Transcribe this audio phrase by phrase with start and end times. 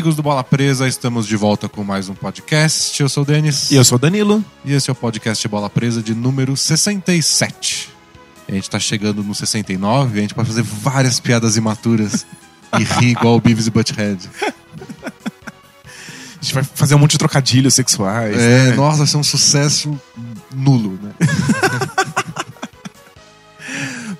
[0.00, 3.02] amigos do Bola Presa, estamos de volta com mais um podcast.
[3.02, 3.70] Eu sou o Denis.
[3.70, 4.42] E eu sou o Danilo.
[4.64, 7.90] E esse é o podcast Bola Presa de número 67.
[8.48, 12.24] A gente tá chegando no 69 a gente pode fazer várias piadas imaturas
[12.80, 14.26] e rir igual o Beavis e Butthead.
[14.40, 14.52] A
[16.40, 18.38] gente vai fazer um monte de trocadilhos sexuais.
[18.38, 18.76] É, né?
[18.76, 20.00] nossa, vai ser um sucesso
[20.50, 21.12] nulo, né?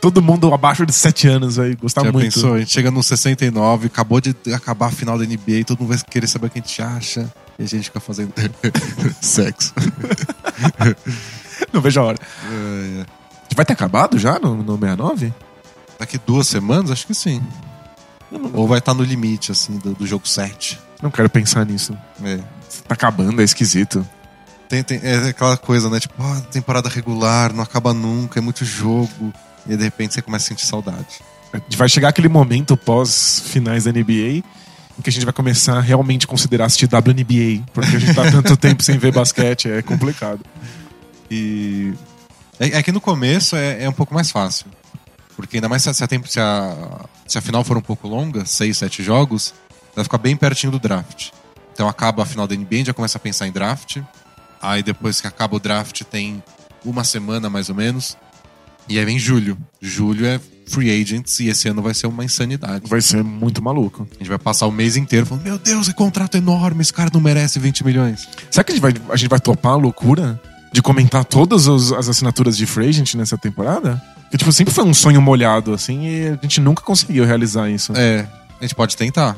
[0.01, 2.33] Todo mundo abaixo de 7 anos vai gostar Já muito.
[2.35, 2.55] pensou?
[2.55, 5.99] A gente chega no 69, acabou de acabar a final da NBA, todo mundo vai
[6.11, 7.31] querer saber o que a gente acha.
[7.59, 8.33] E a gente fica fazendo
[9.21, 9.75] sexo.
[11.73, 12.19] Não vejo a hora.
[12.51, 13.07] É, é.
[13.55, 15.35] Vai ter acabado já no, no 69?
[15.99, 17.43] Daqui duas semanas, acho que sim.
[18.55, 20.79] Ou vai estar no limite, assim, do, do jogo 7.
[21.03, 21.97] Não quero pensar nisso.
[22.23, 22.37] É.
[22.89, 24.07] Tá acabando, é esquisito.
[24.69, 25.99] Tem, tem- é aquela coisa, né?
[26.01, 29.33] Tipo, ah, temporada regular, não acaba nunca, é muito jogo.
[29.71, 31.21] E de repente você começa a sentir saudade.
[31.77, 34.43] Vai chegar aquele momento pós-finais da NBA
[34.99, 37.65] em que a gente vai começar a realmente considerar assistir WNBA.
[37.73, 40.41] Porque a gente tá tanto tempo sem ver basquete, é complicado.
[41.31, 41.93] E.
[42.59, 44.67] É, é que no começo é, é um pouco mais fácil.
[45.37, 47.81] Porque ainda mais se a, se a tempo- se a- se a final for um
[47.81, 49.55] pouco longa, seis, sete jogos,
[49.95, 51.31] vai ficar bem pertinho do draft.
[51.73, 53.99] Então acaba a final da NBA, a gente já começa a pensar em draft.
[54.61, 56.43] Aí depois que acaba o draft, tem
[56.85, 58.17] uma semana mais ou menos.
[58.89, 59.57] E aí vem julho.
[59.81, 62.89] Julho é free agents e esse ano vai ser uma insanidade.
[62.89, 64.07] Vai ser muito maluco.
[64.13, 67.11] A gente vai passar o mês inteiro falando: Meu Deus, que contrato enorme, esse cara
[67.13, 68.29] não merece 20 milhões.
[68.51, 70.41] Será que a gente vai, a gente vai topar a loucura
[70.73, 74.01] de comentar todas os- as assinaturas de free agent nessa temporada?
[74.31, 77.93] Que, tipo, sempre foi um sonho molhado, assim, e a gente nunca conseguiu realizar isso.
[77.97, 78.29] É,
[78.61, 79.37] a gente pode tentar.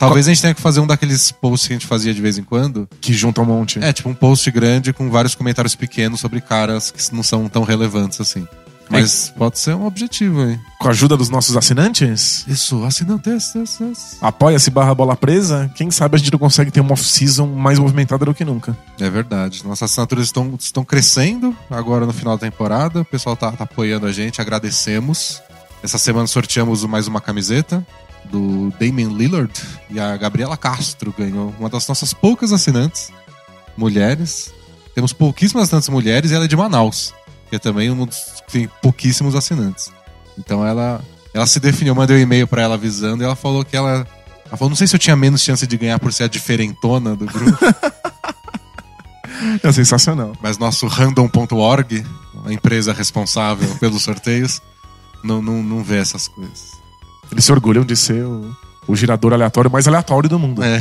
[0.00, 2.36] Talvez a gente tenha que fazer um daqueles posts que a gente fazia de vez
[2.36, 2.88] em quando.
[3.00, 3.78] Que junta um monte.
[3.80, 7.62] É, tipo um post grande com vários comentários pequenos sobre caras que não são tão
[7.62, 8.44] relevantes assim.
[8.92, 10.60] Mas pode ser um objetivo aí.
[10.78, 14.18] Com a ajuda dos nossos assinantes, Isso, assinantes.
[14.20, 18.24] apoia-se barra bola presa, quem sabe a gente não consegue ter uma off-season mais movimentada
[18.24, 18.76] do que nunca.
[19.00, 19.64] É verdade.
[19.64, 23.00] Nossas assinaturas estão, estão crescendo agora no final da temporada.
[23.00, 25.40] O pessoal tá, tá apoiando a gente, agradecemos.
[25.82, 27.84] Essa semana sorteamos mais uma camiseta
[28.30, 29.52] do Damian Lillard
[29.90, 33.10] e a Gabriela Castro ganhou uma das nossas poucas assinantes,
[33.76, 34.52] mulheres.
[34.94, 37.14] Temos pouquíssimas assinantes mulheres e ela é de Manaus,
[37.52, 39.92] que é também um dos que tem pouquíssimos assinantes.
[40.38, 41.04] Então ela,
[41.34, 44.06] ela se definiu, eu mandei um e-mail pra ela avisando e ela falou que ela.
[44.46, 47.14] Ela falou, não sei se eu tinha menos chance de ganhar por ser a diferentona
[47.14, 47.58] do grupo.
[49.60, 50.32] É sensacional.
[50.40, 52.06] Mas nosso random.org,
[52.46, 54.62] a empresa responsável pelos sorteios,
[55.22, 56.70] não, não, não vê essas coisas.
[57.30, 60.62] Eles se orgulham de ser o, o girador aleatório mais aleatório do mundo.
[60.62, 60.80] É.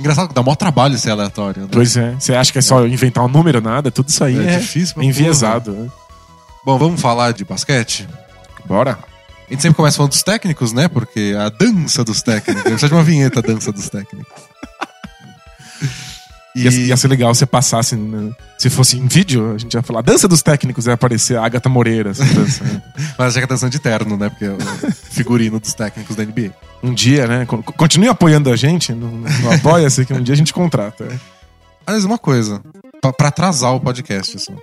[0.00, 1.62] Engraçado que dá maior trabalho ser aleatório.
[1.62, 1.68] Né?
[1.70, 2.14] Pois é.
[2.18, 3.60] Você acha que é só inventar um número?
[3.60, 5.72] Nada, tudo isso aí É é, difícil pra enviesado.
[5.72, 5.88] né?
[6.64, 8.08] Bom, vamos falar de basquete?
[8.64, 8.98] Bora.
[9.48, 10.88] A gente sempre começa falando dos técnicos, né?
[10.88, 12.62] Porque a dança dos técnicos.
[12.62, 14.32] Precisa de uma vinheta, a dança dos técnicos.
[16.54, 16.62] E...
[16.64, 18.32] Ia, ia ser legal se passasse, né?
[18.58, 21.68] se fosse em vídeo, a gente ia falar dança dos técnicos, ia aparecer a Agatha
[21.68, 22.12] Moreira.
[22.12, 22.82] Dança, né?
[23.16, 24.28] Mas já que é dança de terno, né?
[24.28, 24.58] Porque é o
[25.10, 26.52] figurino dos técnicos da NBA.
[26.82, 27.46] Um dia, né?
[27.46, 31.06] con- Continue apoiando a gente no, no Apoia-se, que um dia a gente contrata.
[31.86, 32.60] Aliás, uma coisa.
[33.00, 34.54] Pra, pra atrasar o podcast, assim.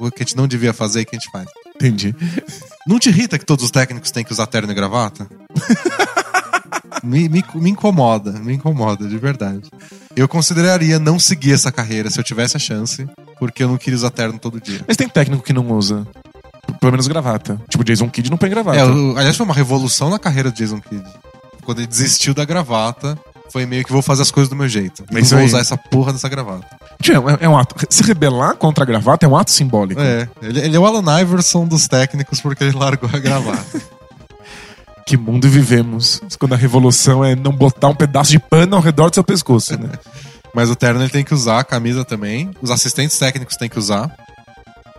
[0.00, 1.46] O que a gente não devia fazer e que a gente faz.
[1.74, 2.14] Entendi.
[2.86, 5.26] Não te irrita que todos os técnicos têm que usar terno e gravata?
[7.02, 9.62] me, me, me incomoda, me incomoda, de verdade.
[10.16, 13.06] Eu consideraria não seguir essa carreira se eu tivesse a chance,
[13.38, 14.80] porque eu não queria usar terno todo dia.
[14.86, 16.06] Mas tem técnico que não usa.
[16.80, 17.60] Pelo menos gravata.
[17.68, 18.78] Tipo, Jason Kidd não põe gravata.
[18.78, 21.04] É, o- aliás, foi uma revolução na carreira do Jason Kidd.
[21.64, 23.18] Quando ele desistiu da gravata,
[23.50, 25.04] foi meio que vou fazer as coisas do meu jeito.
[25.10, 25.44] E É não vou aí.
[25.46, 26.66] usar essa porra dessa gravata.
[27.40, 27.74] É, é um ato.
[27.88, 30.00] Se rebelar contra a gravata é um ato simbólico.
[30.00, 33.80] É, ele, ele é o Alan Iverson dos técnicos porque ele largou a gravata.
[35.08, 36.20] Que mundo vivemos.
[36.38, 39.74] Quando a revolução é não botar um pedaço de pano ao redor do seu pescoço,
[39.78, 39.90] né?
[40.54, 42.50] Mas o terno ele tem que usar, a camisa também.
[42.60, 44.14] Os assistentes técnicos têm que usar.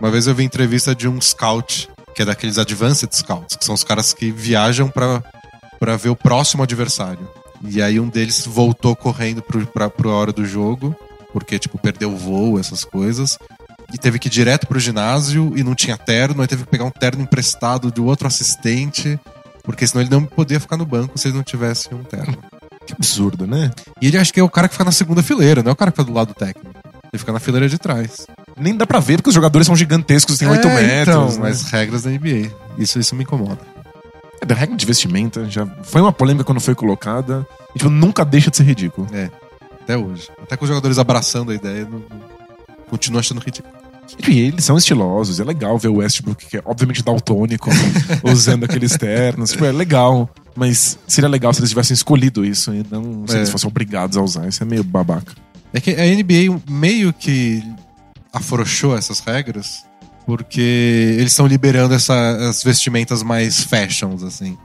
[0.02, 3.76] Uma vez eu vi entrevista de um scout, que é daqueles advanced scouts, que são
[3.76, 7.30] os caras que viajam pra ver o próximo adversário.
[7.64, 10.96] E aí um deles voltou correndo pro, pra, pro hora do jogo,
[11.32, 13.38] porque, tipo, perdeu o voo, essas coisas.
[13.94, 16.86] E teve que ir direto pro ginásio e não tinha terno, aí teve que pegar
[16.86, 19.20] um terno emprestado de outro assistente,
[19.72, 22.36] porque senão ele não podia ficar no banco se ele não tivesse um terno.
[22.88, 23.70] Que absurdo, né?
[24.02, 25.76] E ele acho que é o cara que fica na segunda fileira, não é o
[25.76, 26.72] cara que fica do lado do técnico.
[27.14, 28.26] Ele fica na fileira de trás.
[28.58, 31.02] Nem dá pra ver porque os jogadores são gigantescos, têm 8 É, metros.
[31.16, 31.38] Então, né?
[31.40, 32.52] mas regras da NBA.
[32.80, 33.60] Isso, isso me incomoda.
[34.42, 37.46] É, da regra de vestimenta já foi uma polêmica quando foi colocada.
[37.76, 39.08] E, tipo, nunca deixa de ser ridículo.
[39.14, 39.30] É.
[39.84, 40.30] Até hoje.
[40.42, 42.22] Até com os jogadores abraçando a ideia, não, não-
[42.90, 43.74] continuo achando ridículo.
[44.28, 47.70] E eles são estilosos, é legal ver o Westbrook, que é obviamente daltônico,
[48.24, 49.52] usando aqueles ternos.
[49.52, 50.30] Tipo, é legal.
[50.56, 53.38] Mas seria legal se eles tivessem escolhido isso e não se É.
[53.40, 54.48] eles fossem obrigados a usar.
[54.48, 55.34] Isso é meio babaca.
[55.74, 57.64] É que a NBA meio que
[58.34, 59.84] afrouxou essas regras
[60.26, 64.58] porque eles estão liberando essa- as vestimentas mais fashions, assim.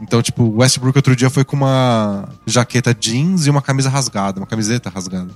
[0.00, 4.40] Então, tipo, o Westbrook outro dia foi com uma jaqueta jeans e uma camisa rasgada,
[4.40, 5.30] uma camiseta rasgada.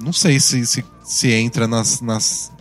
[0.00, 2.52] Não sei se, se, se entra nas, nas,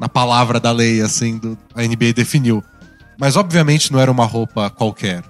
[0.00, 2.62] na palavra da lei, assim, do, a NBA definiu.
[3.18, 5.22] Mas, obviamente, não era uma roupa qualquer.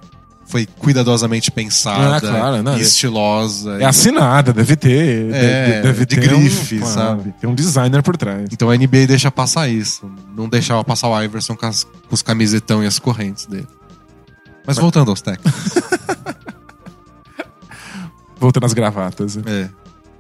[0.49, 3.79] Foi cuidadosamente pensada Ah, claro, não, e é- estilosa.
[3.81, 5.35] É assinada, deve ter.
[5.35, 7.35] É, de- deve de ter grife, um, sabe?
[7.41, 8.49] Tem um designer por trás.
[8.53, 10.09] Então a NBA deixa passar isso.
[10.37, 13.67] Não deixava passar o Iverson com, as- com os camisetão e as correntes dele.
[14.65, 15.53] Mas voltando aos técnicos.
[18.39, 19.37] Voltando às gravatas.
[19.47, 19.69] é.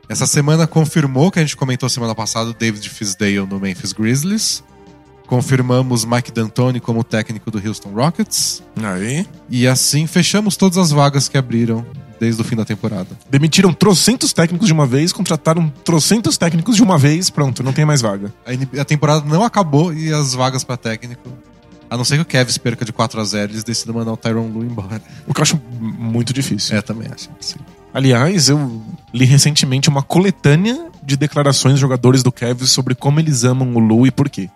[0.08, 4.62] Essa semana confirmou que a gente comentou semana passada o David Fisdale no Memphis Grizzlies.
[5.26, 8.62] Confirmamos Mike D'Antoni como técnico do Houston Rockets.
[8.80, 9.26] Aí.
[9.50, 11.84] E assim fechamos todas as vagas que abriram
[12.20, 13.08] desde o fim da temporada.
[13.28, 17.84] Demitiram trocentos técnicos de uma vez, contrataram trocentos técnicos de uma vez, pronto, não tem
[17.84, 18.32] mais vaga.
[18.46, 21.28] A, a temporada não acabou e as vagas pra técnico.
[21.90, 24.16] A não ser que o Kevs perca de 4 a 0 eles decidam mandar o
[24.16, 25.02] Tyron Lu embora.
[25.26, 26.76] O que eu acho muito difícil.
[26.76, 27.28] É, também acho.
[27.40, 27.58] Sim.
[27.96, 28.82] Aliás, eu
[29.14, 33.78] li recentemente uma coletânea de declarações de jogadores do Cavs sobre como eles amam o
[33.78, 34.50] Lu e por quê.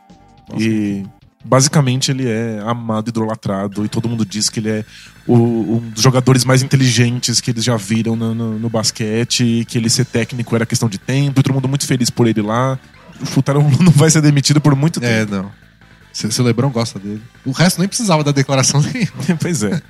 [0.58, 1.06] E
[1.42, 4.84] basicamente ele é amado, idolatrado, e todo mundo diz que ele é
[5.26, 9.78] o- um dos jogadores mais inteligentes que eles já viram no, no- no basquete, que
[9.78, 12.78] ele ser técnico era questão de tempo, e todo mundo muito feliz por ele lá.
[13.20, 15.32] O Lue não vai ser demitido por muito É, tempo.
[15.36, 15.50] não.
[16.12, 17.22] Se, se o Lebron gosta dele.
[17.46, 19.36] O resto nem precisava da declaração nenhuma.
[19.40, 19.80] pois é.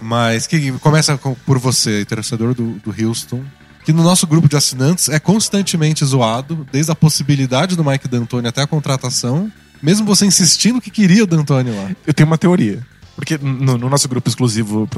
[0.00, 3.42] Mas que começa com- por você, torcedor do, do Houston,
[3.84, 8.46] que no nosso grupo de assinantes é constantemente zoado, desde a possibilidade do Mike D'Antoni
[8.48, 9.50] até a contratação,
[9.82, 11.90] mesmo você insistindo que queria o D'Antoni lá.
[12.06, 12.84] Eu tenho uma teoria.
[13.16, 14.88] Porque no, no nosso grupo exclusivo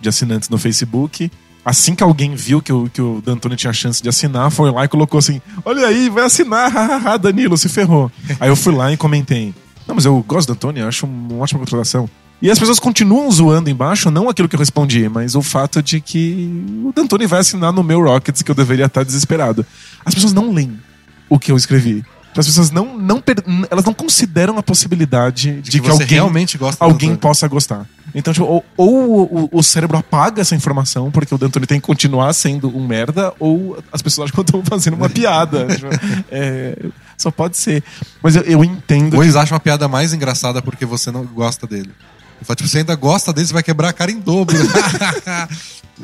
[0.00, 1.30] de assinantes no Facebook,
[1.64, 4.84] assim que alguém viu que o, que o D'Antoni tinha chance de assinar, foi lá
[4.84, 8.10] e colocou assim: Olha aí, vai assinar, hahaha, Danilo, se ferrou.
[8.38, 9.54] aí eu fui lá e comentei:
[9.86, 12.08] Não, mas eu gosto do D'Antoni, acho uma ótima contratação.
[12.44, 15.98] E as pessoas continuam zoando embaixo, não aquilo que eu respondi, mas o fato de
[15.98, 16.46] que
[16.84, 19.64] o D'Antoni vai assinar no meu Rockets, que eu deveria estar desesperado.
[20.04, 20.78] As pessoas não leem
[21.26, 22.04] o que eu escrevi.
[22.36, 23.22] As pessoas não, não
[23.70, 27.86] elas não consideram a possibilidade de, De que, você alguém realmente gosta alguém possa gostar.
[28.14, 31.86] Então, tipo, ou, ou o, o cérebro apaga essa informação, porque o D'Antoni tem que
[31.86, 35.66] continuar sendo um merda, ou as pessoas acham que eu tô fazendo uma piada.
[35.74, 35.88] Tipo,
[36.30, 36.76] é,
[37.16, 37.82] só pode ser.
[38.22, 39.14] Mas eu, eu entendo.
[39.14, 41.90] Ou eles acham a piada mais engraçada porque você não gosta dele.
[42.40, 44.56] Eu falo, tipo, você ainda gosta dele, você vai quebrar a cara em dobro.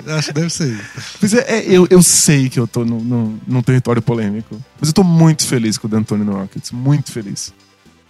[0.06, 1.16] Acho que deve ser isso.
[1.20, 4.60] Mas é, é, eu, eu sei que eu tô num, num, num território polêmico.
[4.78, 6.70] Mas eu tô muito feliz com o D'Antoni no Rockets.
[6.70, 7.52] Muito feliz.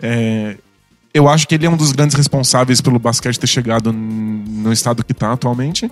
[0.01, 0.57] É,
[1.13, 5.05] eu acho que ele é um dos grandes responsáveis pelo basquete ter chegado no estado
[5.05, 5.91] que tá atualmente.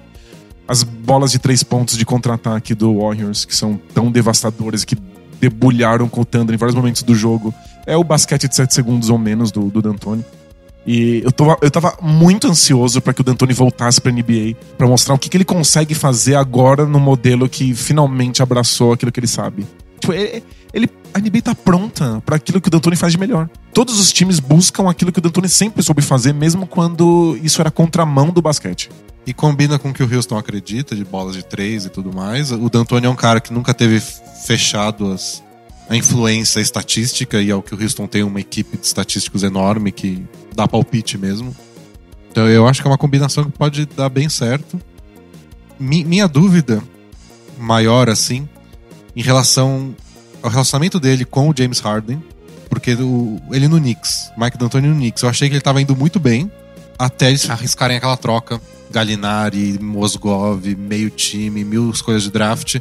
[0.66, 4.96] As bolas de três pontos de contra-ataque do Warriors, que são tão devastadoras, que
[5.40, 7.54] debulharam com o Thunder em vários momentos do jogo,
[7.86, 10.24] é o basquete de 7 segundos ou menos do, do D'Antoni.
[10.90, 14.86] E eu, tô, eu tava muito ansioso para que o D'Antoni voltasse pra NBA, pra
[14.86, 19.20] mostrar o que, que ele consegue fazer agora no modelo que finalmente abraçou aquilo que
[19.20, 19.66] ele sabe.
[20.00, 20.42] Tipo, ele,
[20.72, 23.50] ele- a NBA tá pronta para aquilo que o D'Antoni faz de melhor.
[23.74, 27.70] Todos os times buscam aquilo que o D'Antoni sempre soube fazer, mesmo quando isso era
[27.70, 28.88] contramão do basquete.
[29.26, 32.50] E combina com o que o Houston acredita, de bolas de três e tudo mais.
[32.50, 34.00] O D'Antoni é um cara que nunca teve
[34.46, 35.42] fechado as,
[35.88, 39.90] a influência estatística, e é o que o Houston tem uma equipe de estatísticos enorme
[39.90, 40.22] que
[40.54, 41.56] dá palpite mesmo.
[42.30, 44.80] Então eu acho que é uma combinação que pode dar bem certo.
[45.80, 46.82] Mi- minha dúvida
[47.58, 48.48] maior, assim,
[49.16, 49.94] em relação
[50.42, 52.22] ao relacionamento dele com o James Harden,
[52.68, 55.96] porque o- ele no Knicks, Mike D'Antoni no Knicks, eu achei que ele tava indo
[55.96, 56.50] muito bem,
[56.98, 62.76] até eles arriscarem aquela troca, Galinari, Mosgov, meio time, mil escolhas de draft,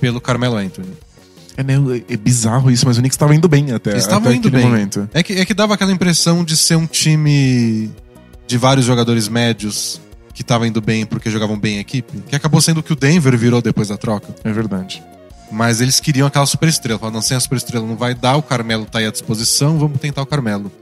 [0.00, 0.92] pelo Carmelo Anthony.
[1.56, 4.48] É, meio, é bizarro isso, mas o Knicks tava indo bem até, Eles até indo
[4.48, 4.64] aquele bem.
[4.64, 5.08] momento.
[5.12, 7.90] É que, é que dava aquela impressão de ser um time
[8.46, 10.00] de vários jogadores médios
[10.34, 12.96] que tava indo bem porque jogavam bem em equipe, que acabou sendo o que o
[12.96, 14.34] Denver virou depois da troca.
[14.42, 15.02] É verdade.
[15.50, 16.98] Mas eles queriam aquela superestrela.
[16.98, 20.00] Falaram, não, sem a superestrela não vai dar, o Carmelo tá aí à disposição, vamos
[20.00, 20.72] tentar o Carmelo.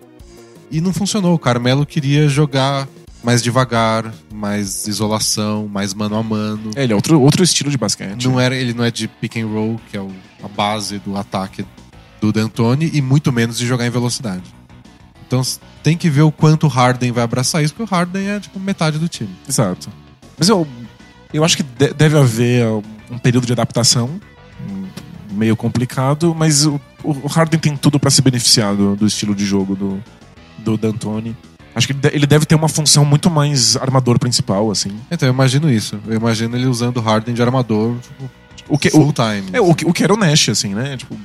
[0.70, 1.34] E não funcionou.
[1.34, 2.86] O Carmelo queria jogar
[3.22, 6.70] mais devagar, mais isolação, mais mano a mano.
[6.74, 8.26] É, ele é outro, outro estilo de basquete.
[8.26, 10.10] Não era, ele não é de pick and roll, que é o-
[10.42, 11.64] a base do ataque
[12.20, 14.42] do D'Antoni, e muito menos de jogar em velocidade.
[15.26, 15.42] Então
[15.82, 18.58] tem que ver o quanto o Harden vai abraçar isso, porque o Harden é tipo
[18.58, 19.30] metade do time.
[19.48, 19.88] Exato.
[20.38, 20.66] Mas eu,
[21.32, 22.66] eu acho que de- deve haver
[23.10, 24.20] um período de adaptação
[24.68, 24.86] um,
[25.36, 29.44] meio complicado, mas o, o Harden tem tudo pra se beneficiar do, do estilo de
[29.46, 30.02] jogo do,
[30.58, 31.36] do D'Antoni.
[31.74, 34.90] Acho que ele de- ele deve ter uma função muito mais armador principal, assim.
[35.10, 35.98] Então, eu imagino isso.
[36.06, 38.30] Eu imagino ele usando o Harden de armador tipo,
[38.68, 39.44] O que, full o, time.
[39.52, 40.96] é, o, que, o que era o Nash, assim, né?
[40.96, 41.16] Tipo,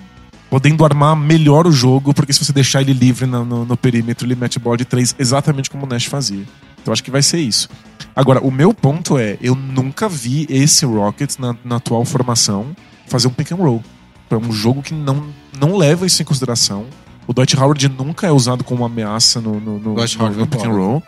[0.50, 4.28] podendo armar melhor o jogo, porque se você deixar ele livre no, no- no perímetro,
[4.28, 6.44] ele mete bola de três exatamente como o Nash fazia.
[6.82, 7.68] Então acho que vai ser isso.
[8.16, 12.68] Agora, o meu ponto é, eu nunca vi esse Rockets na, na atual formação
[13.08, 13.84] fazer um pick and roll.
[14.30, 15.26] É um jogo que não,
[15.60, 16.86] não leva isso em consideração.
[17.28, 20.40] O Dwight Howard nunca é usado como uma ameaça no, no, no, Dwight no- Howard
[20.40, 21.04] no pick and roll.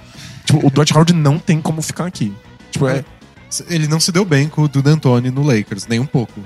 [0.46, 2.34] Tipo, o Dwight Howard não tem como ficar aqui.
[2.72, 3.04] Tipo, é,
[3.70, 6.40] Ele não se deu bem com o do D'Antoni no Lakers, nem um pouco.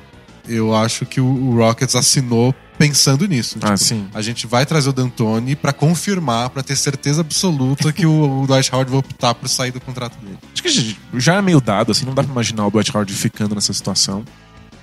[0.48, 3.58] Eu acho que o, Rockets assinou pensando nisso.
[3.62, 4.08] Ah, Tipo, sim.
[4.14, 8.48] A gente vai trazer o D'Antoni pra confirmar, pra ter certeza absoluta que o, o
[8.48, 10.38] Dwight Howard vai optar por sair do contrato dele.
[10.52, 13.54] Acho que já é meio dado, assim, não dá pra imaginar o Dwight Howard ficando
[13.56, 14.24] nessa situação.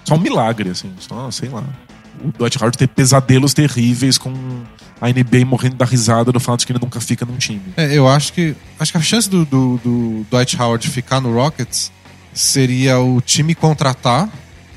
[0.04, 1.64] Só um milagre, assim, só, sei lá.
[2.24, 4.32] O Dwight Howard ter pesadelos terríveis com
[5.00, 7.62] a NBA morrendo da risada do fato de que ele nunca fica num time.
[7.76, 11.32] É, eu acho que acho que a chance do, do, do Dwight Howard ficar no
[11.32, 11.92] Rockets
[12.34, 14.28] seria o time contratar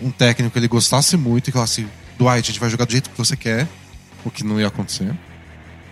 [0.01, 3.10] um técnico que ele gostasse muito e falasse: Dwight, a gente vai jogar do jeito
[3.10, 3.67] que você quer,
[4.24, 5.13] o que não ia acontecer.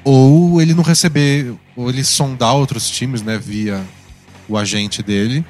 [0.03, 3.83] Ou ele não receber, ou ele sondar outros times, né, via
[4.47, 5.45] o agente dele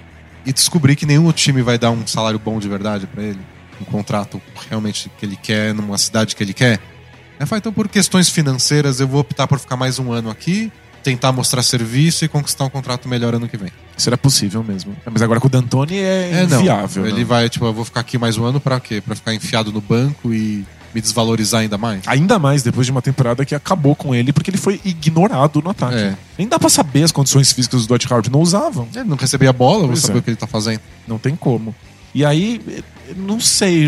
[0.46, 3.40] e descobrir que nenhum time vai dar um salário bom de verdade pra ele,
[3.82, 6.80] um contrato realmente que ele quer, numa cidade que ele quer.
[7.40, 10.72] Aí fala, então por questões financeiras eu vou optar por ficar mais um ano aqui,
[11.04, 13.72] tentar mostrar serviço e conquistar um contrato melhor ano que vem.
[13.98, 14.96] Isso era possível mesmo.
[15.06, 16.60] É, Mas agora com o D'Antoni é, não.
[16.60, 17.06] inviável.
[17.06, 17.24] Ele né?
[17.24, 19.02] vai, tipo, eu vou ficar aqui mais um ano pra quê?
[19.02, 22.02] Pra ficar enfiado no banco e me desvalorizar ainda mais?
[22.08, 25.70] Ainda mais depois de uma temporada que acabou com ele porque ele foi ignorado no
[25.70, 25.96] ataque.
[25.96, 26.16] É.
[26.38, 28.30] Nem dá pra saber as condições físicas do Dwight Howard.
[28.32, 28.88] Não usavam.
[28.94, 30.20] Ele não recebia a bola, vou saber é.
[30.20, 30.82] o que ele tá fazendo.
[31.08, 31.74] Não tem como.
[32.14, 32.60] E aí,
[33.16, 33.88] não sei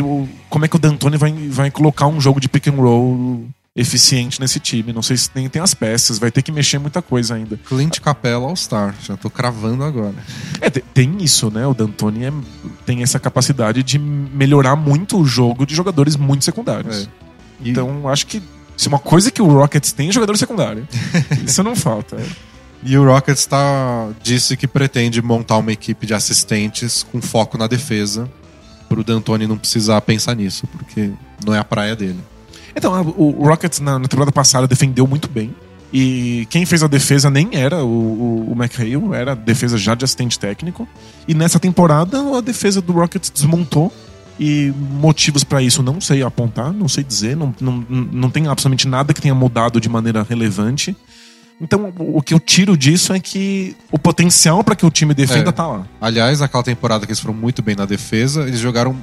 [0.49, 4.39] como é que o D'Antoni vai, vai colocar um jogo de pick and roll eficiente
[4.41, 4.91] nesse time.
[4.91, 7.57] Não sei se nem tem as peças, vai ter que mexer muita coisa ainda.
[7.57, 10.15] Clint Capella All-Star, já tô cravando agora.
[10.59, 11.65] É, te- tem isso, né?
[11.65, 12.33] O D'Antoni é-
[12.85, 17.03] tem essa capacidade de melhorar muito o jogo de jogadores muito secundários.
[17.03, 17.07] É.
[17.63, 18.41] E- Então, acho que
[18.75, 20.85] se uma coisa que o Rockets tem é jogador secundário.
[21.45, 22.17] isso não falta.
[22.83, 27.67] E o Rockets tá, disse que pretende montar uma equipe de assistentes com foco na
[27.67, 28.27] defesa,
[28.91, 31.11] pro D'Antoni não precisar pensar nisso, porque
[31.45, 32.19] não é a praia dele.
[32.75, 35.55] Então, o Rockets na, temporada passada defendeu muito bem.
[35.93, 39.95] E quem fez a defesa nem era o, o, o McHale, era a defesa já
[39.95, 40.87] de assistente técnico.
[41.25, 43.91] E nessa temporada a defesa do Rockets desmontou.
[44.39, 48.87] E motivos pra isso não sei apontar, não sei dizer, não, não, não tem absolutamente
[48.87, 50.95] nada que tenha mudado de maneira relevante.
[51.61, 55.49] Então, o que eu tiro disso é que o potencial pra que o time defenda
[55.49, 55.53] É.
[55.53, 55.85] tá lá.
[56.01, 58.95] Aliás, naquela temporada que eles foram muito bem na defesa, eles jogaram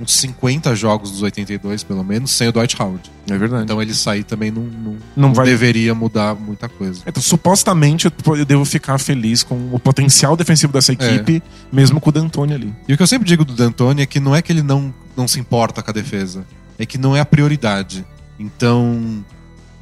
[0.00, 3.10] uns 50 jogos dos 82, pelo menos, sem o Dwight Howard.
[3.28, 3.64] É verdade.
[3.64, 7.02] Então ele sair também não, não, Não não vai- deveria mudar muita coisa.
[7.04, 12.12] Então, supostamente, eu devo ficar feliz com o potencial defensivo dessa equipe, mesmo com o
[12.12, 12.72] D'Antoni ali.
[12.86, 14.94] E o que eu sempre digo do D'Antoni é que não é que ele não,
[15.16, 16.46] não se importa com a defesa,
[16.78, 18.06] é que não é a prioridade.
[18.38, 19.24] Então,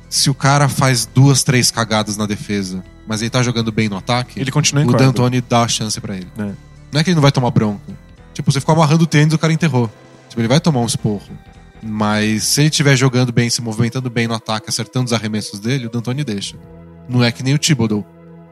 [0.09, 3.97] se o cara faz duas, três cagadas na defesa, mas ele tá jogando bem no
[3.97, 4.93] ataque, Ele continua em o.
[4.93, 6.29] D'Antoni dá a chance pra ele.
[6.39, 6.53] É.
[6.93, 7.81] Não é que ele não vai tomar bronca.
[8.33, 9.91] Tipo, você ficou amarrando o tênis, o cara enterrou.
[10.29, 11.23] Tipo, ele vai tomar um esporro.
[11.83, 15.87] Mas se ele estiver jogando bem, se movimentando bem no ataque, acertando os arremessos dele,
[15.87, 16.57] o D'Antoni deixa.
[17.09, 18.05] Não é que nem o Thibodeau,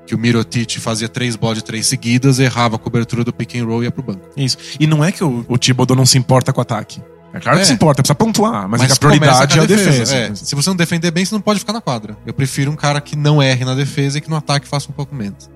[0.06, 3.64] que o Mirotic fazia três bolas de três seguidas, errava a cobertura do pick and
[3.64, 4.28] roll e ia pro banco.
[4.37, 4.56] Isso.
[4.78, 7.02] E não é que o, o Thibodeau não se importa com o ataque.
[7.35, 7.67] É claro que É.
[7.67, 10.14] se importa, precisa pontuar, mas, é que a prioridade é a defesa.
[10.17, 12.17] É, se você não defender bem, você não pode ficar na quadra.
[12.25, 14.95] Eu prefiro um cara que não erre na defesa e que no ataque faça um
[14.95, 15.50] pouco menos.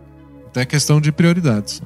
[0.50, 1.80] Então é questão de prioridades.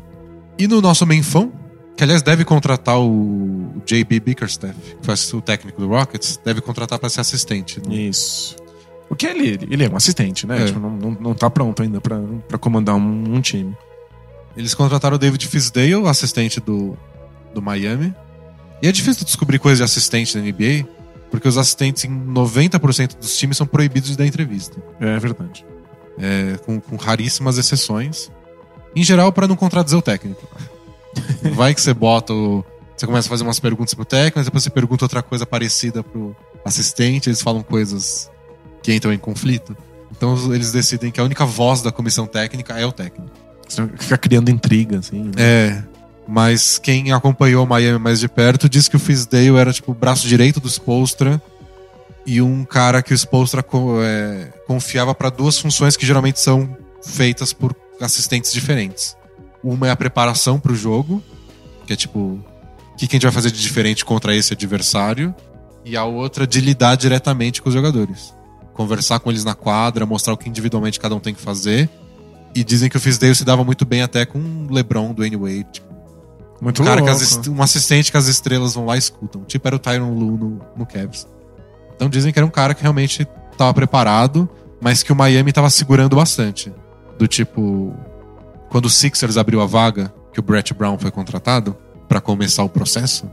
[0.59, 1.53] E no nosso menfão,
[1.95, 6.99] que aliás deve contratar o JB Bickerstaff, que foi o técnico do Rockets, deve contratar
[6.99, 7.81] para ser assistente.
[7.87, 8.57] no- Isso.
[9.09, 10.63] Porque ele, ele é um assistente, né?
[10.63, 10.65] É.
[10.65, 12.19] Tipo, não, não, não tá pronto ainda pra,
[12.49, 13.77] pra comandar um, um time.
[14.57, 16.97] Eles contrataram o David Fisdale, assistente do,
[17.55, 18.15] do Miami.
[18.83, 20.87] E é difícil descobrir coisa de assistente na NBA,
[21.31, 24.77] porque os assistentes em 90% dos times são proibidos de dar entrevista.
[25.01, 25.65] É verdade.
[26.19, 28.31] é, com, com raríssimas exceções.
[28.95, 30.47] Em geral, para não contradizer o técnico.
[31.55, 32.65] Vai que você bota o.
[32.97, 36.03] Você começa a fazer umas perguntas pro técnico, mas depois você pergunta outra coisa parecida
[36.03, 38.31] pro assistente, eles falam coisas
[38.83, 39.77] que entram em conflito.
[40.11, 43.33] Então eles decidem que a única voz da comissão técnica é o técnico.
[43.67, 45.23] Você fica criando intriga, assim.
[45.23, 45.33] né?
[45.37, 45.85] É.
[46.27, 50.27] Mas quem acompanhou Miami mais de perto disse que o Fisdale era tipo o braço
[50.27, 51.43] direito do Spolstra
[52.25, 53.65] e um cara que o Spolstra
[54.03, 59.17] é, confiava para duas funções que geralmente são feitas por assistentes diferentes.
[59.63, 61.23] Uma é a preparação para o jogo,
[61.87, 62.45] que é tipo o
[62.97, 65.35] que que a gente vai fazer de diferente contra esse adversário,
[65.85, 68.35] e a outra de lidar diretamente com os jogadores.
[68.73, 71.91] Conversar com eles na quadra, mostrar o que individualmente cada um tem que fazer
[72.55, 75.83] E dizem que o Fisdale se dava muito bem até com o LeBron, Dwayne Wade.
[76.63, 77.11] Muito Um cara louco.
[77.13, 79.43] as um assistente que as estrelas vão lá e escutam.
[79.43, 81.27] Tipo era o Tyron Lu no, no Cavs.
[81.97, 83.27] Então dizem que era um cara que realmente
[83.59, 84.49] tava preparado,
[84.81, 86.73] mas que o Miami tava segurando bastante.
[87.19, 87.93] Do tipo,
[88.71, 91.77] quando o Sixers abriu a vaga, que o Brett Brown foi contratado
[92.09, 93.29] pra começar o processo,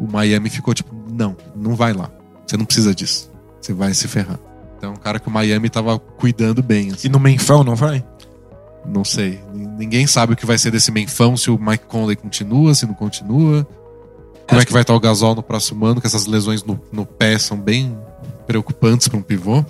[0.00, 2.10] o Miami ficou tipo, não, não vai lá.
[2.44, 3.30] Você não precisa disso.
[3.60, 4.40] Você vai se ferrar.
[4.76, 6.90] Então é um cara que o Miami tava cuidando bem.
[6.90, 7.06] assim.
[7.06, 8.04] E no Menfão, não vai?
[8.86, 9.40] Não sei.
[9.54, 12.94] Ninguém sabe o que vai ser desse menfão, se o Mike Conley continua, se não
[12.94, 13.66] continua.
[14.48, 17.06] Como é que vai estar o Gasol no próximo ano, que essas lesões no, no
[17.06, 17.96] pé são bem
[18.46, 19.64] preocupantes para um pivô.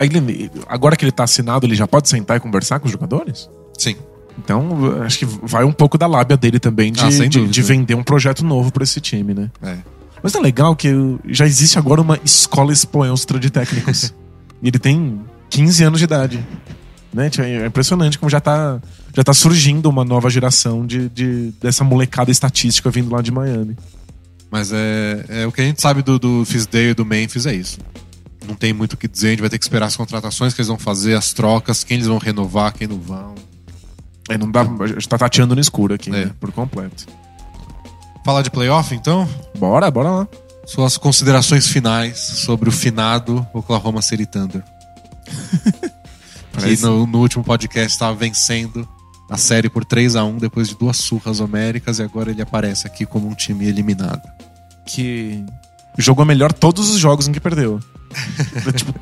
[0.00, 3.48] Ele- agora que ele tá assinado, ele já pode sentar e conversar com os jogadores?
[3.78, 3.94] Sim.
[4.36, 7.94] Então, acho que vai um pouco da lábia dele também de, Ah, de, de vender
[7.94, 9.50] um projeto novo pra esse time, né?
[9.62, 9.76] É.
[10.22, 10.92] Mas é legal que
[11.28, 14.12] já existe agora uma escola expoenstra de técnicos.
[14.62, 16.44] e ele tem 15 anos de idade.
[17.12, 17.30] Né?
[17.30, 18.80] Tipo, É impressionante como já tá,
[19.16, 23.76] já tá surgindo uma nova geração de, de- dessa molecada estatística vindo lá de Miami.
[24.50, 27.54] Mas é, é o que a gente sabe do, do Fisdale e do Memphis é
[27.54, 27.78] isso.
[28.46, 30.60] Não tem muito o que dizer, a gente vai ter que esperar as contratações que
[30.60, 33.34] eles vão fazer, as trocas, quem eles vão renovar, quem não vão.
[34.30, 36.26] É, não dá, a gente tá tateando no escuro aqui, É.
[36.26, 36.30] né?
[36.40, 37.06] Por completo.
[38.24, 39.28] Falar de playoff, então?
[39.58, 40.28] Bora, bora lá.
[40.66, 44.62] Suas considerações finais sobre o finado Oklahoma City Thunder.
[46.58, 48.86] Que no, no último podcast estava vencendo
[49.30, 52.86] a série por 3 a 1 depois de duas surras homéricas e agora ele aparece
[52.86, 54.22] aqui como um time eliminado.
[54.86, 55.44] que
[55.98, 57.80] jogou melhor todos os jogos em que perdeu.
[58.74, 58.94] tipo,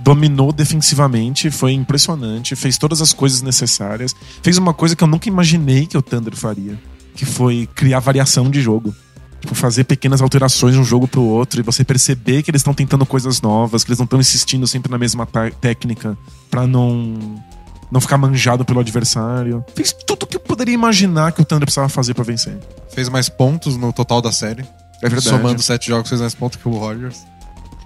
[0.00, 5.28] dominou defensivamente, foi impressionante, fez todas as coisas necessárias, fez uma coisa que eu nunca
[5.28, 6.78] imaginei que o Thunder faria,
[7.14, 8.94] que foi criar variação de jogo.
[9.42, 12.72] Tipo, fazer pequenas alterações de um jogo pro outro e você perceber que eles estão
[12.72, 15.26] tentando coisas novas, que eles não estão insistindo sempre na mesma
[15.60, 16.16] técnica
[16.48, 17.42] pra não
[17.90, 19.64] não ficar manjado pelo adversário.
[19.74, 22.56] Fez tudo que eu poderia imaginar que o Thunder precisava fazer pra vencer.
[22.94, 24.62] Fez mais pontos no total da série.
[25.02, 25.28] É verdade.
[25.28, 27.26] Somando sete jogos, fez mais pontos que o Warriors.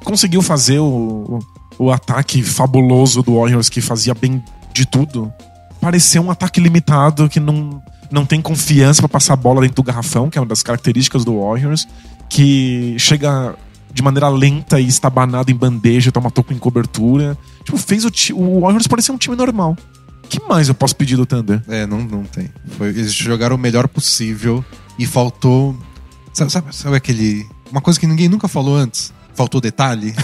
[0.05, 1.41] conseguiu fazer o,
[1.79, 5.33] o, o ataque fabuloso do Warriors que fazia bem de tudo.
[5.81, 9.83] Pareceu um ataque limitado que não, não tem confiança pra passar a bola dentro do
[9.83, 11.87] garrafão, que é uma das características do Warriors,
[12.29, 13.55] que chega
[13.93, 17.37] de maneira lenta e estabanado em bandeja, toma toco em cobertura.
[17.65, 19.77] Tipo, fez o, o Warriors parecer um time normal.
[20.25, 21.63] O que mais eu posso pedir do Thunder?
[21.69, 22.51] É, não, não tem.
[22.77, 24.65] Foi- eles jogaram o melhor possível
[24.99, 25.77] e faltou.
[26.35, 27.47] Sabe, sabe, sabe aquele.
[27.71, 29.13] Uma coisa que ninguém nunca falou antes?
[29.35, 30.15] Faltou detalhe?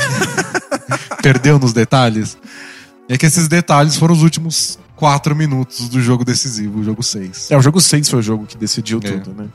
[1.23, 2.37] Perdeu nos detalhes?
[3.09, 7.51] É que esses detalhes foram os últimos quatro minutos do jogo decisivo, o jogo 6.
[7.51, 9.11] É, o jogo 6 foi o jogo que decidiu É.
[9.19, 9.49] tudo, né?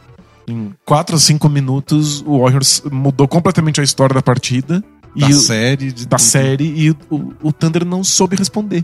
[0.45, 4.83] Em 4 ou 5 minutos, o Warriors mudou completamente a história da partida.
[5.15, 5.93] Da e série.
[5.93, 6.19] Da tudo.
[6.19, 8.83] série e o, o Thunder não soube responder.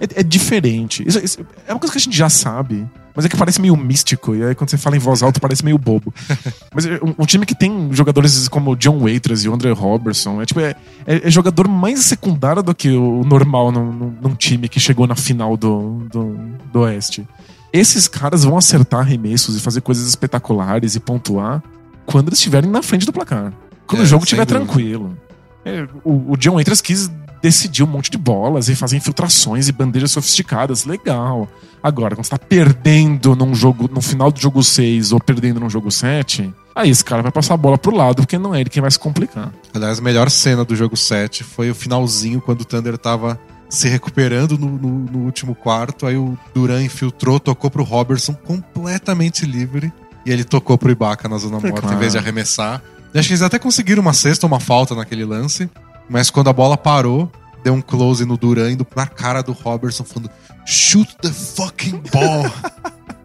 [0.00, 1.04] É, é diferente.
[1.06, 3.76] Isso, isso é uma coisa que a gente já sabe, mas é que parece meio
[3.76, 4.32] místico.
[4.32, 6.14] E aí quando você fala em voz alta parece meio bobo.
[6.72, 9.72] mas é um, um time que tem jogadores como o John Waiters e o Andre
[9.72, 14.36] Robertson é, tipo, é, é- é jogador mais secundário do que o normal num, num-
[14.36, 16.36] time que chegou na final do, do,
[16.72, 17.26] do Oeste.
[17.72, 21.60] Esses caras vão acertar arremessos e fazer coisas espetaculares e pontuar
[22.06, 23.52] quando eles estiverem na frente do placar.
[23.84, 25.18] Quando É, o jogo estiver tranquilo.
[25.64, 27.10] É, o, o John Waiters quis
[27.42, 30.84] decidir um monte de bolas e fazer infiltrações e bandejas sofisticadas.
[30.84, 31.48] Legal.
[31.82, 35.70] Agora, quando você tá perdendo num jogo, no final do jogo 6 ou perdendo num
[35.70, 38.70] jogo 7, aí esse cara vai passar a bola pro lado, porque não é ele
[38.70, 39.52] quem vai se complicar.
[39.72, 43.86] Aliás, a melhor cena do jogo 7 foi o finalzinho, quando o Thunder tava se
[43.88, 46.06] recuperando no, no- no último quarto.
[46.06, 49.92] Aí o Duran infiltrou, tocou pro Robertson completamente livre.
[50.26, 51.96] E ele tocou pro Ibaka na zona É morta claro.
[51.96, 52.82] em vez de arremessar.
[53.14, 55.70] Acho que eles até conseguiram uma cesta ou uma falta naquele lance.
[56.08, 57.30] Mas quando a bola parou,
[57.62, 60.30] deu um close no Duran indo na cara do Robertson, falando:
[60.66, 62.50] Shoot the fucking ball!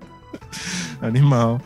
[1.01, 1.61] Animal.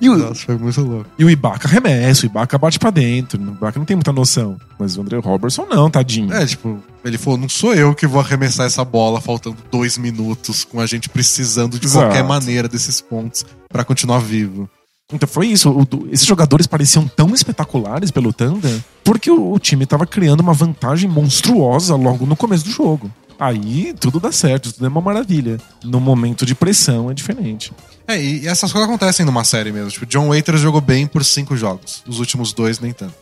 [0.00, 1.10] E o, Nossa, foi muito louco.
[1.18, 3.38] e o Ibaka arremessa, o Ibaka bate pra dentro.
[3.38, 4.56] O Ibaka não tem muita noção.
[4.78, 6.32] Mas o André Robertson não, tadinho.
[6.32, 10.64] É, tipo, ele falou: não sou eu que vou arremessar essa bola faltando dois minutos,
[10.64, 12.06] com a gente precisando de Exato.
[12.06, 14.68] qualquer maneira desses pontos pra continuar vivo.
[15.12, 15.70] Então foi isso.
[15.70, 20.52] O- esses jogadores pareciam tão espetaculares pelo Thunder porque o, o time tava criando uma
[20.52, 23.10] vantagem monstruosa logo no começo do jogo.
[23.38, 25.58] Aí tudo dá certo, tudo é uma maravilha.
[25.82, 27.72] No momento de pressão é diferente.
[28.06, 29.90] É, e, essas coisas acontecem numa série mesmo.
[29.90, 33.14] Tipo, John Waiters jogou bem por cinco jogos, os últimos dois nem tanto.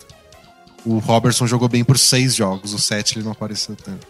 [0.85, 4.07] O Robertson jogou bem por seis jogos, o sete ele não apareceu tanto.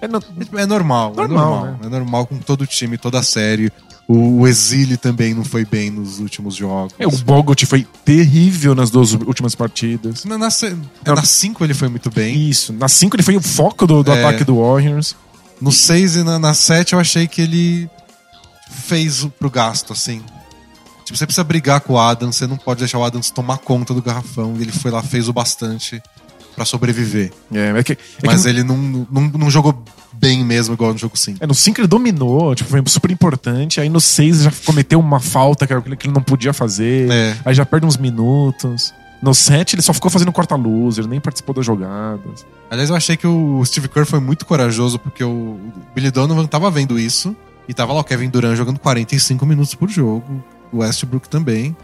[0.00, 0.22] É, no-
[0.56, 1.64] É normal, é Normal, normal.
[1.72, 1.78] né?
[1.82, 3.72] É normal com todo time, toda série.
[4.06, 6.92] O, o Exile também não foi bem nos últimos jogos.
[6.98, 10.24] é, o Bogut foi terrível nas duas últimas partidas.
[10.26, 12.48] Na, na, se- na cinco ele foi muito bem.
[12.48, 12.72] Isso.
[12.74, 14.22] Na 5 ele foi o foco do, do É.
[14.22, 15.16] ataque do Warriors.
[15.60, 17.88] No 6 e na, na 7 eu achei que ele
[18.70, 20.20] fez o- pro gasto, assim.
[21.04, 23.94] Tipo, você precisa brigar com o Adams, você não pode deixar o Adams tomar conta
[23.94, 24.54] do garrafão.
[24.58, 26.02] E ele foi lá, fez o bastante
[26.54, 27.32] pra sobreviver.
[27.52, 28.76] É, é que, é que Mas no- ele não,
[29.10, 29.82] não, não jogou
[30.18, 31.42] bem mesmo, igual no jogo 5.
[31.42, 33.80] É, no 5 ele dominou, tipo, foi super importante.
[33.80, 37.10] Aí no 6 já cometeu uma falta que era aquilo que ele não podia fazer.
[37.10, 37.36] É.
[37.44, 38.94] Aí já perde uns minutos.
[39.22, 42.44] No 7 ele só ficou fazendo corta-luz, ele nem participou das jogadas.
[42.70, 45.58] Aliás, eu achei que o Steve Kerr foi muito corajoso, porque o
[45.94, 47.34] Billy Donovan tava vendo isso.
[47.66, 50.44] E tava lá o Kevin Durant jogando 45 minutos por jogo.
[50.70, 51.74] O Westbrook também.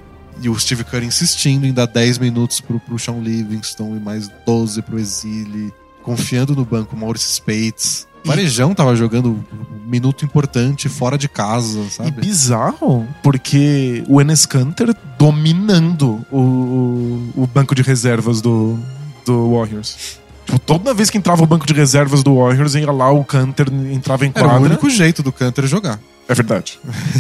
[0.43, 4.31] E o Steve Kerr insistindo em dar 10 minutos pro, pro Sean Livingston e mais
[4.47, 5.73] 12 pro Exile.
[6.03, 8.07] Confiando no banco, Maurice Spates.
[8.25, 12.11] O Varejão tava jogando um minuto importante fora de casa, E sabe?
[12.13, 18.79] bizarro, porque o Enes Kanter dominando o, o, o banco de reservas do,
[19.25, 20.19] do Warriors.
[20.45, 23.69] Tipo, toda vez que entrava o banco de reservas do Warriors, ia lá o Kanter
[23.93, 24.61] entrava em Era quadra.
[24.61, 25.99] o único jeito do Canter jogar.
[26.29, 26.79] É verdade.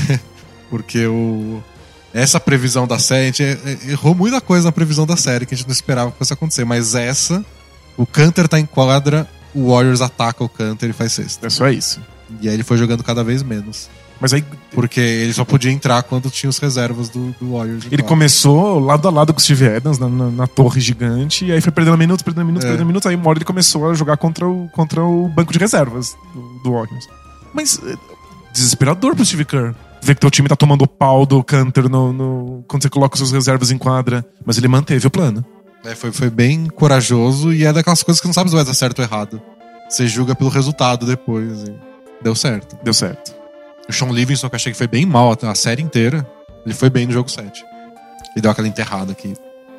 [0.69, 1.63] Porque o.
[2.13, 5.55] Essa previsão da série, a gente er- errou muita coisa na previsão da série, que
[5.55, 6.65] a gente não esperava que fosse acontecer.
[6.65, 7.45] Mas essa,
[7.97, 11.47] o Canter tá em quadra, o Warriors ataca o Canter e faz sexta.
[11.47, 12.01] É só isso.
[12.41, 13.89] E aí ele foi jogando cada vez menos.
[14.21, 17.85] Mas aí Porque ele só podia entrar quando tinha os reservas do, do Warriors.
[17.91, 21.53] ele começou lado a lado com o Steve Adams na, na- na torre gigante, e
[21.53, 22.69] aí foi perdendo minutos, perdendo minutos, É.
[22.69, 23.07] perdendo minutos.
[23.07, 26.41] Aí uma hora ele começou a jogar contra o, contra o banco de reservas do,
[26.63, 27.07] do Warriors.
[27.55, 27.97] Mas é,
[28.53, 29.75] desesperador pro Steve Kerr.
[30.03, 33.19] Ver que teu time tá tomando pau do Canter no, no- quando você coloca os
[33.21, 34.25] seus reservas em quadra.
[34.45, 35.45] Mas ele manteve o plano.
[35.85, 38.75] É, foi, foi bem corajoso e é daquelas coisas que não sabe se vai dar
[38.75, 39.41] certo ou errado.
[39.89, 41.65] Você julga pelo resultado depois.
[41.65, 41.75] e
[42.23, 42.77] deu certo.
[42.83, 43.35] Deu certo.
[43.89, 46.27] O Sean Livingston, que eu achei que foi bem mal a série inteira,
[46.65, 47.65] ele foi bem no jogo 7.
[48.37, 49.35] E deu aquela enterrada que,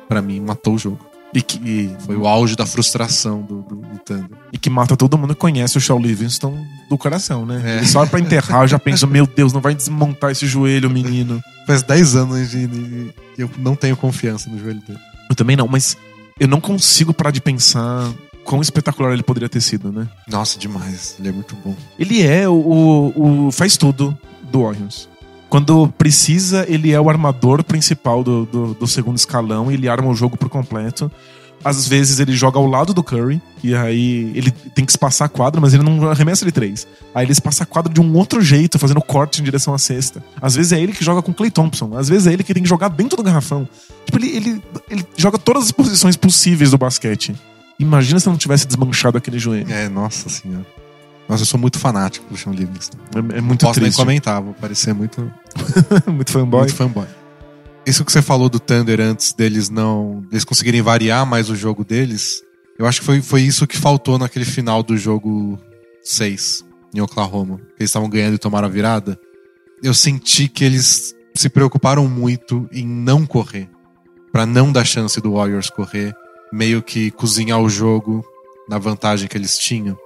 [0.08, 1.12] pra mim, matou o jogo.
[1.34, 4.36] E que, e, Foi o auge da frustração do, do, do Thunder.
[4.52, 7.78] e que mata todo mundo que conhece o Shaw Livingston do coração, né?
[7.80, 7.84] É.
[7.86, 11.42] Só pra enterrar, eu já penso, meu Deus, não vai desmontar esse joelho, menino.
[11.66, 14.98] Faz 10 anos e eu não tenho confiança no joelho dele.
[15.32, 15.96] Eu também não, mas
[16.38, 18.12] eu não consigo parar de pensar
[18.44, 20.06] quão espetacular ele poderia ter sido, né?
[20.28, 21.16] Nossa, demais.
[21.18, 21.74] Ele é muito bom.
[21.98, 25.08] Ele é o, o, o faz tudo do Warriors.
[25.48, 30.10] Quando precisa, ele é o armador principal do, do, do segundo escalão e ele arma
[30.10, 31.10] o jogo por completo.
[31.64, 35.28] Às vezes ele joga ao lado do Curry, e aí ele tem que espaçar a
[35.28, 36.86] quadra, mas ele não arremessa de três.
[37.14, 40.22] Aí ele espaça a quadra de um outro jeito, fazendo corte em direção à cesta.
[40.40, 42.62] Às vezes é ele que joga com Clay Thompson, às vezes é ele que tem
[42.62, 43.68] que jogar dentro do garrafão.
[44.04, 47.34] Tipo, ele, ele, ele joga todas as posições possíveis do basquete.
[47.78, 49.72] Imagina se não tivesse desmanchado aquele joelho.
[49.72, 50.66] É, nossa senhora.
[51.28, 52.98] Nossa, eu sou muito fanático do Sean Livingston.
[53.14, 53.96] É, é muito Posso nem triste.
[53.98, 55.32] comentar, vou parecer muito,
[56.12, 56.60] muito fanboy.
[56.60, 57.06] muito fanboy.
[57.84, 60.24] Isso que você falou do Thunder antes deles não.
[60.30, 62.42] Eles conseguirem variar mais o jogo deles.
[62.78, 65.58] Eu acho que foi, foi isso que faltou naquele final do jogo
[66.02, 66.64] 6
[66.94, 67.56] em Oklahoma.
[67.56, 69.18] Que eles estavam ganhando e tomaram a virada.
[69.82, 73.68] Eu senti que eles se preocuparam muito em não correr.
[74.30, 76.14] Pra não dar chance do Warriors correr.
[76.52, 78.24] Meio que cozinhar o jogo
[78.68, 79.96] na vantagem que eles tinham.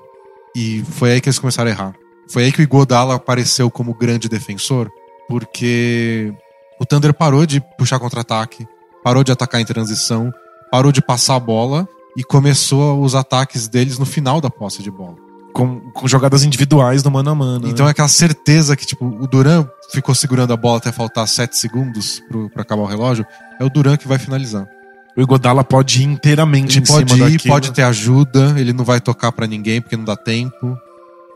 [0.55, 1.95] E foi aí que eles começaram a errar.
[2.29, 4.91] Foi aí que o Igodala apareceu como grande defensor.
[5.29, 6.33] Porque
[6.81, 8.67] o Thunder parou de puxar contra-ataque,
[9.03, 10.33] parou de atacar em transição,
[10.71, 14.91] parou de passar a bola e começou os ataques deles no final da posse de
[14.91, 15.17] bola.
[15.53, 17.69] com, com jogadas individuais no mano a mano.
[17.69, 17.91] Então né?
[17.91, 22.21] é aquela certeza que, tipo, o Duran ficou segurando a bola até faltar 7 segundos
[22.29, 23.25] pro, pra acabar o relógio,
[23.61, 24.67] é o Duran que vai finalizar.
[25.17, 27.55] o Igodala pode ir inteiramente Ele em pode cima ir, daquilo.
[27.55, 30.77] pode ter ajuda, ele não vai tocar pra ninguém porque não dá tempo.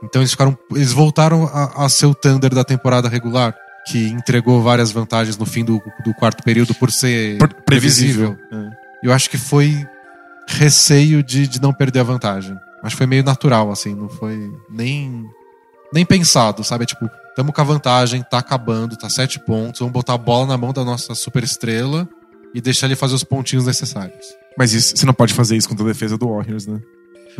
[0.02, 0.56] Então eles ficaram.
[0.72, 3.54] Eles voltaram a, a ser o Thunder da temporada regular,
[3.86, 8.36] que entregou várias vantagens no fim do, do quarto período por ser Pre- previsível.
[8.52, 8.70] É.
[9.02, 9.86] Eu acho que foi
[10.46, 12.56] receio de, de não perder a vantagem.
[12.82, 15.26] Mas foi meio natural, assim, não foi nem,
[15.92, 16.84] nem pensado, sabe?
[16.84, 20.46] É tipo, tamo com a vantagem, tá acabando, tá sete pontos, vamos botar a bola
[20.46, 22.08] na mão da nossa super estrela
[22.54, 24.26] e deixar ele fazer os pontinhos necessários.
[24.58, 26.80] Mas isso, você não pode fazer isso contra a defesa do Warriors, né?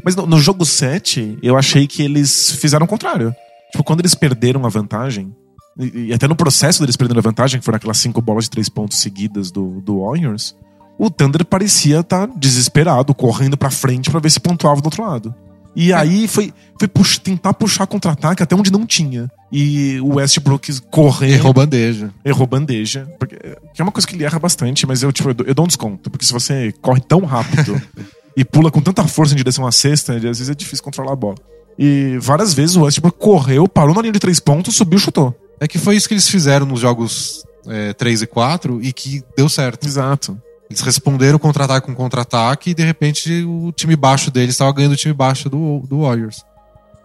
[0.04, 3.34] Mas no, no jogo 7, eu achei que eles fizeram o contrário.
[3.72, 5.34] Tipo, quando eles perderam a vantagem,
[5.78, 8.50] e, e até no processo deles perderem a vantagem, que foram aquelas cinco bolas de
[8.50, 10.54] três pontos seguidas do, do Warriors,
[10.98, 15.34] o Thunder parecia estar desesperado, correndo pra frente pra ver se pontuava do outro lado.
[15.74, 16.88] E aí foi, foi
[17.22, 19.30] tentar puxar contra-ataque até onde não tinha.
[19.52, 22.10] E o Westbrook correr Errou bandeja.
[22.24, 23.08] errou bandeja.
[23.20, 23.36] Porque,
[23.72, 25.64] que é uma coisa que ele erra bastante, mas eu, tipo, eu, dou- eu dou
[25.64, 26.10] um desconto.
[26.10, 27.80] Porque se você corre tão rápido
[28.36, 31.16] e pula com tanta força em direção à cesta, às vezes é difícil controlar a
[31.16, 31.36] bola.
[31.78, 35.34] E várias vezes o Westbrook correu, parou na linha de três pontos, subiu e chutou.
[35.60, 39.22] É que foi isso que eles fizeram nos jogos é, 3 e 4 e que
[39.36, 39.86] deu certo.
[39.86, 40.40] Exato.
[40.70, 44.96] Eles responderam contra-ataque com contra-ataque e de repente o time baixo deles estava ganhando o
[44.96, 46.42] time baixo do, do Warriors.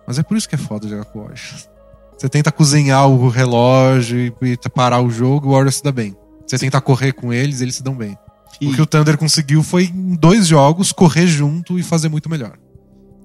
[0.08, 1.68] Mas é por isso que é foda jogar com o Warriors.
[2.18, 6.15] Você tenta cozinhar o relógio e, parar o jogo, o Warriors se dá bem.
[6.48, 8.18] Você tenta correr com eles, eles se dão bem.
[8.62, 12.30] E- O que o Thunder conseguiu foi, em dois jogos, correr junto e fazer muito
[12.30, 12.58] melhor.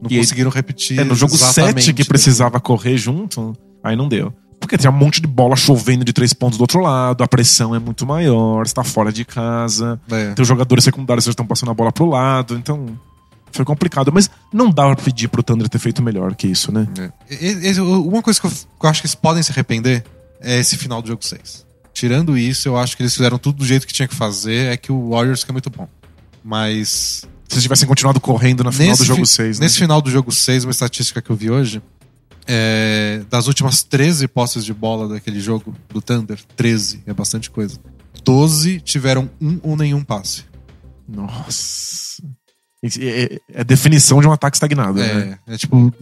[0.02, 0.98] Não E- conseguiram repetir.
[0.98, 3.52] É, no jogo exatamente 7 que precisava correr junto,
[3.84, 4.32] aí não deu.
[4.60, 7.74] Porque tem um monte de bola chovendo de três pontos do outro lado, a pressão
[7.74, 10.32] é muito maior, você tá fora de casa, É.
[10.34, 12.86] tem os jogadores secundários que estão passando a bola pro lado, então
[13.50, 14.12] foi complicado.
[14.12, 16.86] Mas não dá pra pedir pro Thunder ter feito melhor que isso, né?
[16.98, 17.10] É.
[17.34, 20.04] E- e- Uma coisa que eu, que eu acho que eles podem se arrepender
[20.40, 21.64] é esse final do jogo 6.
[21.92, 24.72] Tirando isso, eu acho que eles fizeram tudo do jeito que tinha que fazer.
[24.72, 25.88] É que o Warriors que é muito bom.
[26.44, 27.24] Mas.
[27.48, 29.64] Se eles tivessem continuado correndo na final do jogo fi- 6, né?
[29.66, 31.82] Nesse final do jogo 6, uma estatística que eu vi hoje.
[32.46, 37.78] É, das últimas 13 posses de bola daquele jogo do Thunder, 13, é bastante coisa.
[38.24, 40.44] 12 tiveram um ou nenhum passe.
[41.08, 42.22] Nossa.
[42.82, 45.38] É, é- é a definição de um ataque estagnado, né?
[45.46, 45.92] É, é tipo.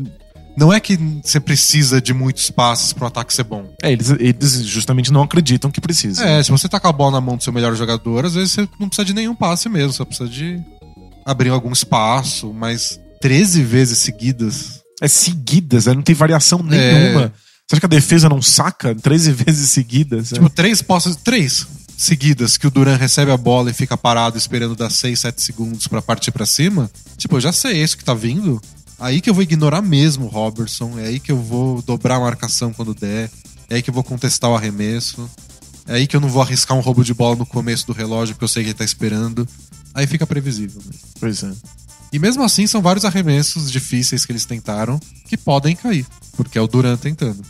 [0.57, 3.73] Não é que você precisa de muitos passes para o ataque ser bom.
[3.81, 6.25] É, eles, eles justamente não acreditam que precisa.
[6.25, 8.53] É, se você tá com a bola na mão do seu melhor jogador, às vezes
[8.53, 10.61] você não precisa de nenhum passe mesmo, você precisa de
[11.25, 14.83] abrir algum espaço, mas 13 vezes seguidas.
[15.01, 15.95] É seguidas, né?
[15.95, 17.33] não tem variação nenhuma.
[17.67, 20.31] Você acha que a defesa não saca 13 vezes seguidas?
[20.31, 24.77] Tipo, três posses, três seguidas que o Duran recebe a bola e fica parado esperando
[24.77, 26.91] dar 6, 7 segundos pra partir pra cima.
[27.17, 28.61] Tipo, eu já sei, é isso que tá vindo.
[28.99, 32.21] Aí que eu vou ignorar mesmo o Robertson, é aí que eu vou dobrar a
[32.21, 33.31] marcação quando der,
[33.69, 35.29] é aí que eu vou contestar o arremesso.
[35.87, 38.35] É aí que eu não vou arriscar um roubo de bola no começo do relógio
[38.35, 39.49] porque eu sei que ele tá esperando.
[39.95, 40.81] Aí fica previsível.
[40.85, 40.93] Né?
[41.19, 41.51] Pois é.
[42.13, 46.61] E mesmo assim, são vários arremessos difíceis que eles tentaram que podem cair, porque é
[46.63, 47.43] o Duran tentando.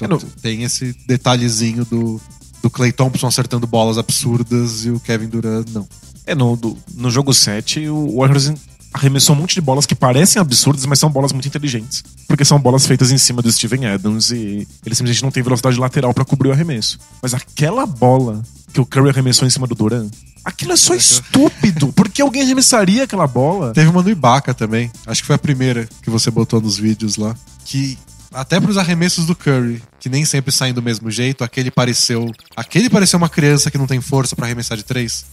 [0.00, 2.20] Então, É, Tem esse detalhezinho do,
[2.62, 5.88] do Clay Thompson acertando bolas absurdas e o Kevin Durant não.
[6.26, 8.52] É, no, do- no jogo 7, o Warriors
[8.92, 12.02] arremessou um monte de bolas que parecem absurdas, mas são bolas muito inteligentes.
[12.28, 15.78] Porque são bolas feitas em cima do Steven Adams e ele simplesmente não tem velocidade
[15.78, 16.98] lateral pra cobrir o arremesso.
[17.22, 18.42] Mas aquela bola
[18.72, 20.08] que o Curry arremessou em cima do Duran,
[20.46, 21.92] aquilo é só estúpido.
[21.92, 23.72] Por que alguém arremessaria aquela bola?
[23.72, 27.16] Teve uma no Ibaka também, acho que foi a primeira que você botou nos vídeos
[27.16, 27.98] lá, que
[28.32, 32.88] até pros arremessos do Curry, que nem sempre saem do mesmo jeito, aquele pareceu, aquele
[32.88, 35.24] pareceu uma criança que não tem força pra arremessar de três.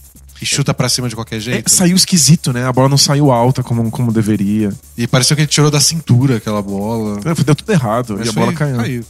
[0.44, 1.70] E chuta pra cima de qualquer É, jeito.
[1.70, 2.66] saiu esquisito, né?
[2.66, 4.70] A bola não saiu alta como, como deveria.
[4.94, 7.18] E pareceu que ele tirou da cintura aquela bola.
[7.24, 8.76] É, Deu tudo errado Mas e a bola caiu.
[8.76, 9.04] caiu.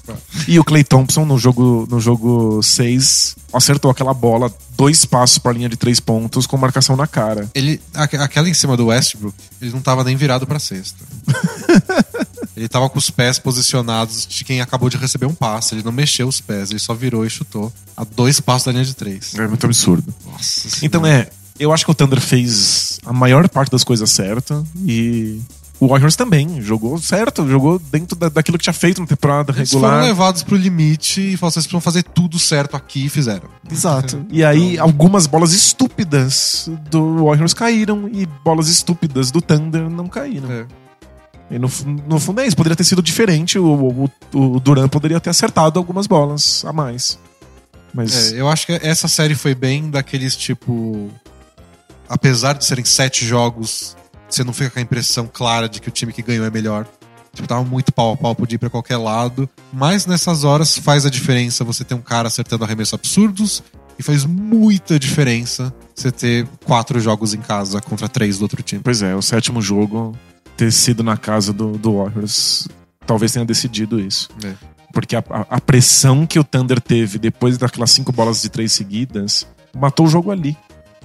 [0.47, 5.53] E o Clay Thompson no jogo no jogo 6 acertou aquela bola, dois passos pra
[5.53, 7.49] linha de três pontos com marcação na cara.
[7.55, 10.99] Ele, aque- aquela em cima do Westbrook, ele não tava nem virado pra cesta.
[12.57, 15.75] ele tava com os pés posicionados de quem acabou de receber um passe.
[15.75, 18.85] Ele não mexeu os pés, ele só virou e chutou a dois passos da linha
[18.85, 19.35] de três.
[19.35, 20.13] É muito absurdo.
[20.31, 21.23] Nossa Então Senhora.
[21.23, 25.41] é, eu acho que o Thunder fez a maior parte das coisas certa e
[25.81, 29.71] o Warriors também jogou certo, jogou dentro da- daquilo que tinha feito na temporada Eles
[29.71, 30.05] foram regular.
[30.07, 33.49] levados pro limite e falaram: vocês precisam fazer tudo certo aqui e fizeram.
[33.71, 34.25] Exato.
[34.31, 40.51] E aí algumas bolas estúpidas do Warriors caíram e bolas estúpidas do Thunder não caíram.
[40.51, 40.67] É.
[41.51, 41.69] E no,
[42.09, 45.79] no fundo é isso, poderia ter sido diferente, o, o, o Duran poderia ter acertado
[45.79, 47.19] algumas bolas a mais.
[47.93, 51.11] Mas É, eu acho que essa série foi bem daqueles tipo.
[52.09, 53.97] Apesar de serem sete jogos,
[54.29, 56.87] você não fica com a impressão clara de que o time que ganhou é melhor.
[57.33, 59.49] Tipo, tava muito pau a pau, podia ir pra qualquer lado.
[59.73, 63.63] Mas nessas horas faz a diferença você ter um cara acertando arremessos absurdos.
[63.99, 68.83] E faz muita diferença você ter quatro jogos em casa contra três do outro time.
[68.83, 70.17] Pois é, o sétimo jogo
[70.57, 72.69] ter sido na casa do, do Warriors
[73.07, 74.29] talvez tenha decidido isso.
[74.45, 74.53] É.
[74.93, 79.47] Porque a, a- pressão que o Thunder teve depois daquelas cinco bolas de três seguidas
[79.77, 80.57] matou o jogo ali.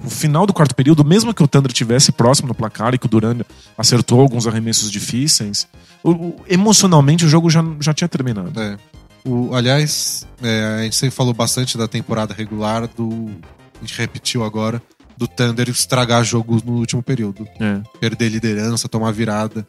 [0.02, 3.04] No final do quarto período, mesmo que o Thunder tivesse próximo no placar e que
[3.06, 3.40] o Duran
[3.76, 5.66] acertou alguns arremessos difíceis,
[6.02, 8.58] o- o- emocionalmente o jogo já, já tinha terminado.
[8.58, 8.78] É.
[9.24, 13.28] O, aliás, é, a gente sempre falou bastante da temporada regular, do.
[13.76, 14.80] A gente repetiu agora,
[15.20, 17.46] do Thunder estragar jogos no último período.
[17.60, 17.82] É.
[18.00, 19.66] Perder liderança, tomar virada.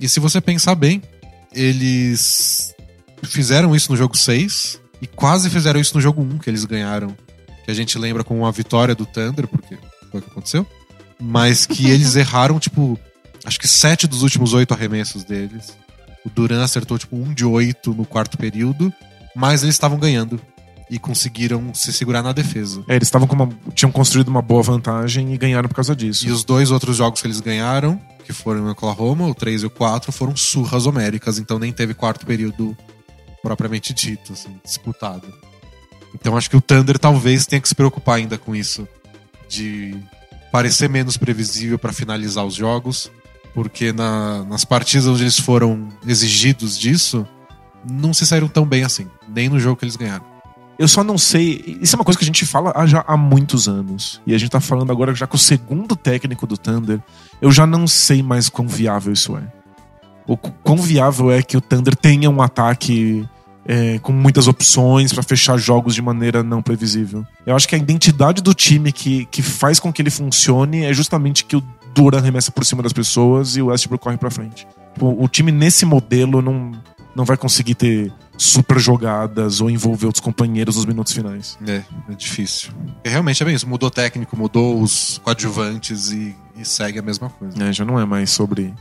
[0.00, 1.02] E se você pensar bem,
[1.52, 2.74] eles
[3.22, 7.14] fizeram isso no jogo 6 e quase fizeram isso no jogo 1, que eles ganharam.
[7.62, 9.76] Que a gente lembra como uma vitória do Thunder, porque
[10.10, 10.66] foi o que aconteceu.
[11.20, 12.98] Mas que eles erraram, tipo,
[13.44, 15.76] acho que sete dos últimos oito arremessos deles.
[16.24, 18.90] O Duran acertou, tipo, um de oito no quarto período,
[19.34, 20.40] mas eles estavam ganhando.
[20.88, 22.84] E conseguiram se segurar na defesa.
[22.86, 26.28] É, eles estavam com uma, tinham construído uma boa vantagem e ganharam por causa disso.
[26.28, 29.66] E os dois outros jogos que eles ganharam, que foram em Oklahoma, o 3 e
[29.66, 32.76] o 4, foram surras homéricas, então nem teve quarto período
[33.42, 35.26] propriamente dito, assim, disputado.
[36.14, 38.86] Então acho que o Thunder talvez tenha que se preocupar ainda com isso.
[39.48, 39.96] De
[40.52, 43.10] parecer menos previsível para finalizar os jogos,
[43.54, 47.26] porque na- nas partidas onde eles foram exigidos disso,
[47.88, 49.08] não se saíram tão bem assim.
[49.28, 50.24] Nem no jogo que eles ganharam.
[50.78, 51.78] Eu só não sei.
[51.80, 54.20] Isso é uma coisa que a gente fala há- já há muitos anos.
[54.26, 57.00] E a gente tá falando agora já com o segundo técnico do Thunder.
[57.40, 59.42] Eu já não sei mais quão viável isso é.
[60.26, 63.26] O qu- quão viável é que o Thunder tenha um ataque
[63.68, 67.24] é, com muitas opções pra fechar jogos de maneira não previsível.
[67.44, 70.92] Eu acho que a identidade do time que, que faz com que ele funcione é
[70.92, 71.62] justamente que o
[71.94, 74.66] Duran arremessa por cima das pessoas e o Westbrook corre pra frente.
[74.94, 76.72] Tipo, o time nesse modelo não,
[77.16, 81.58] não vai conseguir ter super jogadas ou envolver outros companheiros nos minutos finais.
[81.66, 82.72] É, é difícil.
[82.96, 83.66] Porque realmente é bem isso.
[83.66, 87.64] Mudou o técnico, mudou os coadjuvantes e, e segue a mesma coisa.
[87.64, 88.74] É, já não é mais sobre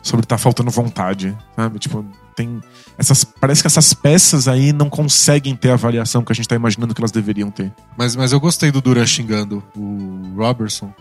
[0.00, 1.78] sobre tá faltando vontade, sabe?
[1.78, 2.04] Tipo,
[2.36, 2.60] tem
[2.96, 6.54] essas parece que essas peças aí não conseguem ter a avaliação que a gente tá
[6.54, 7.72] imaginando que elas deveriam ter.
[7.96, 10.92] Mas, mas eu gostei do Duran xingando o Robertson.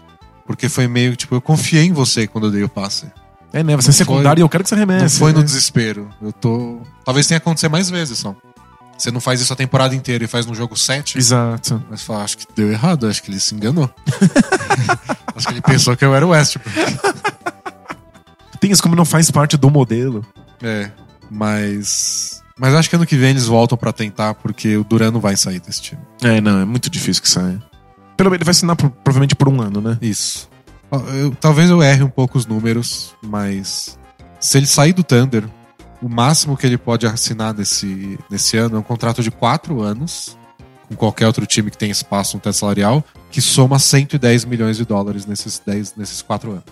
[0.48, 3.06] Porque foi meio, tipo, eu confiei em você quando eu dei o passe.
[3.54, 3.76] É, né?
[3.76, 5.04] Você é Não foi- secundário e eu quero que você arremesse.
[5.16, 5.46] Não foi no né?
[5.46, 6.10] desespero.
[6.22, 6.82] Eu tô.
[7.04, 8.36] Talvez tenha que acontecer mais vezes só.
[8.98, 11.18] Você não faz isso a temporada inteira e faz no jogo 7.
[11.18, 11.84] Exato.
[11.90, 13.90] Mas fala, acho que deu errado, acho que ele se enganou.
[15.36, 16.72] acho que ele pensou que eu era o Westbrook.
[18.60, 20.24] Tem isso como não faz parte do modelo.
[20.62, 20.92] É,
[21.30, 22.42] mas.
[22.60, 25.36] Mas acho que ano que vem eles voltam pra tentar, porque o Duran não vai
[25.36, 26.02] sair desse time.
[26.22, 27.60] É, não, é muito difícil que saia.
[28.16, 29.98] Pelo menos ele vai assinar por- provavelmente por um ano, né?
[30.00, 30.48] Isso.
[30.92, 33.98] Eu- talvez eu erre um pouco os números, mas.
[34.40, 35.48] Se ele sair do Thunder,
[36.02, 40.38] o máximo que ele pode assinar nesse, nesse ano é um contrato de 4 anos,
[40.90, 44.86] com qualquer outro time que tenha espaço no teto salarial, que soma 110 milhões de
[44.86, 46.64] dólares nesses, 10, nesses 4 anos.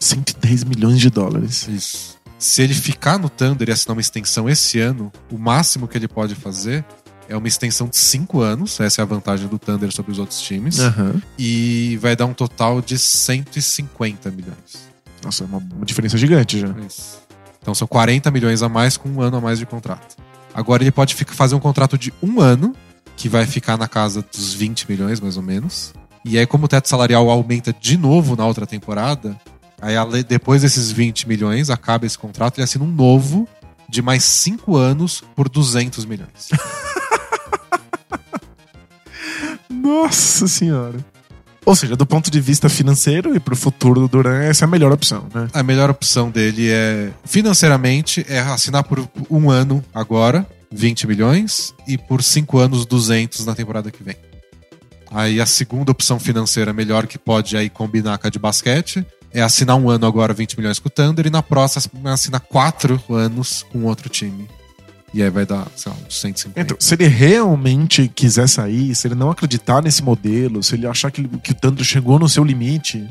[0.00, 1.68] 110 milhões de dólares.
[1.68, 2.18] Isso.
[2.38, 6.08] Se ele ficar no Thunder e assinar uma extensão esse ano, o máximo que ele
[6.08, 6.84] pode fazer
[7.32, 8.78] é uma extensão de 5 anos.
[8.80, 10.78] Essa é a vantagem do Thunder sobre os outros times.
[10.78, 11.20] Aham.
[11.38, 14.90] E vai dar um total de 150 milhões.
[15.24, 16.68] Nossa, é uma, uma diferença gigante já.
[16.86, 17.20] Isso.
[17.60, 20.16] Então são 40 milhões a mais com um ano a mais de contrato.
[20.54, 22.74] Agora ele pode ficar- fazer um contrato de um ano,
[23.16, 25.92] que vai ficar na casa dos 20 milhões, mais ou menos.
[26.24, 29.36] E aí, como o teto salarial aumenta de novo na outra temporada,
[29.80, 33.48] aí depois desses 20 milhões, acaba esse contrato, ele assina um novo
[33.88, 36.48] de mais 5 anos por 200 milhões.
[39.82, 40.98] Nossa senhora.
[41.64, 44.68] Ou seja, do ponto de vista financeiro e pro futuro do Duran, essa é a
[44.68, 45.48] melhor opção, né?
[45.52, 51.96] A melhor opção dele é, financeiramente, é assinar por um ano agora, 20 milhões, e
[51.96, 54.16] por cinco anos, 200 na temporada que vem.
[55.10, 59.42] Aí a segunda opção financeira melhor que pode aí combinar com a de basquete é
[59.42, 63.64] assinar um ano agora 20 milhões com o Thunder e na próxima assinar quatro anos
[63.70, 64.48] com outro time.
[65.14, 66.60] E aí vai dar, sei lá, uns 150.
[66.60, 71.10] Então, se ele realmente quiser sair, se ele não acreditar nesse modelo, se ele achar
[71.10, 73.06] que, que o Thunder chegou no seu limite,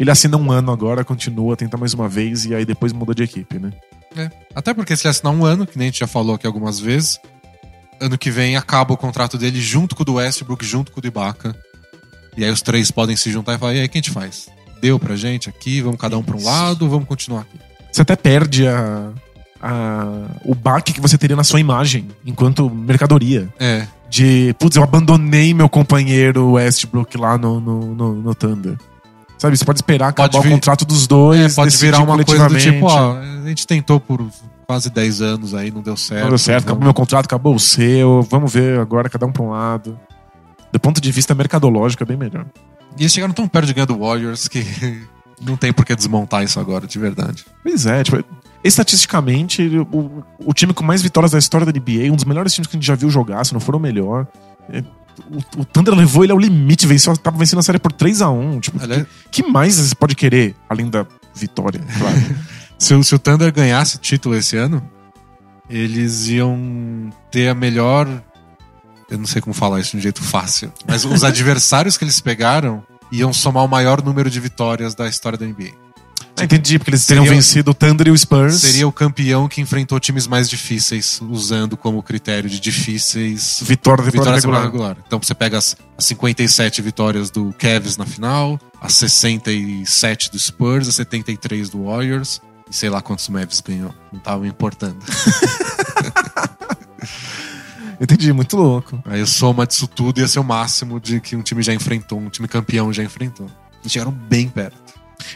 [0.00, 3.22] ele assina um ano agora, continua, tenta mais uma vez e aí depois muda de
[3.22, 3.72] equipe, né?
[4.16, 4.30] É.
[4.54, 6.80] Até porque se ele assinar um ano, que nem a gente já falou aqui algumas
[6.80, 7.20] vezes,
[8.00, 11.02] ano que vem acaba o contrato dele junto com o do Westbrook, junto com o
[11.02, 11.54] do Ibaka.
[12.36, 14.10] E aí os três podem se juntar e falar, e aí o que a gente
[14.10, 14.48] faz?
[14.80, 17.58] Deu pra gente aqui, vamos cada um pra um lado, vamos continuar aqui.
[17.90, 19.10] Você até perde a,
[19.66, 23.48] a- o baque que você teria na sua imagem enquanto mercadoria.
[23.58, 28.76] É, De, putz, eu abandonei meu companheiro Westbrook lá no, no, no, no Thunder.
[29.38, 31.52] Sabe, você pode esperar Pode acabar vir- o contrato dos dois.
[31.52, 34.24] é, pode virar uma coisa do tipo, ó, a gente tentou por
[34.66, 36.22] quase 10 anos aí, não deu certo.
[36.22, 38.22] Não deu certo, acabou meu contrato, acabou o seu.
[38.30, 39.98] Vamos ver agora, cada um pra um lado.
[40.72, 42.46] Do ponto de vista mercadológico, é bem melhor.
[42.98, 44.64] E eles chegaram tão perto de ganhar do Warriors que
[45.44, 47.44] não tem por que desmontar isso agora, de verdade.
[47.62, 48.24] Pois é, tipo,
[48.64, 52.66] estatisticamente, o, o time com mais vitórias da história da NBA, um dos melhores times
[52.66, 54.26] que a gente já viu jogar, se não for o melhor.
[54.70, 54.82] É,
[55.30, 58.30] o, o Thunder levou ele ao limite, venceu, tava vencendo a série por 3 a
[58.30, 62.16] 1 Tipo, Aliás, que mais você pode querer, além da vitória, claro.
[62.78, 64.82] se, o- se o Thunder ganhasse título esse ano,
[65.68, 68.06] eles iam ter a melhor.
[69.10, 70.72] Eu não sei como falar isso de um jeito fácil.
[70.86, 75.38] Mas os adversários que eles pegaram iam somar o maior número de vitórias da história
[75.38, 75.70] da NBA.
[76.38, 78.56] Ah, entendi, porque eles teriam Seria- vencido o Thunder e o Spurs.
[78.60, 84.10] Seria o campeão que enfrentou times mais difíceis, usando como critério de difíceis vitória da
[84.10, 84.62] vitória regular.
[84.64, 84.96] regular.
[85.06, 90.88] Então você pega as, as 57 vitórias do Cavs na final, as 67 do Spurs,
[90.88, 93.94] as 73 do Warriors, e sei lá quantos Mavs ganhou.
[94.12, 94.98] Não tava importando.
[98.00, 99.02] Entendi, muito louco.
[99.06, 102.18] Aí a soma disso tudo ia ser o máximo de que um time já enfrentou,
[102.18, 103.46] um time campeão já enfrentou.
[103.80, 104.76] Eles chegaram bem perto.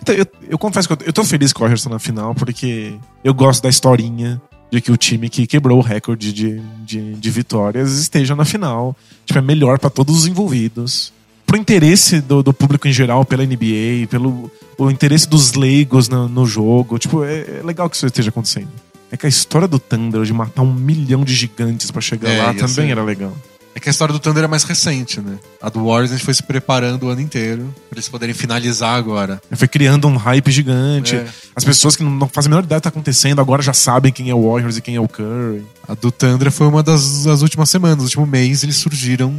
[0.03, 2.95] Então, eu, eu confesso que eu, eu tô feliz com o tá na final, porque
[3.25, 7.31] eu gosto da historinha de que o time que quebrou o recorde de, de, de
[7.31, 8.97] vitórias esteja na final.
[9.27, 11.13] Tipo, é melhor pra todos os envolvidos.
[11.45, 16.29] Pro interesse do, do público em geral pela NBA, pelo o interesse dos leigos no,
[16.29, 16.99] no jogo.
[16.99, 18.69] Tipo, é, é legal que isso esteja acontecendo.
[19.11, 22.39] É que a história do Thunder de matar um milhão de gigantes pra chegar É,
[22.39, 23.37] lá também ser- era legal.
[23.81, 25.39] É que a história do Thunder é mais recente, né?
[25.63, 28.95] A do Warriors a gente foi se preparando o ano inteiro pra eles poderem finalizar
[28.95, 29.41] agora.
[29.53, 31.17] Foi criando um hype gigante.
[31.17, 31.27] É.
[31.57, 34.13] As pessoas que não- fazem a menor ideia do que tá acontecendo agora já sabem
[34.13, 35.65] quem é o Warriors e quem é o Curry.
[35.89, 37.97] A do Thunder foi uma das, das últimas semanas.
[37.97, 39.35] No último mês eles surgiram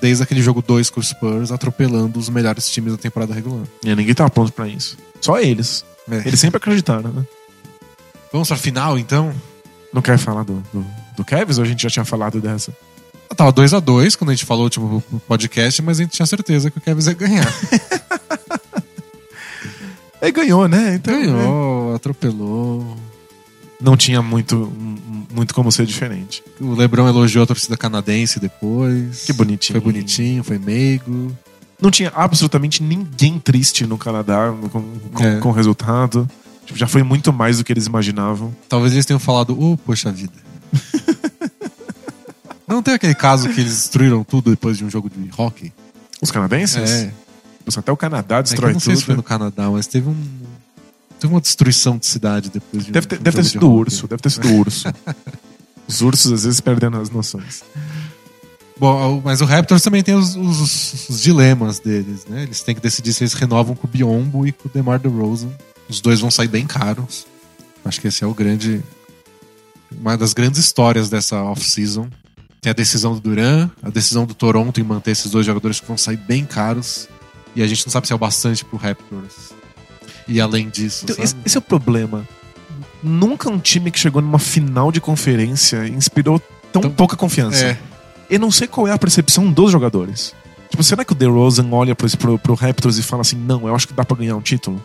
[0.00, 3.62] desde aquele jogo 2 com os Spurs, atropelando os melhores times da temporada regular.
[3.84, 4.98] E ninguém tava pronto pra isso.
[5.20, 5.84] Só eles.
[6.10, 6.26] É.
[6.26, 7.24] Eles sempre acreditaram, né?
[8.32, 9.32] Vamos pra final, então?
[9.92, 10.84] Não quer falar do, do,
[11.16, 12.72] do Kevs ou a gente já tinha falado dessa?
[13.36, 16.26] Tava 2 a 2 quando a gente falou no último podcast, mas a gente tinha
[16.26, 17.54] certeza que o Kevin ia ganhar.
[20.20, 20.96] Aí ganhou, né?
[20.96, 21.14] Então?
[21.14, 22.96] Ganhou, atropelou.
[23.80, 24.70] Não tinha muito,
[25.32, 26.42] muito como ser diferente.
[26.60, 29.24] O Lebron elogiou a torcida canadense depois.
[29.24, 29.80] Que bonitinho.
[29.80, 31.34] Foi bonitinho, foi meigo.
[31.80, 34.82] Não tinha absolutamente ninguém triste no Canadá com,
[35.14, 35.38] com, É.
[35.38, 36.28] com o resultado.
[36.66, 38.54] Tipo, já foi muito mais do que eles imaginavam.
[38.68, 40.34] Talvez eles tenham falado, ô, poxa vida.
[42.70, 45.72] Não tem aquele caso que eles destruíram tudo depois de um jogo de hockey?
[46.22, 46.76] Os canadenses?
[46.90, 47.12] É.
[47.66, 49.00] Nossa, Até o Canadá É que eu destrói não sei tudo.
[49.00, 50.16] se foi no Canadá, mas teve um.
[51.18, 53.50] Teve uma destruição de cidade depois de Deve ter, de um deve ter jogo de
[53.52, 53.80] sido o hockey.
[53.82, 54.88] urso, deve ter sido o urso.
[55.86, 57.62] Os ursos às vezes perdendo as noções.
[58.78, 62.44] Bom, mas o Raptors também tem os, os- os dilemas deles, né?
[62.44, 65.50] Eles têm que decidir se eles renovam com o Biombo e com o DeMar DeRozan.
[65.88, 67.26] Os dois vão sair bem caros.
[67.84, 68.82] Acho que esse é o grande...
[70.00, 72.08] Uma das grandes histórias dessa off-season.
[72.60, 75.86] Tem a decisão do Duran, a decisão do Toronto em manter esses dois jogadores que
[75.86, 77.08] vão sair bem caros.
[77.56, 79.52] E a gente não sabe se é o bastante pro Raptors.
[80.28, 81.40] E além disso, Então, sabe?
[81.44, 82.26] esse, é o problema.
[83.02, 86.40] Nunca um time que chegou numa final de conferência inspirou
[86.72, 87.64] tão Tão- pouca confiança.
[87.64, 87.78] É,
[88.28, 90.34] Eu não sei qual é a percepção dos jogadores.
[90.68, 93.74] Tipo, será que o DeRozan olha pro, pro, pro Raptors e fala assim, não, eu
[93.74, 94.80] acho que dá pra ganhar um título?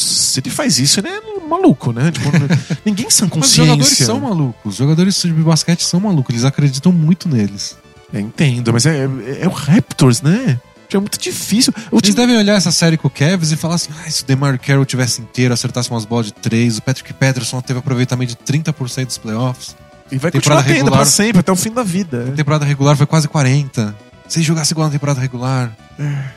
[0.00, 2.10] Se ele faz isso, ele é maluco, né?
[2.12, 2.30] Tipo,
[2.84, 3.64] ninguém sem Mas os consciência.
[3.66, 4.72] jogadores são malucos.
[4.72, 6.34] Os jogadores de basquete são malucos.
[6.34, 7.76] Eles acreditam muito neles.
[8.12, 10.58] É, entendo, mas é, é, é o Raptors, né?
[10.88, 11.72] Tipo, É muito difícil.
[11.90, 14.22] O Eles time devem olhar essa série com o Cavs e falar assim: ah, se
[14.22, 18.30] o DeMar Carroll tivesse inteiro, acertasse umas bolas de três, o Patrick Patterson teve aproveitamento
[18.34, 19.76] de 30% dos playoffs.
[20.10, 22.28] e vai temporada continuar tendo regular- pra sempre, até o fim da vida.
[22.32, 23.94] A temporada regular foi quase 40.
[24.26, 25.74] Se ele jogasse igual na temporada regular.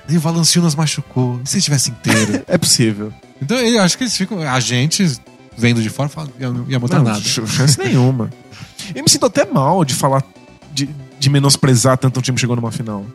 [0.10, 1.40] E o Valanciunas machucou.
[1.46, 2.44] E se ele tivesse inteiro?
[2.48, 3.14] É possível.
[3.42, 4.42] Então eu acho que eles ficam.
[4.42, 5.20] A gente,
[5.58, 7.20] vendo de fora, fala: ia, ia mudar Não, nada.
[7.24, 8.30] ch- chance nenhuma.
[8.96, 10.24] Eu me sinto até mal de falar,
[10.74, 10.90] de,
[11.20, 13.06] de menosprezar tanto um time que chegou numa final.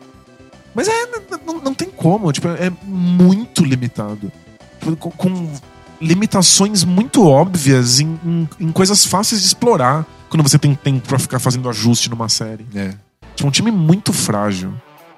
[0.73, 1.05] Mas é,
[1.45, 4.31] não, não tem como, tipo, é muito limitado.
[4.79, 5.51] Tipo, Com, com
[5.99, 11.17] limitações muito óbvias em, em- em coisas fáceis de explorar quando você tem tempo pra
[11.17, 12.65] ficar fazendo ajuste numa série.
[12.75, 12.93] É.
[13.35, 14.73] Tipo, um time muito frágil.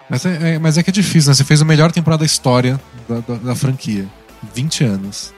[0.09, 1.35] Mas é, é- mas é que é difícil, né?
[1.35, 4.07] Você fez a melhor temporada da história da, da- da franquia.
[4.53, 5.33] 20 anos.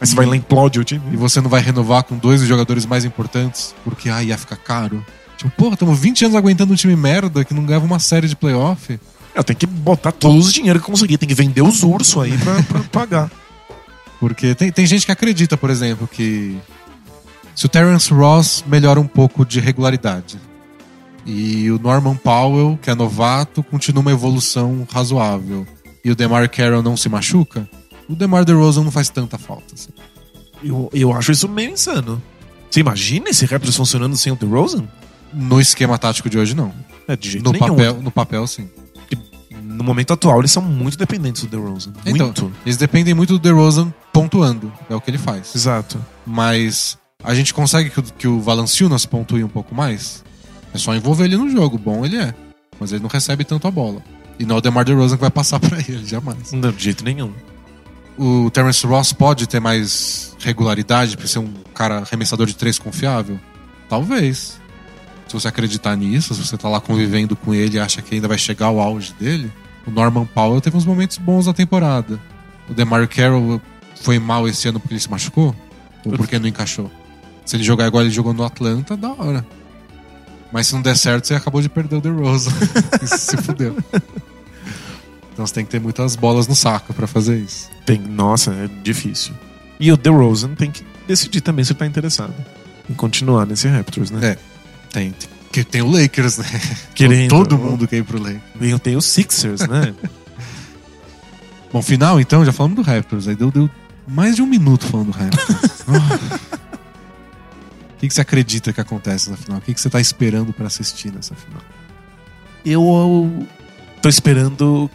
[0.00, 1.02] Aí você vai lá e implode o time.
[1.12, 4.56] e você não vai renovar com dois dos jogadores mais importantes, porque ah, ia ficar
[4.56, 5.04] caro.
[5.36, 8.36] Tipo, porra, estamos 20 anos aguentando um time merda que não ganhava uma série de
[8.36, 8.98] playoff.
[9.34, 12.22] Eu tenho que botar todos os dinheiro que eu conseguir, tem que vender os ursos
[12.22, 13.30] aí pra, pra pagar.
[14.20, 16.56] Porque tem, tem gente que acredita, por exemplo, que
[17.54, 20.38] se o Terence Ross melhora um pouco de regularidade
[21.26, 25.66] e o Norman Powell, que é novato, continua uma evolução razoável
[26.04, 27.68] e o DeMar Carroll não se machuca,
[28.08, 29.74] o DeMar DeRozan não faz tanta falta.
[29.74, 29.90] assim.
[30.62, 32.22] Eu, eu acho isso meio insano.
[32.70, 34.84] Você imagina esse Raptors funcionando sem o DeRozan?
[35.32, 36.72] No esquema tático de hoje, não.
[37.06, 37.66] É, de jeito No nenhum.
[37.68, 38.68] papel, no papel, sim.
[39.62, 41.92] No momento atual, eles são muito dependentes do DeRozan.
[42.06, 42.52] Então, Muito.
[42.64, 45.54] Eles dependem muito do DeRozan pontuando, é o que ele faz.
[45.54, 45.98] Exato.
[46.26, 50.22] Mas a gente consegue que o, que o Valanciunas pontue um pouco mais?
[50.72, 52.34] É só envolver ele no jogo, bom ele é.
[52.78, 54.02] Mas ele não recebe tanto a bola.
[54.38, 56.52] E não é o DeMar DeRozan que vai passar pra ele, jamais.
[56.52, 57.32] Não, de jeito nenhum.
[58.16, 63.38] O Terence Ross pode ter mais regularidade pra ser um cara arremessador de três confiável?
[63.88, 64.60] Talvez.
[65.26, 68.28] Se você acreditar nisso, se você tá lá convivendo com ele e acha que ainda
[68.28, 69.50] vai chegar ao auge dele,
[69.86, 72.20] o Norman Powell teve uns momentos bons na temporada.
[72.68, 73.60] O DeMar Carroll
[73.96, 75.54] foi mal esse ano porque ele se machucou?
[76.04, 76.90] Ou porque não encaixou?
[77.44, 79.44] Se ele jogar igual ele jogou no Atlanta, da hora.
[80.52, 82.52] Mas se não der certo, você acabou de perder o DeRozan.
[83.04, 83.76] Se fudeu.
[85.34, 87.68] Então você tem que ter muitas bolas no saco pra fazer isso.
[87.84, 89.34] Tem, nossa, é difícil.
[89.80, 92.32] E o DeRozan tem que decidir também se ele tá interessado
[92.88, 94.24] em continuar nesse Raptors, né?
[94.24, 94.38] É.
[94.92, 96.46] Tem, tem, que tem o Lakers, né?
[96.94, 97.30] Querendo.
[97.30, 98.42] Todo mundo quer ir pro Lakers.
[98.60, 99.92] E tem os Sixers, né?
[101.72, 103.26] Bom, final então, já falamos do Raptors.
[103.26, 103.68] Aí deu, deu
[104.06, 105.84] mais de um minuto falando do Raptors.
[107.94, 109.56] O que, que você acredita que acontece na final?
[109.56, 111.62] O que, que você tá esperando pra assistir nessa final?
[112.66, 113.46] eu
[114.02, 114.90] tô esperando,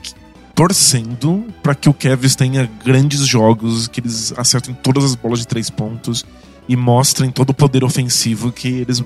[0.60, 5.48] torcendo pra que o Kevs tenha grandes jogos, que eles acertem todas as bolas de
[5.48, 6.26] três pontos
[6.68, 9.02] e mostrem todo o poder ofensivo que eles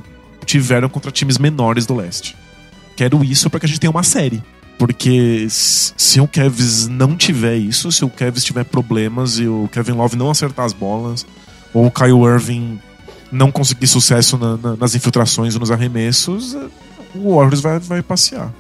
[0.48, 2.36] tiveram contra times menores do leste.
[2.96, 4.42] Quero isso para que a gente tenha uma série.
[4.80, 9.92] Porque se o Kevs não tiver isso, se o Kevs tiver problemas e o Kevin
[9.92, 11.24] Love não acertar as bolas,
[11.72, 12.80] ou o Kyle Irving
[13.32, 16.66] não conseguir sucesso na, na, nas infiltrações ou nos arremessos, é,
[17.14, 18.52] o Warriors vai, vai passear.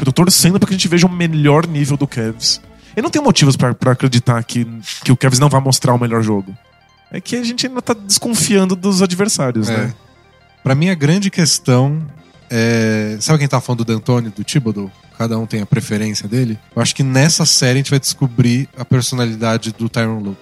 [0.00, 2.60] Eu tô torcendo para que a gente veja o melhor nível do Kevs.
[2.96, 4.66] Eu não tenho motivos para acreditar que,
[5.04, 6.56] que o Kevs não vai mostrar o melhor jogo.
[7.12, 9.76] É que a gente ainda tá desconfiando dos adversários, é.
[9.76, 9.94] né?
[10.62, 12.02] Pra mim, a grande questão
[12.48, 13.16] é.
[13.20, 14.90] Sabe quem tá falando do D'Antoni, do Thibodeau?
[15.16, 16.58] Cada um tem a preferência dele.
[16.74, 20.36] Eu acho que nessa série a gente vai descobrir a personalidade do Tyron Lue.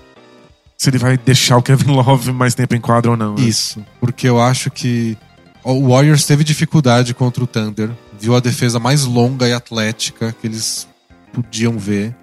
[0.76, 3.34] Se ele vai deixar o Kevin Love mais tempo em quadro ou não.
[3.34, 3.42] Né?
[3.42, 3.84] Isso.
[4.00, 5.18] Porque eu acho que
[5.64, 7.90] o Warriors teve dificuldade contra o Thunder.
[8.20, 10.88] Viu a defesa mais longa e atlética que eles
[11.32, 12.14] podiam ver.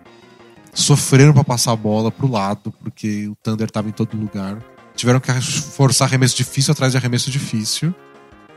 [0.74, 4.58] Sofreram para passar a bola pro lado, porque o Thunder tava em todo lugar
[4.96, 7.94] tiveram que forçar arremesso difícil atrás de arremesso difícil.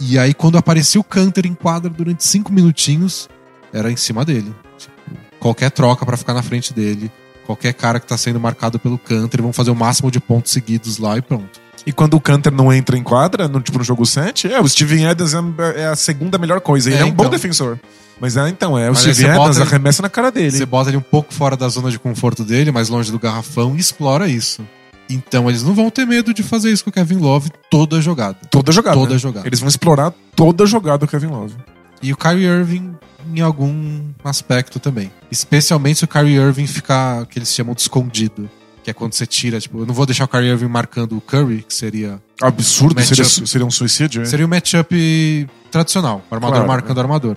[0.00, 3.28] E aí, quando apareceu o Canter em quadra durante cinco minutinhos,
[3.72, 4.54] era em cima dele.
[4.78, 4.92] Tipo,
[5.40, 7.10] qualquer troca para ficar na frente dele,
[7.44, 10.98] qualquer cara que tá sendo marcado pelo Canter, vão fazer o máximo de pontos seguidos
[10.98, 11.60] lá e pronto.
[11.88, 14.68] E quando o Canter não entra em quadra, no, tipo no jogo 7, é, o
[14.68, 16.90] Steven Adams é, é a segunda melhor coisa.
[16.90, 17.24] Ele é, é um então.
[17.24, 17.78] bom defensor.
[18.20, 20.50] Mas é, então, é o Steven Adams arremessa na cara dele.
[20.50, 23.74] Você bota ele um pouco fora da zona de conforto dele, mais longe do garrafão,
[23.74, 24.60] e explora isso.
[25.08, 28.36] Então eles não vão ter medo de fazer isso com o Kevin Love toda jogada.
[28.50, 28.94] Toda jogada.
[28.94, 29.18] Toda né?
[29.18, 29.48] jogada.
[29.48, 31.54] Eles vão explorar toda jogada do Kevin Love.
[32.02, 32.96] E o Kyrie Irving
[33.34, 35.10] em algum aspecto também.
[35.30, 38.50] Especialmente se o Kyrie Irving ficar, que eles chamam de escondido.
[38.88, 41.20] Que é quando você tira, tipo, eu não vou deixar o Kyrie Irving marcando o
[41.20, 42.18] Curry, que seria.
[42.40, 47.00] Absurdo, seria, seria um suicídio, Seria um matchup tradicional, armador claro, marcando é.
[47.02, 47.36] armador.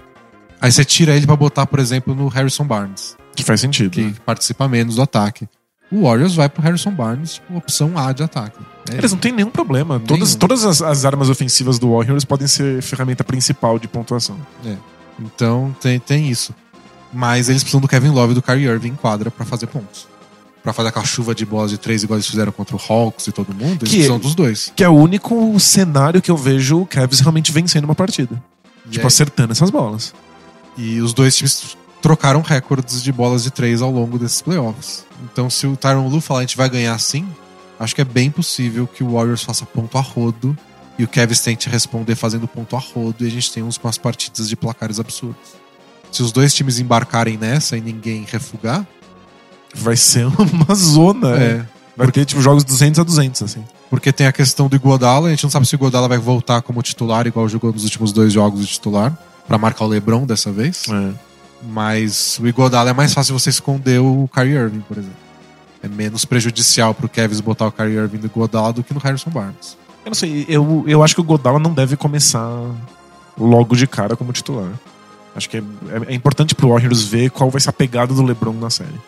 [0.61, 3.17] Aí você tira ele para botar, por exemplo, no Harrison Barnes.
[3.35, 3.91] Que faz sentido.
[3.91, 4.13] Que né?
[4.25, 5.45] participa menos do ataque
[5.91, 8.57] o Warriors vai pro Harrison Barnes, tipo, opção A de ataque.
[8.89, 9.95] É, Eles não têm nenhum problema.
[9.95, 10.07] Nenhum.
[10.07, 14.39] Todas, todas as, as, armas ofensivas do Warriors podem ser ferramenta principal de pontuação.
[14.65, 14.77] É.
[15.19, 16.55] Então tem, tem isso.
[17.11, 20.07] Mas eles precisam do Kevin Love e do Kyrie Irving em quadra para fazer pontos.
[20.63, 23.31] Para fazer aquela chuva de bolas de três igual eles fizeram contra o Hawks e
[23.31, 24.71] todo mundo, eles que, precisam dos dois.
[24.75, 28.41] Que é o único cenário que eu vejo o Cavs realmente vencendo uma partida.
[28.85, 29.07] E tipo, é...
[29.07, 30.13] acertando essas bolas.
[30.77, 35.05] E os dois times trocaram recordes de bolas de três ao longo desses playoffs.
[35.23, 37.27] Então, se o Tyron Lu falar a gente vai ganhar sim,
[37.79, 40.57] acho que é bem possível que o Warriors faça ponto a rodo
[40.97, 43.97] e o Kevin tente responder fazendo ponto a rodo e a gente tem uns, umas
[43.97, 45.55] partidas de placares absurdos.
[46.11, 48.85] Se os dois times embarcarem nessa e ninguém refugar,
[49.75, 51.35] vai ser uma zona.
[51.37, 51.65] É.
[51.95, 53.63] Vai ter tipo jogos 200 a 200 assim.
[53.89, 56.61] Porque tem a questão do Iguodala, a gente não sabe se o Iguodala vai voltar
[56.61, 59.15] como titular igual jogou nos últimos dois jogos de titular
[59.47, 60.85] para marcar o LeBron dessa vez.
[60.89, 61.11] É.
[61.63, 65.17] Mas o Iguodala é mais fácil você esconder o Kyrie Irving, por exemplo.
[65.83, 69.29] É menos prejudicial pro Kevin botar o Kyrie Irving no Iguodala do que no Harrison
[69.29, 69.77] Barnes.
[70.03, 72.49] Eu não sei, eu, eu acho que o Godala não deve começar
[73.37, 74.71] logo de cara como titular.
[75.35, 78.23] Acho que é, é, é importante pro Warriors ver qual vai ser a pegada do
[78.23, 78.99] LeBron na série.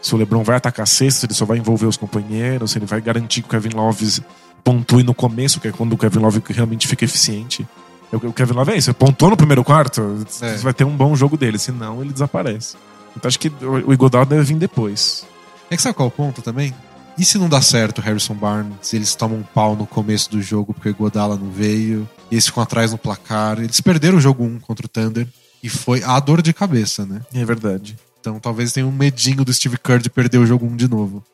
[0.00, 2.86] Se o LeBron vai atacar cesta, se ele só vai envolver os companheiros, se ele
[2.86, 4.22] vai garantir que o Kevin Love
[4.64, 7.66] pontue no começo, que é quando o Kevin Love realmente fica eficiente.
[8.12, 8.92] O Kevin Love é isso.
[8.94, 10.56] Pontuou no primeiro quarto, é.
[10.56, 11.58] vai ter um bom jogo dele.
[11.58, 12.76] Senão, ele desaparece.
[13.16, 15.24] Então acho que o Iguodala deve vir depois.
[15.70, 16.74] É que sabe qual é o ponto também?
[17.16, 18.94] E se não dá certo o Harrison Barnes?
[18.94, 22.08] Eles tomam um pau no começo do jogo porque o Iguodala não veio.
[22.30, 23.58] E eles ficam atrás no placar.
[23.58, 25.28] Eles perderam o jogo 1 contra o Thunder.
[25.62, 27.20] E foi a dor de cabeça, né?
[27.34, 27.96] É verdade.
[28.20, 31.24] Então talvez tenha um medinho do Steve Kerr de perder o jogo 1 de novo.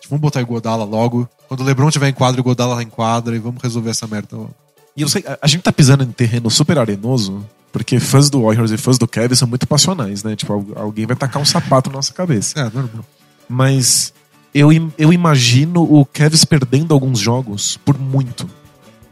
[0.00, 1.28] Tipo, vamos botar o Iguodala logo.
[1.48, 3.34] Quando o LeBron tiver em quadra, o Iguodala tá em quadra.
[3.34, 4.54] E vamos resolver essa merda logo.
[4.96, 8.42] E eu sei, a, a gente tá pisando em terreno super arenoso, porque fãs do
[8.42, 10.34] Warriors e fãs do Kevin são muito passionais, né?
[10.34, 12.58] Tipo, alguém vai tacar um sapato na nossa cabeça.
[12.58, 13.04] É, normal.
[13.48, 14.12] Mas
[14.54, 18.48] eu, eu imagino o Kevin perdendo alguns jogos por muito.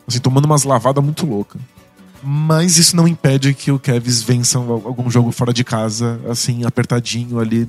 [0.07, 1.61] Assim, tomando umas lavadas muito loucas.
[2.23, 7.39] Mas isso não impede que o Kevs vença algum jogo fora de casa, assim, apertadinho
[7.39, 7.69] ali,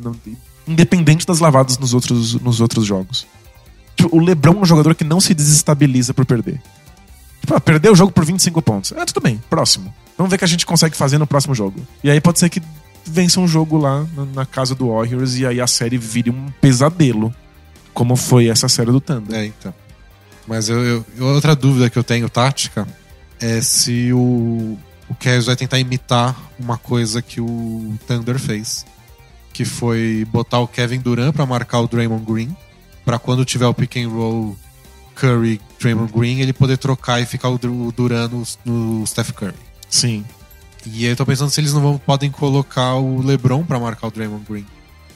[0.67, 3.27] independente das lavadas nos outros, nos outros jogos.
[3.95, 6.61] Tipo, o LeBron é um jogador que não se desestabiliza por perder.
[7.41, 8.93] Tipo, perdeu o jogo por 25 pontos.
[8.95, 9.93] Ah, tudo bem, próximo.
[10.17, 11.79] Vamos ver o que a gente consegue fazer no próximo jogo.
[12.03, 12.61] E aí pode ser que
[13.05, 17.33] vença um jogo lá na casa do Warriors e aí a série vire um pesadelo.
[17.93, 19.35] Como foi essa série do Thunder.
[19.35, 19.73] É, então.
[20.47, 22.87] Mas eu, eu, outra dúvida que eu tenho, tática,
[23.39, 24.77] é se o,
[25.09, 28.85] o Cavs vai tentar imitar uma coisa que o Thunder fez.
[29.53, 32.55] Que foi botar o Kevin Durant para marcar o Draymond Green.
[33.03, 34.57] para quando tiver o pick and roll
[35.15, 37.57] Curry, Draymond Green, ele poder trocar e ficar o
[37.91, 39.55] Duran no, no Steph Curry.
[39.89, 40.23] Sim.
[40.85, 44.07] E aí eu tô pensando se eles não vão, podem colocar o LeBron para marcar
[44.07, 44.65] o Draymond Green.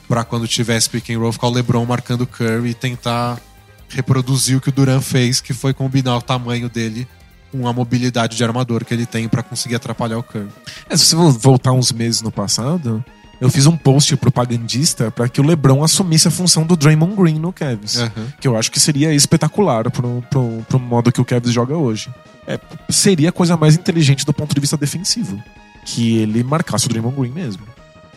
[0.07, 3.39] Pra quando tiver esse pick and roll, ficar o LeBron marcando o Curry e tentar
[3.87, 7.07] reproduzir o que o Duran fez, que foi combinar o tamanho dele
[7.51, 10.47] com a mobilidade de armador que ele tem pra conseguir atrapalhar o Curry.
[10.89, 13.03] É, se você vo- voltar uns meses no passado,
[13.39, 17.39] eu fiz um post propagandista pra que o LeBron assumisse a função do Draymond Green
[17.39, 17.97] no Cavs.
[17.97, 18.27] Aham.
[18.39, 22.09] Que eu acho que seria espetacular pro, pro, pro modo que o Cavs joga hoje.
[22.47, 25.41] É, seria a coisa mais inteligente do ponto de vista defensivo.
[25.85, 27.63] Que ele marcasse o Draymond Green mesmo.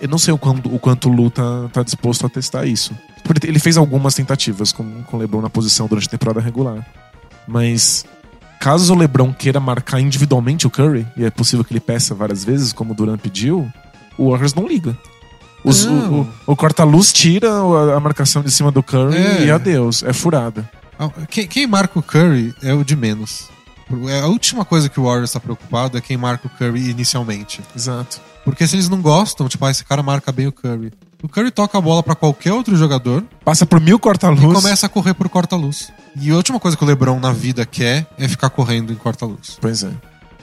[0.00, 2.92] Eu não sei o quanto o, quanto o Lu tá, tá disposto a testar isso.
[3.42, 6.84] Ele fez algumas tentativas com, com o LeBron na posição durante a temporada regular.
[7.48, 8.04] Mas
[8.64, 12.42] caso o LeBron queira marcar individualmente o Curry, e é possível que ele peça várias
[12.42, 13.70] vezes, como o Durant pediu,
[14.16, 14.96] o Warriors não liga.
[15.62, 16.12] Os- Não.
[16.12, 17.48] o, o, o corta-luz tira
[17.94, 19.44] a, marcação de cima do Curry É.
[19.46, 20.02] e adeus.
[20.02, 20.68] É furada.
[21.28, 23.48] Quem, quem marca o Curry é o de menos.
[24.08, 27.60] É a última coisa que o Warriors está preocupado é quem marca o Curry inicialmente.
[27.76, 28.18] Exato.
[28.44, 30.90] Porque se eles não gostam, tipo, ah, esse cara marca bem o Curry.
[31.24, 34.42] O Curry toca a bola pra qualquer outro jogador Passa por mil e corta-luz.
[34.60, 35.90] começa a correr por corta-luz.
[36.20, 39.56] E a última coisa que o LeBron na vida quer é ficar correndo em corta-luz.
[39.58, 39.90] Pois é.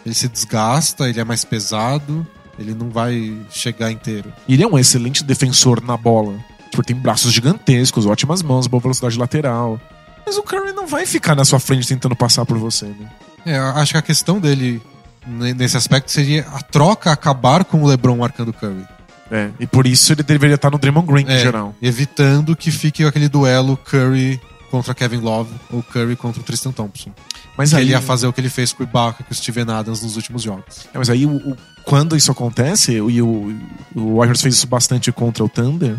[0.04, 2.26] Ele se desgasta, ele é mais pesado,
[2.58, 4.34] ele não vai chegar inteiro.
[4.48, 6.34] E Ele é um excelente defensor na bola.
[6.72, 9.80] Porque tem braços gigantescos, ótimas mãos, boa velocidade lateral.
[10.26, 13.08] Mas o Curry não vai ficar na sua frente tentando passar por você, né?
[13.46, 14.82] É, acho que a questão dele
[15.28, 18.86] ne- nesse aspecto seria a troca acabar com o LeBron marcando o Curry.
[19.32, 19.50] É.
[19.60, 21.74] E por isso ele deveria estar no Draymond Green em É, geral.
[21.82, 27.12] Evitando que fique aquele duelo Curry contra Kevin Love ou Curry contra o Tristan Thompson.
[27.58, 29.36] Mas Que aí, ele ia fazer o que ele fez com o Ibaka com o
[29.36, 30.88] Steven Adams nos últimos jogos.
[30.94, 33.56] É, mas aí o- o- quando isso acontece, e o,
[33.96, 35.96] o Warriors fez isso bastante contra o Thunder,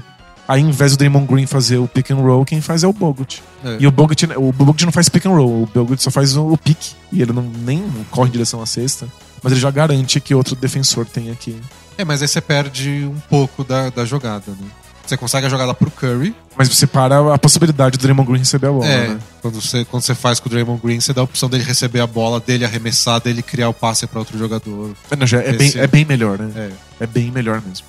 [0.49, 2.93] aí ao invés do Draymond Green fazer o pick and roll, quem faz é o
[2.93, 3.43] Bogut.
[3.64, 3.76] É.
[3.80, 6.57] E o Bogut, o Bogut não faz pick and roll, o Bogut só faz o,
[6.57, 6.78] pick.
[7.12, 9.07] E ele não, nem corre em direção à cesta.
[9.43, 11.57] Mas ele já garante que outro defensor tem aqui.
[11.99, 14.66] É, mas aí você perde um pouco da, da jogada, né?
[15.07, 16.34] Você consegue a jogada pro Curry.
[16.57, 19.18] Mas você para a possibilidade do Draymond Green receber a bola, é, né?
[19.40, 22.01] quando, você, quando você faz com o Draymond Green, você dá a opção dele receber
[22.01, 24.93] a bola, dele arremessar, dele criar o passe pra outro jogador.
[25.11, 26.70] É, não, é, bem, é bem melhor, né?
[27.01, 27.05] É.
[27.05, 27.84] É bem melhor mesmo.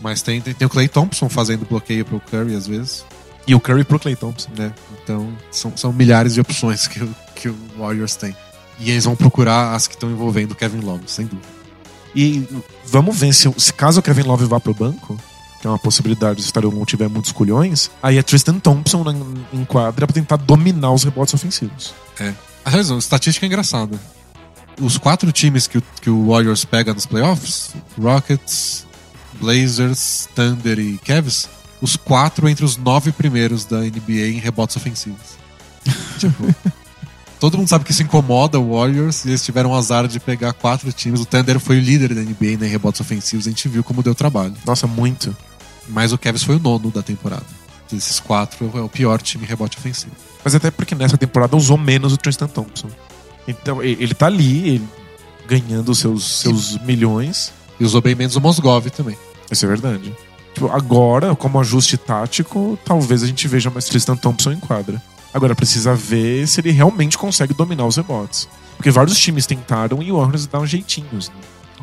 [0.00, 3.04] Mas tem, tem, tem o Clay Thompson fazendo bloqueio pro Curry às vezes.
[3.46, 4.50] E o Curry pro Clay Thompson.
[4.56, 4.72] né?
[5.02, 8.36] Então, são, são milhares de opções que, o- que o Warriors tem.
[8.80, 11.46] E eles vão procurar as que estão envolvendo o Kevin Love, sem dúvida.
[12.14, 12.46] E
[12.86, 15.18] vamos ver se, se caso o Kevin Love vá pro banco,
[15.60, 19.04] que é uma possibilidade se o Tyronn não tiver muitos culhões, aí é Tristan Thompson
[19.04, 19.14] na,
[19.52, 21.94] em quadra pra tentar dominar os rebotes ofensivos.
[22.64, 23.98] Aliás, a estatística é engraçada.
[24.80, 28.86] Os quatro times que o, que o Warriors pega nos playoffs, Rockets,
[29.34, 31.48] Blazers, Thunder e Cavs,
[31.80, 35.36] os quatro entre os nove primeiros da NBA em rebotes ofensivos.
[36.18, 36.54] tipo,
[37.42, 40.52] todo mundo sabe que isso incomoda o Warriors e eles tiveram o azar de pegar
[40.52, 41.20] quatro times.
[41.20, 44.00] O Thunder foi o líder da NBA né, em rebotes ofensivos, a gente viu como
[44.00, 44.54] deu trabalho.
[44.64, 45.36] Nossa, muito.
[45.88, 47.44] Mas o Cavs foi o nono da temporada.
[47.90, 50.12] Desses quatro, é o pior time em rebote ofensivo.
[50.44, 52.88] Mas até porque nessa temporada usou menos o Tristan Thompson.
[53.48, 54.88] Então e- ele tá ali, ele
[55.48, 57.52] ganhando seus, seus milhões.
[57.80, 59.16] E usou bem menos o Mosgov também.
[59.50, 60.14] Isso é verdade.
[60.54, 65.02] Tipo, agora, como ajuste tático, talvez a gente veja mais Tristan Thompson em quadra.
[65.32, 68.48] Agora precisa ver se ele realmente consegue dominar os rebotes.
[68.76, 71.28] Porque vários times tentaram e o Warriors dá uns jeitinhos.
[71.28, 71.34] né?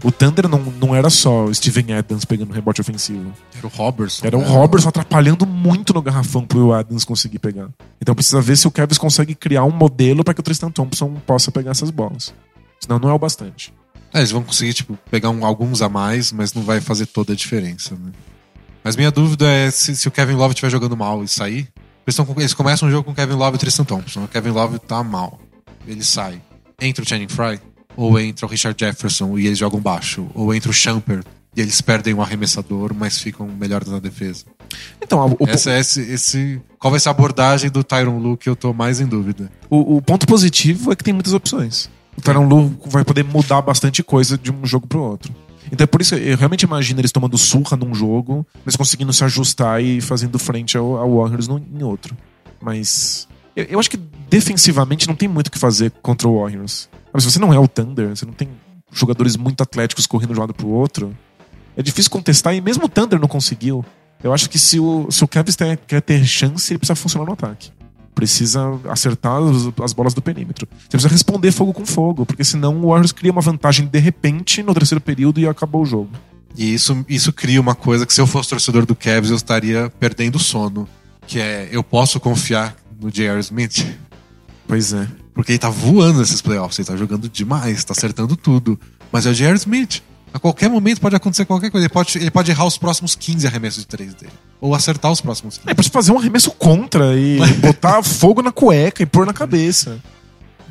[0.04, 3.34] O Thunder não, não era só o Steven Adams pegando rebote ofensivo.
[3.58, 4.26] Era o Robertson.
[4.26, 4.48] Era o né?
[4.48, 7.68] Robertson atrapalhando muito no garrafão pro Adams conseguir pegar.
[8.02, 11.16] Então precisa ver se o Cavs consegue criar um modelo para que o Tristan Thompson
[11.26, 12.34] possa pegar essas bolas.
[12.80, 13.74] Senão não é o bastante.
[14.14, 17.34] É, eles vão conseguir, tipo, pegar um- alguns a mais, mas não vai fazer toda
[17.34, 18.12] a diferença, né?
[18.84, 21.68] Mas minha dúvida é se, se o Kevin Love estiver jogando mal e sair.
[22.06, 24.24] Eles, tão eles começam o jogo com Kevin Love e Tristan Thompson.
[24.24, 25.40] O Kevin Love tá mal.
[25.88, 26.42] Ele sai.
[26.82, 27.60] Entra o Channing Fry,
[27.96, 30.28] ou entra o Richard Jefferson e eles jogam baixo.
[30.34, 31.24] Ou entra o Champer
[31.56, 34.46] e eles perdem um arremessador, mas ficam melhores na defesa.
[35.02, 36.62] Então, o, o- Essa é esse, esse.
[36.78, 39.52] Qual vai ser a abordagem do Tyron Lu que eu tô mais em dúvida?
[39.70, 41.90] o- o ponto positivo é que tem muitas opções.
[42.18, 45.34] O Tyronn Lue vai poder mudar bastante coisa de um jogo pro outro.
[45.72, 49.24] Então é por isso eu realmente imagino eles tomando surra num jogo, mas conseguindo se
[49.24, 52.16] ajustar e fazendo frente ao, ao Warriors no- em outro.
[52.62, 53.98] Mas eu, eu acho que
[54.30, 56.90] defensivamente não tem muito o que fazer contra o Warriors.
[57.14, 58.50] Mas se você não é o Thunder, você não tem
[58.92, 61.16] jogadores muito atléticos correndo de um lado pro outro,
[61.78, 63.86] é difícil contestar e mesmo o Thunder não conseguiu.
[64.24, 67.34] Eu acho que se o, se o tem- quer ter chance, ele precisa funcionar no
[67.34, 67.72] ataque.
[68.20, 69.40] Precisa acertar
[69.82, 70.68] as bolas do perímetro.
[70.78, 74.62] Você precisa responder fogo com fogo, porque senão o Warriors cria uma vantagem de repente
[74.62, 76.10] no terceiro período e acabou o jogo.
[76.58, 79.90] E isso, isso cria uma coisa que se eu fosse torcedor do Cavs eu estaria
[80.00, 80.86] perdendo o sono.
[81.26, 83.40] Que é, eu posso confiar no J.R.
[83.40, 83.86] Smith?
[84.68, 85.08] Pois é.
[85.34, 88.78] Porque ele tá voando nesses playoffs, ele tá jogando demais, tá acertando tudo.
[89.12, 89.56] Mas é o J.R.
[89.56, 90.02] Smith.
[90.34, 91.86] A qualquer momento pode acontecer qualquer coisa.
[91.86, 94.34] Ele pode, ele pode errar os próximos 15 arremessos de 3 dele.
[94.62, 95.70] Ou acertar os próximos 15.
[95.70, 100.00] É, pra fazer um arremesso contra e botar fogo na cueca e pôr na cabeça.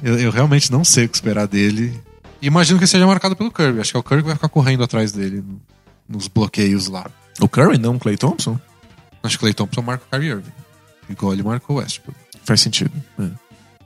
[0.02, 2.00] Eu, eu, realmente não sei o que esperar dele.
[2.40, 3.80] Imagino que seja marcado pelo Kirby.
[3.80, 5.42] Acho que é o Kirby que vai ficar correndo atrás dele
[6.08, 7.06] nos bloqueios lá.
[7.40, 8.58] O Curry não, o Clay Thompson?
[9.22, 10.52] Acho que o Clay Thompson marca o Kyrie Irving.
[11.08, 12.18] Igual ele marcou o Westbrook.
[12.44, 12.92] Faz sentido.
[13.18, 13.28] É.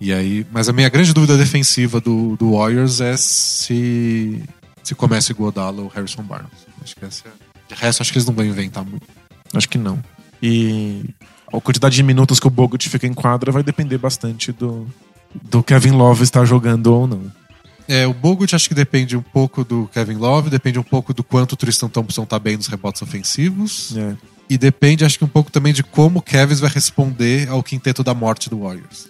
[0.00, 4.42] E aí, mas a minha grande dúvida defensiva do, do Warriors é se
[4.82, 6.50] se começa o Godala ou Harrison Barnes.
[6.82, 7.32] Acho que essa é...
[7.68, 9.06] De resto, acho que eles não vão inventar muito.
[9.54, 10.02] Acho que não.
[10.42, 11.04] E
[11.52, 14.86] a quantidade de minutos que o Bogut fica em quadra vai depender bastante do,
[15.42, 17.32] do Kevin Love estar jogando ou não.
[17.88, 21.22] É, o Bogut acho que depende um pouco do Kevin Love, depende um pouco do
[21.22, 23.94] quanto o Tristan Thompson tá bem nos rebotes ofensivos.
[23.96, 24.16] É.
[24.48, 28.02] E depende, acho que um pouco também de como o Kevin vai responder ao quinteto
[28.02, 29.08] da morte do Warriors.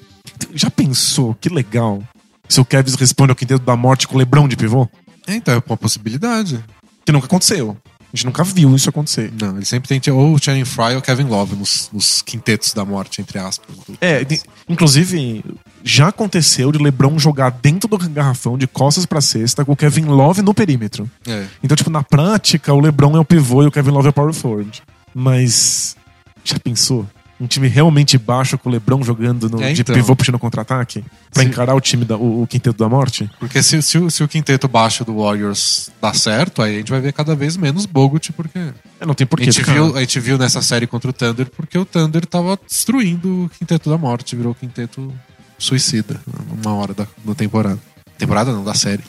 [0.54, 1.34] Já pensou?
[1.34, 2.02] Que legal.
[2.48, 4.88] Se o Kevin responde ao quinteto da morte com o Lebron de pivô?
[5.26, 6.62] É, então, é uma possibilidade.
[7.04, 7.76] Que nunca aconteceu.
[8.12, 9.32] A gente nunca viu isso acontecer.
[9.40, 12.74] Não, ele sempre tem ou o Channing Fry ou o Kevin Love nos, nos quintetos
[12.74, 13.74] da morte, entre aspas.
[14.02, 15.42] É, de, inclusive,
[15.82, 20.04] já aconteceu de LeBron jogar dentro do garrafão, de costas pra cesta, com o Kevin
[20.04, 21.10] Love no perímetro.
[21.26, 21.46] É.
[21.64, 24.12] Então, tipo, na prática, o LeBron é o pivô e o Kevin Love é o
[24.12, 24.82] power forward.
[25.14, 25.96] Mas,
[26.44, 27.06] já pensou?
[27.42, 29.94] Um time realmente baixo com o LeBron jogando no, É, de então.
[29.94, 31.04] pivô puxando contra-ataque?
[31.32, 31.48] Pra Sim.
[31.48, 33.28] encarar o time, da, o, o quinteto da morte?
[33.40, 36.90] Porque se, se, o- se o quinteto baixo do Warriors dá certo, aí a gente
[36.92, 38.58] vai ver cada vez menos Bogut, porque
[39.00, 39.46] É, não tem a porquê.
[39.50, 39.72] gente, cara.
[39.82, 43.48] viu, a gente viu nessa série contra o Thunder porque o Thunder tava destruindo o
[43.48, 45.12] quinteto da morte, virou o quinteto
[45.58, 46.20] suicida
[46.62, 47.78] uma hora da, da temporada.
[48.18, 49.02] Temporada não, da série.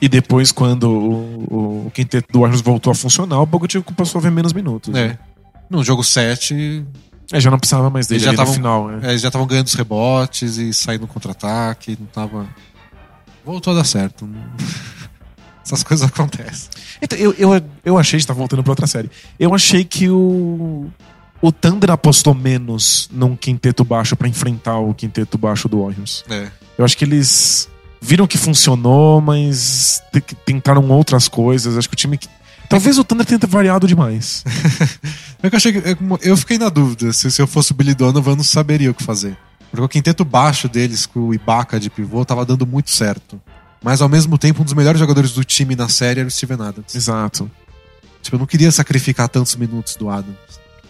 [0.00, 4.18] E depois, quando o, o, o quinteto do Warriors voltou a funcionar, o Bogut passou
[4.18, 4.92] a ver menos minutos.
[4.92, 5.00] né?
[5.00, 5.18] É.
[5.70, 6.84] No jogo 7,
[7.32, 8.88] É, já não precisava mais dele Eles já ali no tavam- final.
[8.88, 9.00] né?
[9.06, 12.46] é, eles já estavam ganhando os rebotes e saindo no contra-ataque, não tava.
[13.44, 14.28] Voltou a dar certo.
[15.64, 16.70] Essas coisas acontecem.
[17.02, 19.10] Então, eu, eu, eu achei, está voltando para outra série.
[19.38, 20.86] Eu achei que o
[21.40, 26.24] o Thunder apostou menos num quinteto baixo pra enfrentar o quinteto baixo do Warriors.
[26.28, 26.48] É.
[26.76, 27.68] Eu acho que eles
[28.00, 31.76] viram que funcionou, mas te- tentaram outras coisas.
[31.76, 32.26] Acho que o time que
[32.68, 34.44] Talvez o Thunder tenha variado demais.
[35.40, 37.94] É eu, achei que- eu- eu fiquei na dúvida se, se eu fosse o Billy
[37.94, 39.36] Donovan, eu não saberia o que fazer.
[39.70, 43.40] Porque o quinteto baixo deles, com o Ibaka de pivô, tava dando muito certo.
[43.80, 46.60] Mas ao mesmo tempo, um dos melhores jogadores do time na série era o Steven
[46.60, 46.92] Adams.
[46.92, 47.48] Exato.
[48.20, 50.36] Tipo, eu não queria sacrificar tantos minutos do Adams.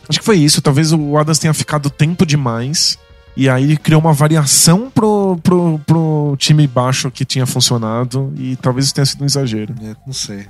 [0.08, 0.62] Acho que foi isso.
[0.62, 2.98] Talvez o Adams tenha ficado tempo demais.
[3.36, 8.32] E aí criou uma variação pro, pro, pro time baixo que tinha funcionado.
[8.38, 9.74] E talvez isso tenha sido um exagero.
[9.82, 10.46] É, não sei.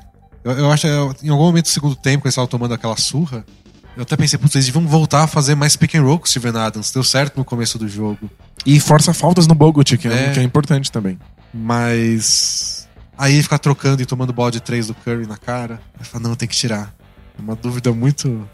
[0.50, 2.96] Eu, eu acho que em algum momento do segundo tempo, quando eles estavam tomando aquela
[2.96, 3.44] surra,
[3.96, 6.28] eu até pensei, putz, eles deviam voltar a fazer mais pick and roll com o
[6.28, 6.90] Steven Adams.
[6.92, 8.30] Deu certo no começo do jogo.
[8.64, 10.32] E força faltas no Bogut, que é, É.
[10.32, 11.18] que é importante também.
[11.52, 12.86] Mas.
[13.16, 15.80] Aí ficar trocando e tomando bola de três do Curry na cara.
[15.98, 16.94] Eu falo, não, tem que tirar.
[17.36, 18.48] É uma dúvida muito.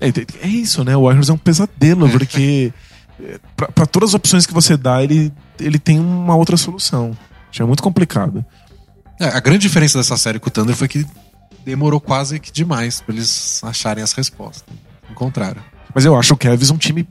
[0.00, 0.08] É,
[0.42, 0.96] é isso, né?
[0.96, 2.72] O Warriors é um pesadelo, porque
[3.22, 7.16] é, pra, pra todas as opções que você dá, ele, ele tem uma outra solução.
[7.48, 8.44] Acho que é muito complicado.
[9.20, 11.06] É, a grande diferença dessa série com o Thunder foi que
[11.64, 14.64] demorou quase que demais pra eles acharem as respostas.
[15.10, 15.62] Encontraram.
[15.94, 17.08] Mas eu acho o Cavs um time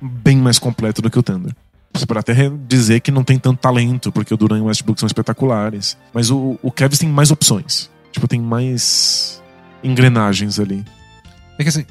[0.00, 1.54] bem mais completo do que o Thunder.
[1.92, 2.34] Você pode até
[2.66, 5.96] dizer que não tem tanto talento, porque o Duran e o Westbrook são espetaculares.
[6.14, 7.90] Mas o, o Cavs tem mais opções.
[8.12, 9.42] Tipo, tem mais
[9.82, 10.84] engrenagens ali.
[11.58, 11.84] É que assim,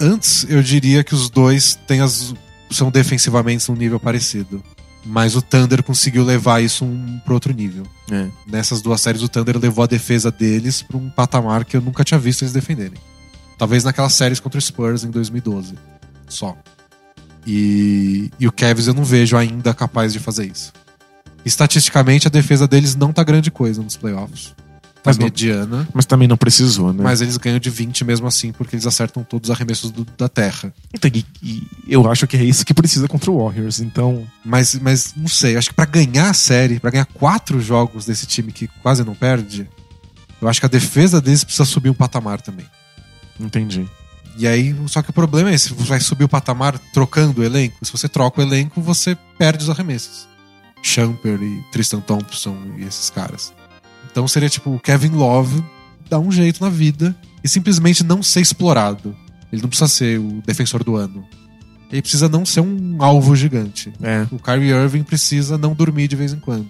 [0.00, 2.34] antes eu diria que os dois têm as,
[2.70, 4.62] são defensivamente num nível parecido.
[5.04, 7.86] Mas o Thunder conseguiu levar isso um, pro outro nível.
[8.10, 8.28] É.
[8.46, 12.04] Nessas duas séries, o Thunder levou a defesa deles pra um patamar que eu nunca
[12.04, 12.98] tinha visto eles defenderem.
[13.56, 15.74] Talvez naquelas séries contra o Spurs em 2012.
[16.28, 16.56] Só.
[17.46, 20.72] E, e o Cavs eu não vejo ainda capaz de fazer isso.
[21.44, 24.54] Estatisticamente, a defesa deles não tá grande coisa nos playoffs.
[25.02, 25.88] Tá Mas não- mediana.
[25.94, 27.02] Mas também não precisou, né?
[27.02, 30.28] Mas eles ganham de 20 mesmo assim, porque eles acertam todos os arremessos do- da
[30.28, 30.72] terra.
[30.92, 33.80] Então, e- e eu acho que é isso que precisa contra o Warriors.
[33.80, 38.04] Então, Mas, mas não sei, acho que pra ganhar a série, pra ganhar quatro jogos
[38.04, 39.66] desse time que quase não perde,
[40.40, 42.66] eu acho que a defesa deles precisa subir um patamar também.
[43.38, 43.88] entendi.
[44.36, 47.44] E aí, só que o problema é esse, você vai subir o patamar trocando o
[47.44, 47.78] elenco.
[47.84, 50.28] Se você troca o elenco, você perde os arremessos.
[50.82, 53.52] Champer e Tristan Thompson e esses caras.
[54.10, 55.62] Então seria tipo o Kevin Love
[56.08, 59.14] dar um jeito na vida e simplesmente não ser explorado.
[59.52, 61.24] Ele não precisa ser o defensor do ano.
[61.90, 63.92] Ele precisa não ser um alvo gigante.
[64.00, 64.26] É.
[64.30, 66.68] O Kyrie Irving precisa não dormir de vez em quando.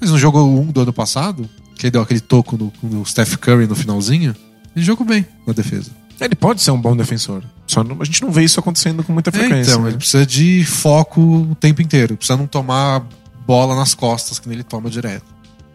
[0.00, 3.36] Mas no jogo 1 do ano passado, que ele deu aquele toco no, no Steph
[3.36, 4.34] Curry no finalzinho,
[4.74, 5.90] ele jogou bem na defesa.
[6.20, 7.42] Ele pode ser um bom defensor.
[7.66, 9.70] Só não- a gente não vê isso acontecendo com muita É, frequência.
[9.72, 9.90] então, né?
[9.90, 12.16] ele precisa de foco o tempo inteiro.
[12.16, 13.04] Precisa não tomar
[13.46, 15.24] bola nas costas que ele toma direto.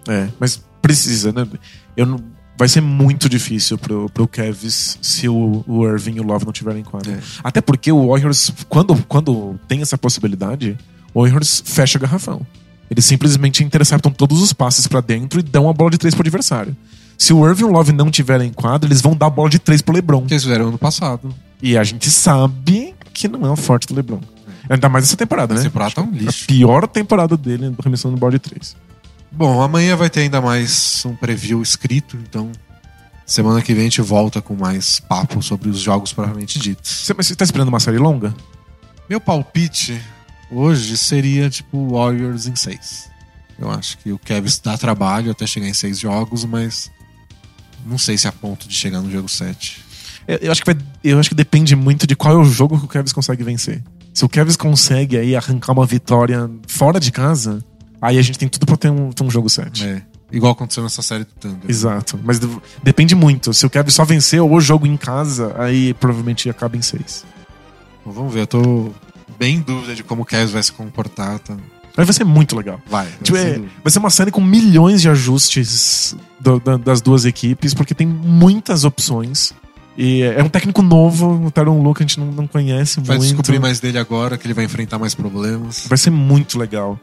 [0.07, 1.47] É, mas precisa, né?
[1.95, 2.19] Eu não-
[2.57, 6.51] vai ser muito difícil pro, pro Cavs se o, o Irving e o Love não
[6.53, 7.11] tiverem em quadra.
[7.13, 7.19] É.
[7.43, 10.75] Até porque o Warriors, quando, quando tem essa possibilidade,
[11.13, 12.45] o Warriors fecha garrafão.
[12.89, 16.21] Eles simplesmente interceptam todos os passes pra dentro e dão a bola de três pro
[16.23, 16.75] adversário.
[17.17, 19.49] Se o Irving e o Love não tiverem em quadra, eles vão dar a bola
[19.49, 20.25] de três pro LeBron.
[20.25, 21.33] Que eles fizeram ano passado.
[21.61, 24.21] E a gente sabe que não é o forte do LeBron.
[24.69, 25.59] Ainda mais essa temporada, né?
[25.59, 26.45] Esse prato tá um A lixo.
[26.45, 28.75] pior temporada dele arremessando bola de três.
[29.31, 32.51] Bom, amanhã vai ter ainda mais um preview escrito, então
[33.25, 36.89] semana que vem a gente volta com mais papo sobre os jogos propriamente ditos.
[37.05, 38.33] Você, mas você tá esperando uma série longa?
[39.09, 40.01] Meu palpite
[40.49, 43.09] hoje seria tipo Warriors em seis.
[43.59, 46.89] Eu acho que o Kevin dá trabalho até chegar em seis jogos, mas
[47.85, 49.83] não sei se é a ponto de chegar no jogo 7.
[50.27, 52.77] Eu, eu acho que vai- eu acho que depende muito de qual é o jogo
[52.79, 53.83] que o Kevs consegue vencer.
[54.13, 57.63] Se o Kevs consegue aí arrancar uma vitória fora de casa,
[58.01, 59.83] aí a gente tem tudo pra ter um, ter um jogo 7.
[59.85, 61.59] É, igual aconteceu nessa série do Thunder.
[61.69, 62.19] Exato.
[62.23, 62.47] Mas de-
[62.83, 63.53] depende muito.
[63.53, 67.25] Se o Kevs só venceu o jogo em casa, aí provavelmente acaba em 6.
[68.05, 68.91] Bom, vamos ver, eu tô
[69.37, 71.39] bem em dúvida de como o Kevin vai se comportar.
[71.39, 71.55] Tá?
[71.95, 72.79] Mas vai ser muito legal.
[72.89, 76.77] Vai, vai Tipo, sem é- vai ser uma série com milhões de ajustes do- da-
[76.77, 79.53] das duas equipes, porque tem muitas opções.
[79.97, 83.29] E é um técnico novo, o Tyron Luke a gente não, não conhece Vai muito.
[83.33, 85.85] descobrir mais dele agora, que ele vai enfrentar mais problemas.
[85.87, 86.99] Vai ser muito legal.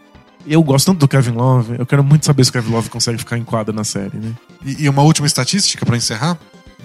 [0.46, 3.18] Eu gosto tanto do Kevin Love, eu quero muito saber se o Kevin Love consegue
[3.18, 4.34] ficar em quadra na série, né?
[4.64, 6.38] E, e uma última estatística pra encerrar: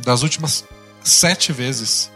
[0.03, 0.63] das últimas
[1.03, 2.09] sete vezes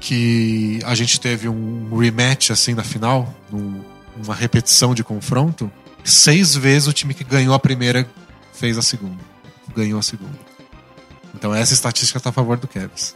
[0.00, 3.80] que a gente teve um rematch assim na final, num-
[4.24, 5.70] uma repetição de confronto,
[6.02, 8.06] seis vezes o time que ganhou a primeira
[8.52, 9.18] fez a segunda.
[9.76, 10.36] Ganhou a segunda.
[11.34, 13.14] Então essa estatística tá a favor do Cavs.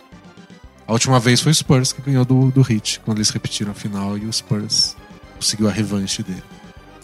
[0.86, 3.74] A última vez foi o Spurs que ganhou do, do Heat, quando eles repetiram a
[3.74, 4.96] final e o Spurs
[5.34, 6.42] conseguiu a revanche dele.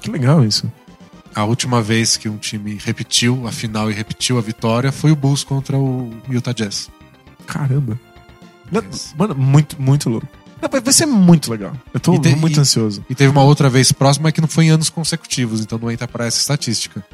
[0.02, 0.70] Que legal isso.
[1.34, 5.16] A última vez que um time repetiu a final e repetiu a vitória foi o
[5.16, 6.90] Bulls contra o Utah Jazz.
[7.46, 7.98] Caramba.
[8.72, 9.14] Yes.
[9.16, 10.26] Mano, muito, muito louco.
[10.60, 11.72] Não, vai- ser muito legal.
[11.92, 13.04] Eu tô te- muito e- ansioso.
[13.08, 16.06] E teve uma outra vez próxima que não foi em anos consecutivos, então não entra
[16.06, 17.04] pra essa estatística.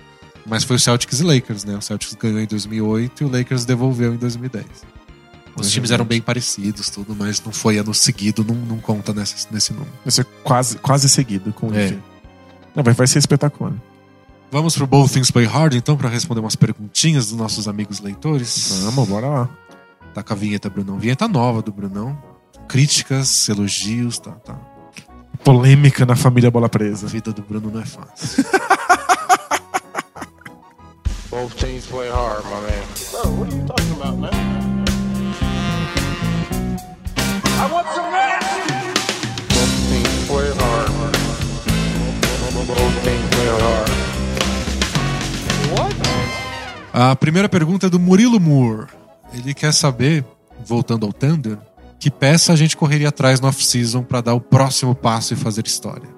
[0.45, 1.77] Mas foi o Celtics e Lakers, né?
[1.77, 4.67] O Celtics ganhou em 2008 e o Lakers devolveu em 2010.
[5.57, 9.13] Os É times eram bem parecidos, tudo, mas não foi ano seguido, não, não conta
[9.13, 9.91] nesse, nesse número.
[10.05, 11.97] Vai ser quase, quase seguido com o É.
[12.75, 13.73] Não, vai, vai ser espetacular.
[14.51, 18.81] Vamos pro Both Things Play Hard, então, pra responder umas perguntinhas dos nossos amigos leitores.
[18.85, 19.49] Vamos, bora lá.
[20.15, 20.99] Tá com a vinheta, Brunão.
[20.99, 22.17] Vinheta nova do Brunão.
[22.67, 24.59] Críticas, elogios, tá, tá.
[25.45, 27.07] Polêmica na família Bola A Presa.
[27.07, 28.45] vida do Bruno não é fácil.
[31.31, 32.85] Both teams play hard, my man.
[33.13, 34.85] Bro, what are you talking about, man?
[37.45, 38.68] I want some action!
[46.93, 48.89] A primeira pergunta é do Murilo Moore.
[49.33, 50.25] Ele quer saber,
[50.67, 51.59] voltando ao Thunder,
[51.99, 55.67] que peça a gente correria atrás no off-season pra dar o próximo passo e fazer
[55.67, 56.09] história.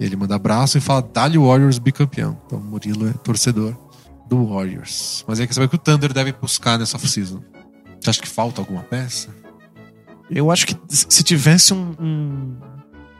[0.00, 2.40] Ele manda abraço e fala: Dali Warriors bicampeão.
[2.46, 3.76] Então, o Murilo é torcedor
[4.28, 5.24] do Warriors.
[5.26, 7.42] Mas ele quer saber o que o Thunder deve buscar nessa off-season.
[8.00, 9.28] Você acha que falta alguma peça?
[10.30, 12.56] Eu acho que se tivesse um, um,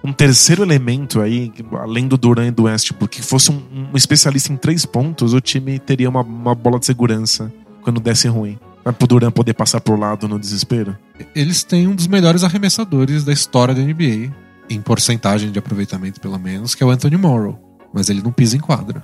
[0.02, 3.60] um terceiro elemento aí, além do Duran e do Westbrook, que fosse um,
[3.92, 8.28] um especialista em três pontos, o time teria uma, uma bola de segurança quando desse
[8.28, 8.58] ruim.
[8.84, 10.96] Pra pro Duran poder passar pro lado no desespero.
[11.34, 14.32] Eles têm um dos melhores arremessadores da história da NBA,
[14.70, 17.58] em porcentagem de aproveitamento pelo menos, que é o Anthony Morrow.
[17.92, 19.02] Mas ele não pisa em quadra.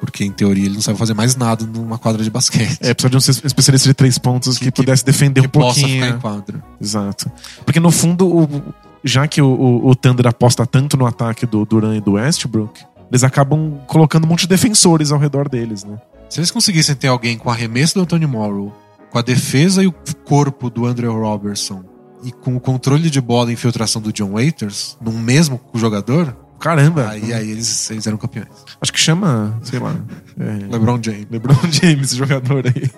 [0.00, 2.78] Porque, em teoria, ele não sabe fazer mais nada numa quadra de basquete.
[2.80, 5.80] É, precisa de um especialista de três pontos que, Que- pudesse defender que um possa
[5.80, 6.02] pouquinho.
[6.04, 6.64] ficar em quadra.
[6.80, 7.30] Exato.
[7.64, 8.74] Porque no fundo, o-
[9.04, 12.80] já que o, o, o Thunder aposta tanto no ataque do Duran e do Westbrook,
[13.10, 15.98] eles acabam colocando um monte de defensores ao redor deles, né?
[16.30, 18.72] Se eles conseguissem ter alguém com arremesso do Anthony Morrow,
[19.10, 19.94] com a defesa e o
[20.24, 21.84] corpo do Andrew Robertson,
[22.24, 27.10] e com o controle de bola e infiltração do John Waiters, num mesmo jogador, Caramba!
[27.10, 28.48] aí, aí eles, eles eram campeões.
[28.80, 29.94] Acho que chama, sei lá.
[30.40, 31.26] é, LeBron James.
[31.30, 32.90] LeBron James, jogador aí.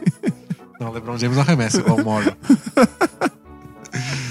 [0.78, 2.32] Não, LeBron James não arremessa igual o Morrow.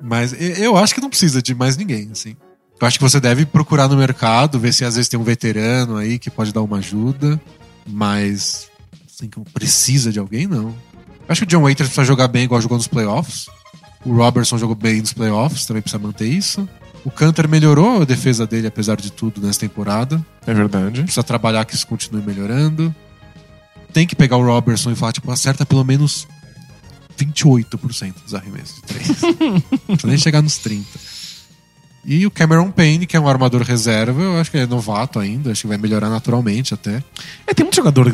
[0.00, 2.36] Mas eu acho que não precisa de mais ninguém, assim.
[2.80, 5.96] Eu acho que você deve procurar no mercado, ver se às vezes tem um veterano
[5.96, 7.38] aí que pode dar uma ajuda,
[7.86, 8.68] mas
[9.06, 10.68] assim, que precisa de alguém, não.
[10.68, 10.74] Eu
[11.28, 13.48] acho que o John Waiters precisa jogar bem igual jogou nos playoffs.
[14.04, 16.66] O Robertson jogou bem nos playoffs, também precisa manter isso.
[17.04, 20.24] O Cantor melhorou a defesa dele, apesar de tudo, nessa temporada.
[20.46, 21.02] É verdade.
[21.02, 22.94] Precisa trabalhar que isso continue melhorando.
[23.92, 26.26] Tem que pegar o Robertson e falar, tipo, acerta pelo menos
[27.24, 29.08] 28% dos arremessos de três.
[29.86, 30.82] Precisa nem chegar nos 30%.
[32.04, 35.52] E o Cameron Payne, que é um armador reserva, eu acho que é novato ainda,
[35.52, 37.04] acho que vai melhorar naturalmente até.
[37.46, 38.10] É, tem muito jogador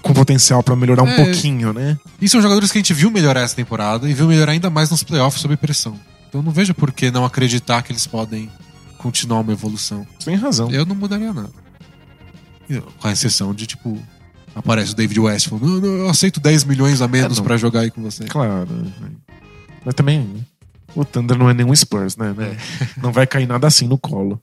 [0.00, 1.16] com potencial pra melhorar um É.
[1.24, 1.98] pouquinho, né?
[2.20, 4.88] E são jogadores que a gente viu melhorar essa temporada e viu melhorar ainda mais
[4.90, 6.00] nos playoffs sob pressão.
[6.30, 8.50] Então não vejo por que não acreditar que eles podem
[8.96, 10.06] continuar uma evolução.
[10.24, 10.70] Tem razão.
[10.70, 11.50] Eu não mudaria nada.
[13.00, 14.00] Com a exceção de, tipo,
[14.54, 17.56] aparece o David West falando, não, não, eu aceito 10 milhões a menos É, pra
[17.56, 18.24] jogar aí com você.
[18.24, 18.68] Claro.
[19.84, 20.44] Mas também,
[20.94, 22.34] o Thunder não é nenhum Spurs, né?
[22.36, 22.56] né?
[23.02, 24.40] Não vai cair nada assim no colo.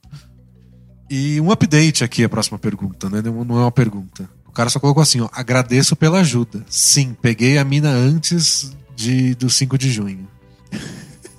[1.10, 3.22] E um update aqui, a próxima pergunta, né?
[3.22, 4.28] Não é uma pergunta.
[4.46, 6.64] O cara só colocou assim, ó, agradeço pela ajuda.
[6.68, 10.26] Sim, peguei a mina antes de, do 5 de junho.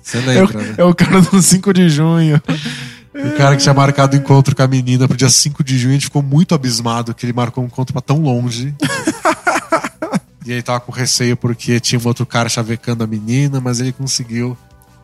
[0.02, 0.74] Você É lembra, o, né?
[0.78, 2.40] é o cara do 5 de junho.
[3.14, 5.94] O cara que tinha marcado encontro com a menina pro dia 5 de junho, a
[5.94, 8.74] gente ficou muito abismado que ele marcou um encontro pra tão longe.
[10.46, 13.92] e ele tava com receio porque tinha um outro cara chavecando a menina, mas ele
[13.92, 14.56] conseguiu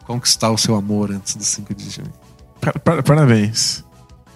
[0.07, 2.13] conquistar o seu amor antes do 5 de junho.
[2.61, 3.85] Par- par- Parabéns.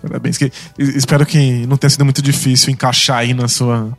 [0.03, 0.37] Parabéns.
[0.37, 3.97] Que, espero que não tenha sido muito difícil encaixar aí na sua,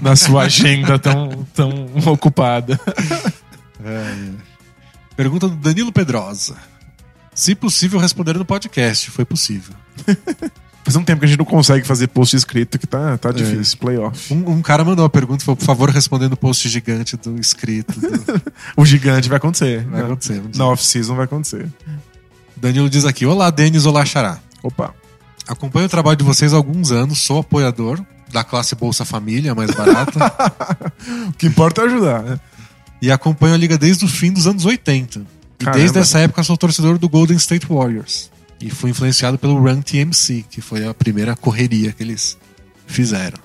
[0.00, 2.80] na sua agenda tão, tão ocupada.
[5.16, 6.56] Pergunta do Danilo Pedrosa.
[7.40, 9.10] Se possível, responder no podcast.
[9.10, 9.74] Foi possível.
[10.84, 13.78] Faz um tempo que a gente não consegue fazer post escrito que tá, tá difícil.
[13.78, 14.34] Playoff.
[14.34, 17.40] Um, um cara mandou uma pergunta e falou, por favor, responder no post gigante do
[17.40, 17.98] escrito.
[17.98, 18.42] do-
[18.76, 19.86] O gigante vai acontecer.
[19.86, 20.06] Vai né?
[20.06, 20.42] acontecer.
[20.54, 21.66] Na off-season vai acontecer.
[22.58, 24.38] Danilo diz aqui, olá, Denis, olá, Xará.
[24.62, 24.94] Opa.
[25.48, 29.70] Acompanho o trabalho de vocês há alguns anos, sou apoiador da classe Bolsa Família, mais
[29.70, 30.20] barata,
[31.28, 32.22] O que importa é ajudar.
[32.22, 32.38] né?
[33.00, 35.22] e acompanho a liga desde o fim dos anos 80.
[35.60, 35.78] E Caramba.
[35.78, 38.30] desde essa época sou torcedor do Golden State Warriors.
[38.60, 42.36] E fui influenciado pelo Run TMC, que foi a primeira correria que eles
[42.86, 43.38] fizeram.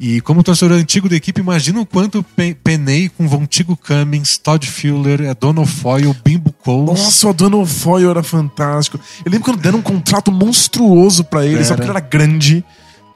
[0.00, 4.66] E como torcedor antigo da equipe, imagina o quanto pe- penei com Vontigo Cummings, Todd
[4.68, 6.86] Fuller, Donald Foyle, Bimbo Coles.
[7.00, 8.98] Nossa, o Donald Foyle era fantástico.
[9.24, 11.76] Eu lembro quando deram um contrato monstruoso pra ele, só Era.
[11.76, 12.64] porque ele era grande.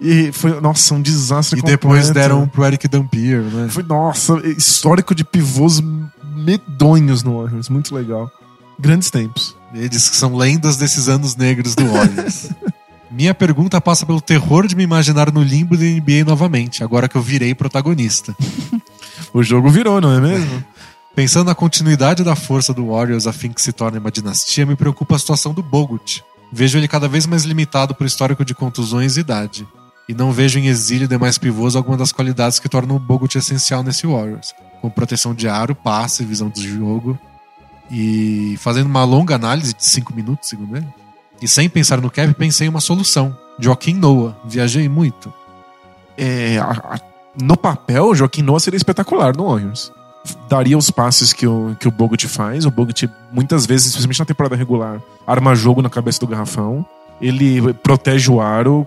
[0.01, 2.14] E foi, nossa, um desastre e depois completo.
[2.28, 3.68] deram pro Eric Dampier, né?
[3.68, 5.80] Foi, nossa, histórico de pivôs
[6.37, 7.68] medonhos no Warriors.
[7.68, 8.30] Muito legal.
[8.78, 9.57] Grandes tempos.
[9.74, 12.51] Eles que são lendas desses anos negros do Warriors.
[13.11, 17.16] Minha pergunta passa pelo terror de me imaginar no limbo da NBA novamente, agora que
[17.16, 18.37] eu virei protagonista.
[19.32, 20.64] O jogo virou, não é mesmo?
[21.14, 24.76] Pensando na continuidade da força do Warriors a fim que se torne uma dinastia, me
[24.76, 26.22] preocupa a situação do Bogut.
[26.53, 29.66] Vejo ele cada vez mais limitado por histórico de contusões e idade.
[30.09, 33.82] E não vejo em exílio demais pivôs alguma das qualidades que tornam o Bogut essencial
[33.82, 34.55] nesse Warriors.
[34.81, 37.18] Com proteção de aro, passe, visão do jogo.
[37.91, 40.87] E fazendo uma longa análise de 5 minutos, segundo ele.
[41.41, 43.37] E sem pensar no cap, pensei em uma solução.
[43.59, 44.37] Joaquim Noah.
[44.45, 45.33] Viajei muito.
[46.16, 47.01] É, a- a-
[47.41, 49.93] no papel, Joaquim Noah seria espetacular no Warriors.
[50.49, 52.64] Daria os passes que o, que o Bogut faz.
[52.64, 56.85] O Bogut, muitas vezes, especialmente na temporada regular, arma jogo na cabeça do garrafão.
[57.20, 58.87] Ele protege o aro,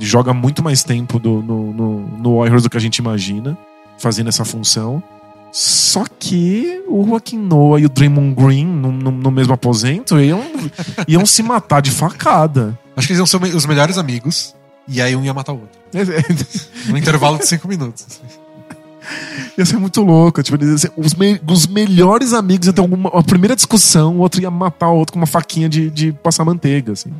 [0.00, 3.56] joga muito mais tempo do- no, no, no Warriors do que a gente imagina,
[3.98, 5.02] fazendo essa função.
[5.52, 10.42] Só que o Joaquim Noah e o Draymond Green, no, no- no mesmo aposento, iam,
[11.08, 12.78] iam se matar de facada.
[12.96, 14.54] Acho que eles iam ser os melhores amigos.
[14.88, 15.78] E aí um ia matar o outro.
[16.88, 18.20] No intervalo de 5 minutos.
[19.56, 20.42] Ia ser muito louco.
[20.42, 24.18] Tipo, eles ser os, me- os melhores amigos iam ter alguma, uma primeira discussão, o
[24.18, 27.10] outro ia matar o outro com uma faquinha de, de passar manteiga, assim.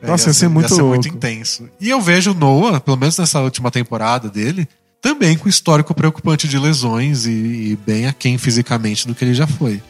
[0.00, 1.08] Nossa, ia ser muito muito louco.
[1.08, 1.68] intenso.
[1.80, 4.68] E eu vejo o Noah, pelo menos nessa última temporada dele,
[5.02, 9.46] também com histórico preocupante de lesões e, e bem aquém fisicamente do que ele já
[9.46, 9.82] foi.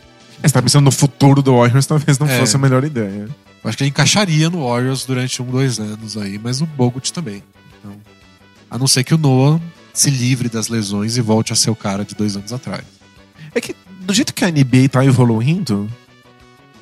[0.43, 2.39] Você tá pensando no futuro do Warriors, talvez não É.
[2.41, 3.29] fosse a melhor ideia.
[3.63, 7.13] Eu acho que ele encaixaria no Warriors durante um, dois anos aí, mas no Bogut
[7.13, 7.43] também.
[7.79, 7.95] Então,
[8.69, 9.61] a não ser que o Noah
[9.93, 12.83] se livre das lesões e volte a ser o cara de dois anos atrás.
[13.55, 15.89] É que, do jeito que a NBA tá evoluindo,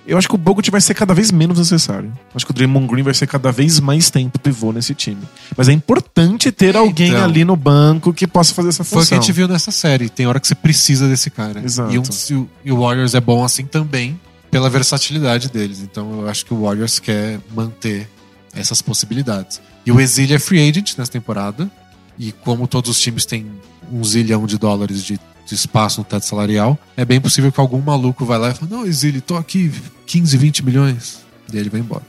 [0.06, 2.12] eu acho que o Bogut vai ser cada vez menos necessário.
[2.34, 5.22] Acho que o Draymond Green vai ser cada vez mais tempo pivô nesse time.
[5.56, 7.24] Mas é importante ter alguém Então.
[7.24, 9.22] ali no banco que possa fazer essa Foi o que a função.
[9.22, 10.08] gente viu nessa série.
[10.08, 11.62] Tem hora que você precisa desse cara.
[11.64, 11.92] Exato.
[11.94, 14.18] E, um- e o Warriors é bom assim também
[14.50, 15.80] pela versatilidade deles.
[15.80, 18.08] Então eu acho que o Warriors quer manter
[18.52, 19.60] essas possibilidades.
[19.86, 21.70] E o Exílio é free agent nessa temporada.
[22.18, 23.46] E como todos os times têm
[23.92, 25.18] um zilhão de dólares de,
[25.50, 28.70] de espaço no teto salarial, é bem possível que algum maluco vai lá e fale:
[28.70, 29.70] Não, Exílio, tô aqui
[30.06, 31.20] 15, 20 milhões.
[31.52, 32.02] E ele vai embora.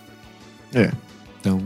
[0.74, 0.92] É.
[1.40, 1.60] Então,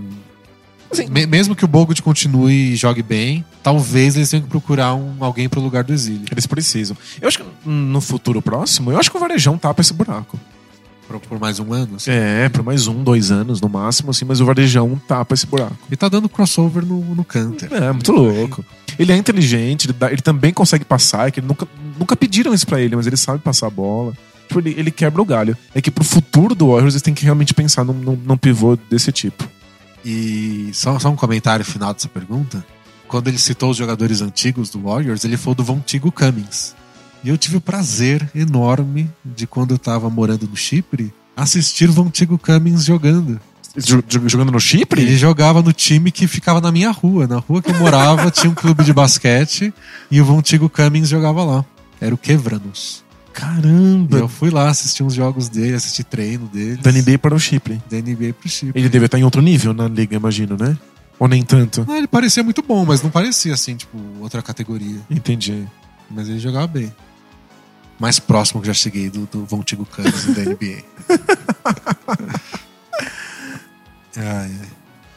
[0.91, 4.93] Assim, me- mesmo que o Bogut continue e jogue bem, talvez eles tenham que procurar
[4.95, 6.26] um, alguém pro lugar do exílio.
[6.32, 6.95] Eles precisam.
[7.21, 10.39] Eu acho que no futuro próximo, eu acho que o Varejão tapa esse buraco.
[11.08, 11.97] Por, por mais um ano.
[11.97, 12.10] assim.
[12.12, 15.78] É, por mais um, dois anos no máximo, assim, mas o Varejão tapa esse buraco.
[15.91, 17.72] E tá dando crossover no, no Canter.
[17.74, 18.66] É, muito louco.
[18.97, 21.68] Ele é inteligente, ele, dá- ele também consegue passar, é que nunca,
[21.99, 24.14] nunca pediram isso pra ele, mas ele sabe passar a bola.
[24.47, 25.56] Tipo, ele, ele quebra o galho.
[25.74, 28.76] É que pro futuro do Warriors, eles têm que realmente pensar num, num, num pivô
[28.89, 29.47] desse tipo.
[30.03, 32.64] E só, só um comentário final dessa pergunta.
[33.08, 36.76] quando ele citou os jogadores antigos do Warriors, ele falou do Vontigo Cummings.
[37.26, 41.93] E eu tive o prazer enorme de, quando eu tava morando no Chipre, assistir o
[41.93, 43.39] Vontigo Cummings jogando.
[43.76, 45.01] Jo- jo- Jogando no Chipre?
[45.01, 47.28] Ele jogava no time que ficava na minha rua.
[47.28, 49.73] Na rua que eu morava tinha um clube de basquete
[50.09, 51.65] e o Vontigo Cummings jogava lá.
[51.99, 53.03] Era o Quebranos.
[53.28, 54.17] E Caramba!
[54.17, 56.78] eu fui lá assistir uns jogos dele, assistir treino dele.
[56.78, 57.82] Da NBA para o Chipre.
[57.91, 58.80] Da NBA pro Chipre.
[58.80, 60.78] Ele deve estar em outro nível na liga, imagino, né?
[61.19, 61.86] Ou nem tanto?
[61.89, 64.99] Ah, ele parecia muito bom, mas não parecia assim, tipo, outra categoria.
[65.09, 65.65] Entendi.
[66.09, 66.93] Mas ele jogava bem.
[68.00, 70.84] Mais próximo que já cheguei do, do Vontigo Cummings da NBA.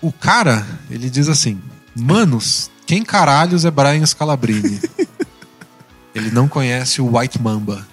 [0.00, 1.60] O cara, ele diz assim:
[1.94, 4.80] Manos, quem caralhos é Brian Scalabrini?
[6.14, 7.86] ele não conhece o White Mamba.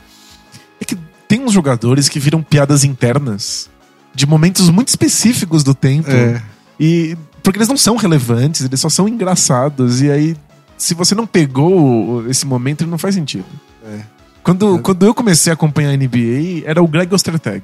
[0.79, 3.69] É que tem uns jogadores que viram piadas internas
[4.13, 6.09] de momentos muito específicos do tempo.
[6.09, 6.41] É.
[6.79, 10.01] E porque eles não são relevantes, eles só são engraçados.
[10.01, 10.37] E aí,
[10.77, 13.45] se você não pegou esse momento, ele não faz sentido.
[13.83, 14.14] É.
[14.45, 17.63] Quando, quando eu comecei a acompanhar a NBA, era o Greg Ostertag.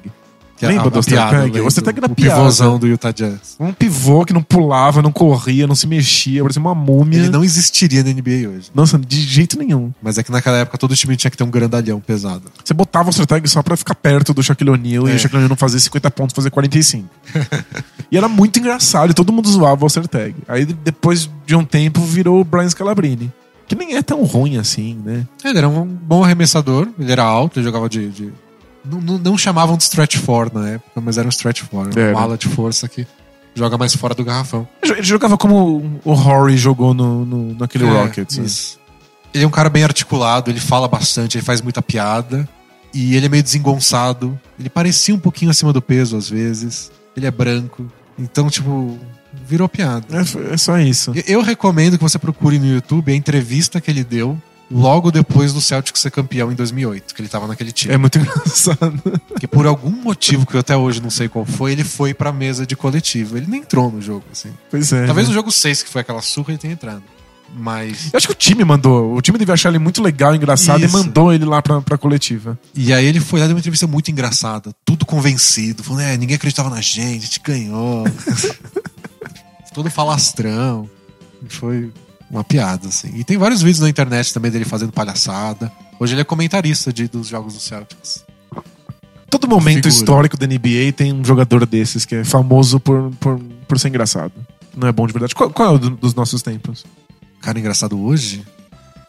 [0.56, 1.60] Que Lembra a- do Ostertag?
[1.60, 2.36] O Ostertag era o piada.
[2.38, 3.56] pivôzão do Utah Jazz.
[3.58, 7.18] Um pivô que não pulava, não corria, não se mexia, parecia uma múmia.
[7.18, 8.70] Ele não existiria na NBA hoje.
[8.72, 9.92] Nossa, de jeito nenhum.
[10.00, 12.42] Mas é que naquela época todo time tinha que ter um grandalhão pesado.
[12.64, 15.14] Você botava o Ostertag só pra ficar perto do Shaquille O'Neal e É.
[15.14, 17.08] o Shaquille O'Neal não fazer 50 pontos, fazer 45.
[18.10, 20.34] e era muito engraçado e todo mundo zoava o Ostertag.
[20.46, 23.32] Aí depois de um tempo virou o Brian Scalabrine.
[23.72, 25.26] Que nem é tão ruim assim, né?
[25.42, 28.06] Ele era um bom arremessador, ele era alto, ele jogava de.
[28.10, 28.32] de-
[28.84, 31.88] Não, não- não chamavam de stretch four na época, mas era um stretch four.
[31.96, 33.06] Era uma ala de força que
[33.54, 34.68] joga mais fora do garrafão.
[34.82, 38.36] Ele jogava como o Horry jogou no, no- naquele É, Rockets.
[38.36, 38.44] né?
[38.44, 38.78] isso.
[39.32, 42.46] Ele é um cara bem articulado, ele fala bastante, ele faz muita piada.
[42.92, 44.38] E ele é meio desengonçado.
[44.60, 46.92] Ele parecia um pouquinho acima do peso às vezes.
[47.16, 47.86] Ele é branco.
[48.18, 48.98] Então, tipo,
[49.52, 50.06] virou piada.
[50.10, 51.12] É, é só isso.
[51.14, 54.40] Eu- Eu recomendo que você procure no YouTube a entrevista que ele deu
[54.70, 57.92] logo depois do Celtic ser campeão em 2008, que ele tava naquele time.
[57.92, 59.02] É muito engraçado.
[59.38, 62.32] Que por algum motivo que eu até hoje não sei qual foi, ele foi pra
[62.32, 63.36] mesa de coletivo.
[63.36, 64.48] Ele nem entrou no jogo, assim.
[64.70, 65.04] Pois é.
[65.04, 65.34] Talvez né?
[65.34, 67.02] no jogo 6, que foi aquela surra, ele tenha entrado.
[67.54, 68.06] Mas.
[68.10, 69.14] Eu acho que o time mandou.
[69.14, 70.96] O time devia achar ele muito legal, engraçado Isso.
[70.96, 72.58] e mandou ele lá pra, pra coletiva.
[72.74, 76.36] E aí ele foi lá deu uma entrevista muito engraçada, tudo convencido, falando, é, ninguém
[76.36, 78.04] acreditava na gente, a gente ganhou.
[79.74, 80.88] Todo falastrão.
[81.48, 81.90] Foi
[82.30, 83.12] uma piada, assim.
[83.16, 85.70] E tem vários vídeos na internet também dele fazendo palhaçada.
[85.98, 88.24] Hoje ele é comentarista de, dos jogos do Celtics.
[89.30, 89.88] Todo momento Figura.
[89.94, 94.32] histórico da NBA tem um jogador desses que é famoso por, por, por ser engraçado.
[94.76, 95.34] Não é bom de verdade.
[95.34, 96.84] Qual, qual é o do- dos nossos tempos?
[97.40, 98.44] Cara engraçado hoje.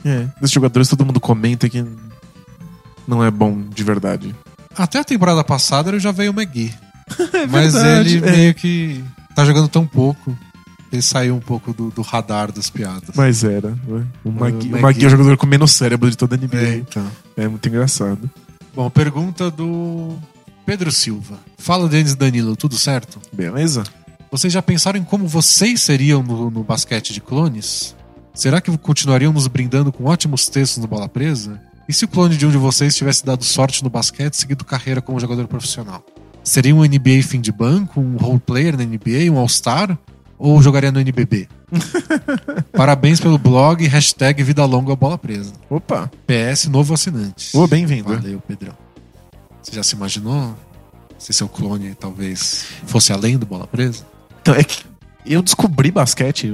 [0.06, 0.28] É.
[0.40, 1.86] Desses jogadores todo mundo comenta que
[3.08, 4.34] não é bom de verdade.
[4.78, 6.74] Até a temporada passada ele já veio o McGee.
[7.50, 8.32] Mas verdade, ele é.
[8.32, 9.04] meio que
[9.36, 10.38] tá jogando tão pouco.
[10.94, 13.16] Ele saiu um pouco do, do radar das piadas.
[13.16, 13.72] Mas era.
[13.72, 14.06] né?
[14.24, 16.58] O Magui, o Magui é o jogador com menos cérebro de toda a NBA.
[16.58, 17.12] É, É, então.
[17.50, 18.30] muito engraçado.
[18.76, 20.16] Bom, pergunta do
[20.66, 21.40] Pedro Silva.
[21.58, 23.20] Fala, Denis Danilo, tudo certo?
[23.32, 23.84] Beleza?
[24.32, 27.96] Vocês já pensaram em como vocês seriam no, no basquete de clones?
[28.34, 31.62] Será que continuariam nos brindando com ótimos textos no Bola Presa?
[31.88, 34.64] E se o clone de um de vocês tivesse dado sorte no basquete e seguido
[34.66, 36.04] carreira como jogador profissional?
[36.44, 39.98] Seria um NBA fim de banco, um role player na NBA, um All-Star?
[40.44, 41.48] Ou jogaria no NBB?
[42.76, 45.54] Parabéns pelo blog, hashtag Vida Longa Bola Presa.
[45.70, 46.12] Opa!
[46.28, 47.56] PS Novo Assinante.
[47.56, 48.14] Ô, bem-vindo.
[48.14, 48.74] Valeu, Pedrão.
[49.62, 50.54] Você já se imaginou
[51.18, 54.06] se seu clone talvez fosse além do Bola Presa?
[54.42, 54.84] Então, é que
[55.26, 56.52] eu descobri basquete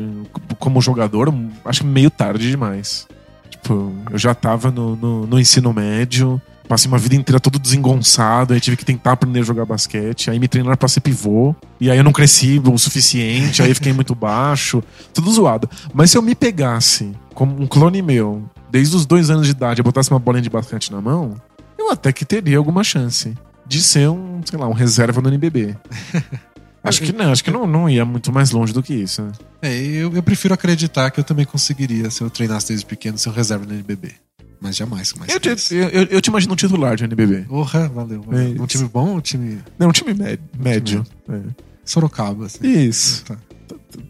[0.59, 1.33] como jogador,
[1.65, 3.07] acho que meio tarde demais.
[3.49, 6.39] Tipo, eu já tava no, no, no ensino médio,
[6.69, 10.39] passei uma vida inteira todo desengonçado, aí tive que tentar aprender a jogar basquete, aí
[10.39, 14.13] me treinaram pra ser pivô, e aí eu não cresci o suficiente, aí fiquei muito
[14.13, 15.67] baixo, tudo zoado.
[15.91, 19.79] Mas se eu me pegasse como um clone meu, desde os dois anos de idade,
[19.79, 21.33] eu botasse uma bolinha de basquete na mão,
[21.75, 23.33] eu até que teria alguma chance
[23.65, 25.75] de ser um, sei lá, um reserva no NBB.
[26.81, 29.21] Acho que não, acho que não, não ia muito mais longe do que isso.
[29.21, 29.31] né?
[29.61, 33.27] É, eu, eu prefiro acreditar que eu também conseguiria, se eu treinasse desde pequeno, ser
[33.27, 34.13] um reserva no NBB.
[34.61, 35.33] Mas jamais mais.
[35.33, 37.45] Eu que te, eu, eu- eu te imagino um titular de NBB.
[37.47, 38.21] Porra, valeu.
[38.21, 38.55] valeu.
[38.57, 41.05] É um time bom ou um time Não, um time mé- médio.
[41.29, 41.39] É.
[41.85, 42.45] Sorocaba?
[42.47, 42.67] Assim.
[42.67, 43.23] Isso.
[43.23, 43.37] Tá.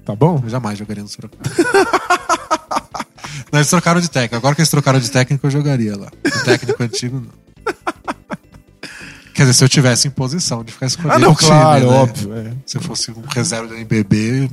[0.06, 0.40] Tá bom?
[0.44, 1.44] Eu jamais jogaria no Sorocaba.
[3.52, 4.36] não, eles trocaram de técnico.
[4.36, 6.08] Agora que eles trocaram de técnico, eu jogaria lá.
[6.26, 7.74] O técnico antigo, não.
[9.34, 11.14] Quer dizer, se eu tivesse em posição de ficar escolhendo.
[11.16, 11.98] Ah, não, o time, claro, né?
[11.98, 12.34] óbvio.
[12.34, 12.54] é.
[12.66, 14.50] Se eu fosse um reserva do NBB,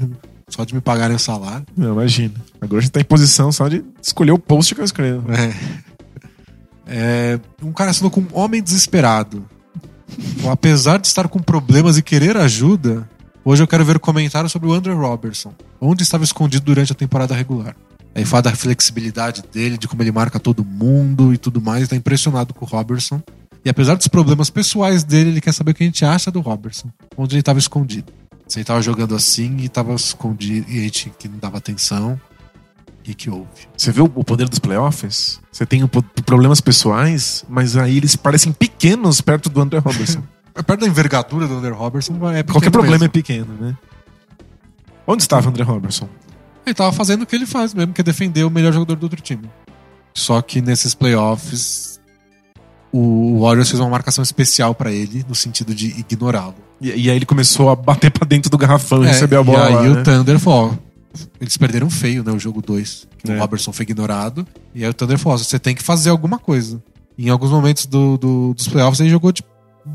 [0.49, 1.67] só de me pagarem o salário.
[1.77, 2.35] Não, imagina.
[2.61, 5.27] Agora a gente tá em posição só de escolher o post que eu escrevo.
[5.33, 5.87] É.
[6.89, 9.45] É, um cara assinou com um homem desesperado.
[10.49, 13.09] Apesar de estar com problemas e querer ajuda,
[13.45, 15.53] hoje eu quero ver o comentário sobre o Andrew Robertson.
[15.81, 17.75] Onde estava escondido durante a temporada regular?
[18.15, 21.89] Aí fala da flexibilidade dele, de como ele marca todo mundo e tudo mais.
[21.89, 23.21] Tá impressionado com o Robertson.
[23.65, 26.41] E apesar dos problemas pessoais dele, ele quer saber o que a gente acha do
[26.41, 26.89] Robertson.
[27.17, 28.13] Onde ele tava escondido.
[28.55, 32.21] Ele tava jogando assim e tava escondido e a gente que não dava atenção.
[33.05, 33.69] E que houve.
[33.77, 35.41] Você vê o poder dos playoffs?
[35.53, 40.23] Você tem problemas pessoais, mas aí eles parecem pequenos perto do André Robertson.
[40.67, 43.13] Perto da envergadura do Under Robertson, é Qualquer problema é mesmo.
[43.13, 43.77] pequeno, né?
[45.07, 46.09] Onde estava o André Robertson?
[46.65, 49.03] Ele tava fazendo o que ele faz mesmo, que é defender o melhor jogador do
[49.05, 49.49] outro time.
[50.15, 51.96] Só que nesses playoffs,
[52.93, 56.55] o Warriors fez uma marcação especial pra ele, no sentido de ignorá-lo.
[56.81, 59.43] E, e aí ele começou a bater pra dentro do garrafão e É, receber a
[59.43, 59.59] bola.
[59.59, 60.03] E aí lá, o né?
[60.03, 60.87] Thunder falou, ó,
[61.41, 63.07] eles perderam feio, né, o jogo 2.
[63.29, 63.37] É.
[63.37, 64.47] O Robertson foi ignorado.
[64.75, 66.83] E aí o Thunder falou, você tem que fazer alguma coisa.
[67.19, 69.43] E em alguns momentos do, do- dos playoffs ele jogou de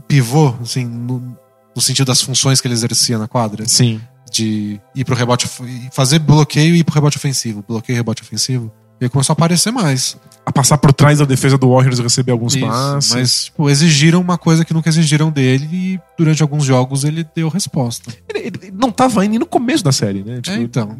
[0.07, 1.37] pivô, assim, no,
[1.75, 3.63] no sentido das funções que ele exercia na quadra.
[3.67, 3.99] Sim.
[4.31, 5.45] de ir pro rebote,
[5.91, 8.71] fazer bloqueio e ir pro rebote ofensivo, bloqueio e rebote ofensivo.
[9.01, 10.15] E aí começou a aparecer mais.
[10.45, 13.11] A passar por trás da defesa do Warriors e receber alguns Isso, passes.
[13.15, 17.49] mas tipo, exigiram uma coisa que nunca exigiram dele e durante alguns jogos ele deu
[17.49, 18.13] resposta.
[18.29, 20.39] Ele, ele não tava indo no começo da série, né?
[20.39, 20.99] Tipo, É, então.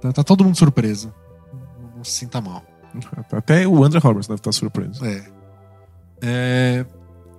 [0.00, 1.12] Tá, tá todo mundo surpreso.
[1.96, 2.62] Não, se sinta mal.
[3.32, 5.02] Até o André Robertson deve estar surpreso.
[5.04, 5.24] É.
[6.20, 6.86] É,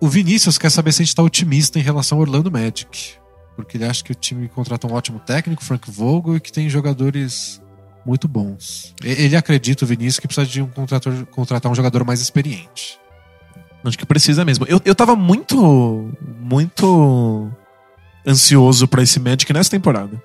[0.01, 3.13] O Vinícius quer saber se a gente tá otimista em relação ao Orlando Magic.
[3.55, 6.67] Porque ele acha que o time contrata um ótimo técnico, Frank Vogel, e que tem
[6.67, 7.61] jogadores
[8.05, 8.93] muito bons.
[9.03, 12.99] Ele acredita, o Vinícius, que precisa de um contrator, contratar um jogador mais experiente.
[13.84, 14.65] Acho que precisa mesmo.
[14.67, 16.09] Eu, eu tava muito,
[16.39, 17.51] muito
[18.25, 20.21] ansioso pra esse Magic nessa temporada.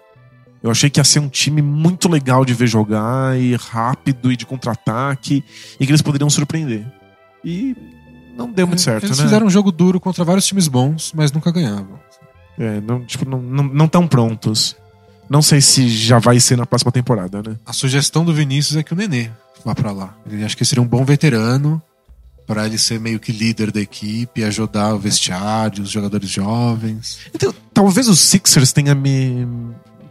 [0.62, 4.36] Eu achei que ia ser um time muito legal de ver jogar, e rápido e
[4.36, 5.44] de contra-ataque,
[5.78, 6.86] e que eles poderiam surpreender.
[7.44, 7.76] E
[8.36, 9.24] não deu muito certo, Eles né?
[9.24, 11.98] fizeram um jogo duro contra vários times bons, mas nunca ganhavam.
[12.58, 14.76] É, não, tipo, não, não, não tão prontos.
[15.28, 17.56] Não sei se já vai ser na próxima temporada, né?
[17.66, 19.30] A sugestão do Vinícius é que o Nenê
[19.64, 20.14] vá pra lá.
[20.30, 21.82] Ele acha que seria um bom veterano
[22.46, 27.18] pra ele ser meio que líder da equipe, ajudar o vestiário, os jogadores jovens.
[27.34, 29.46] Então, talvez os Sixers tenha me,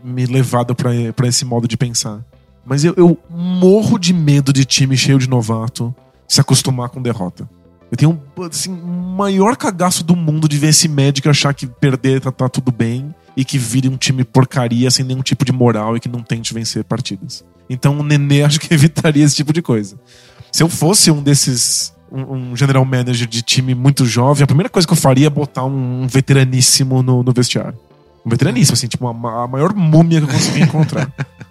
[0.03, 2.23] me levado pra pra esse modo de pensar.
[2.63, 5.95] Mas eu, eu morro de medo de time cheio de novato
[6.27, 7.49] se acostumar com derrota.
[7.89, 12.19] Eu tenho assim, o maior cagaço do mundo de ver esse médico achar que perder
[12.19, 15.95] tá, tá tudo bem e que vire um time porcaria sem nenhum tipo de moral
[15.95, 17.45] e que não tente vencer partidas.
[17.69, 19.97] Então o Nenê acho que evitaria esse tipo de coisa.
[20.51, 21.93] Se eu fosse um desses.
[22.09, 25.65] Um, general manager de time muito jovem, a primeira coisa que eu faria é botar
[25.65, 27.77] um, veteraníssimo no, no vestiário.
[28.25, 31.13] Um veteraníssimo, assim, tipo, uma- a maior múmia que eu consegui encontrar.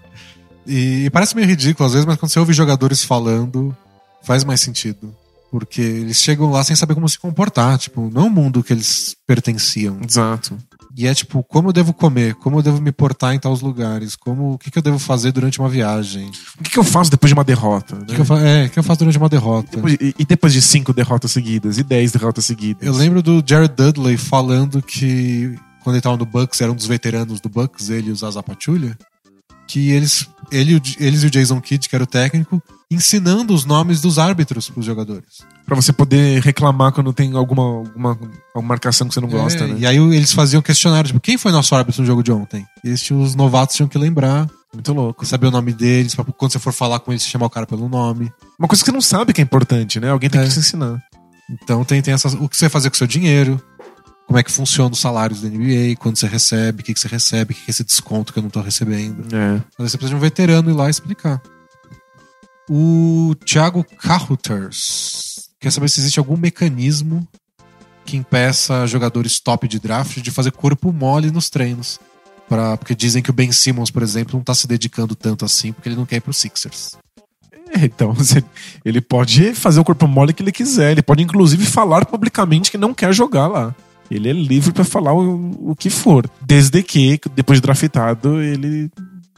[0.67, 3.77] E parece meio ridículo às vezes, mas quando você ouve jogadores falando,
[4.25, 5.15] faz mais sentido.
[5.51, 7.79] Porque eles chegam lá sem saber como se comportar.
[7.79, 9.99] Tipo, não é um mundo que eles pertenciam.
[10.03, 10.57] Exato.
[10.97, 12.35] E é tipo, como eu devo comer?
[12.37, 14.17] Como eu devo me portar em tais lugares?
[14.17, 16.31] Como, o que, que eu devo fazer durante uma viagem?
[16.59, 17.97] O que, que eu faço depois de uma derrota?
[17.97, 18.05] O né?
[18.07, 19.77] que, que eu, fa é, o que eu faço durante uma derrota?
[19.77, 22.87] Depois- e, e depois de cinco derrotas seguidas, e dez derrotas seguidas.
[22.87, 26.87] Eu lembro do Jared Dudley falando que quando ele tava no Bucks, era um dos
[26.87, 28.97] veteranos do Bucks, ele e o Zaza Pachulia,
[29.67, 33.53] que eles, ele, e o- eles e o Jason Kidd, que era o técnico, ensinando
[33.55, 35.25] os nomes dos árbitros pros jogadores.
[35.65, 38.11] Pra você poder reclamar quando tem alguma, alguma,
[38.55, 39.77] alguma marcação que você não gosta, É, né?
[39.81, 42.65] E aí eles faziam questionário, tipo, quem foi nosso árbitro no jogo de ontem?
[42.85, 45.27] E eles os novatos tinham que lembrar, Muito louco.
[45.27, 47.67] saber o nome deles, pra quando você for falar com eles, você chamar o cara
[47.67, 48.31] pelo nome.
[48.59, 50.11] Uma coisa que você não sabe que é importante, né?
[50.11, 50.45] Alguém tem É.
[50.45, 51.03] que te ensinar.
[51.51, 53.61] Então tem, tem essas, o que você vai fazer com o seu dinheiro,
[54.27, 57.07] como é que funciona os salários da NBA, quando você recebe, o que, que você
[57.07, 59.23] recebe, o que, que é esse desconto que eu não tô recebendo.
[59.35, 59.63] É.
[59.79, 61.41] Mas você precisa de um veterano ir lá explicar.
[62.69, 67.27] O Thiago Carruthers quer saber se existe algum mecanismo
[68.05, 72.01] que impeça jogadores top de draft de fazer corpo mole nos treinos.
[72.49, 75.73] Pra, porque dizem que o Ben Simmons, por exemplo, não tá se dedicando tanto assim
[75.73, 76.97] porque ele não quer ir pro Sixers.
[77.75, 78.15] É, Então,
[78.85, 80.93] ele pode fazer o corpo mole que ele quiser.
[80.93, 83.75] Ele pode, inclusive, falar publicamente que não quer jogar lá.
[84.11, 86.29] Ele é livre pra falar o, o que for.
[86.43, 88.91] Desde que, depois de draftado, ele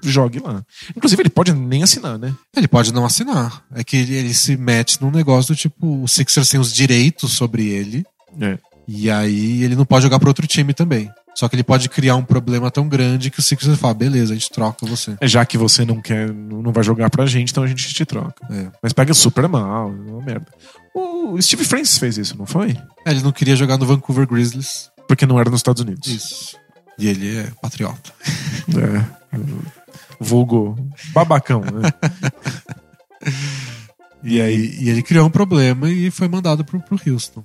[0.02, 0.62] jogue lá.
[0.96, 2.34] Inclusive, ele pode nem assinar, né?
[2.56, 3.62] Ele pode não assinar.
[3.74, 7.32] É que ele, ele se mete num negócio do tipo: o Sixers tem os direitos
[7.32, 8.04] sobre ele,
[8.40, 8.58] É.
[8.86, 11.10] e aí ele não pode jogar para outro time também.
[11.34, 14.36] Só que ele pode criar um problema tão grande que o Sixers fala: beleza, a
[14.36, 15.16] gente troca você.
[15.22, 18.34] Já que você não quer, não vai jogar pra gente, então a gente te troca.
[18.50, 18.66] É.
[18.82, 20.46] Mas pega super mal, é uma merda.
[20.94, 22.70] O Steve Francis fez isso, não foi?
[23.04, 24.90] É, ele não queria jogar no Vancouver Grizzlies.
[25.06, 26.06] Porque não era nos Estados Unidos.
[26.06, 26.56] Isso.
[26.98, 28.12] E ele é patriota.
[28.68, 29.38] É.
[30.20, 30.76] Vulgo
[31.12, 31.90] babacão, né?
[34.22, 37.42] E aí e ele criou um problema e foi mandado pro, pro Houston.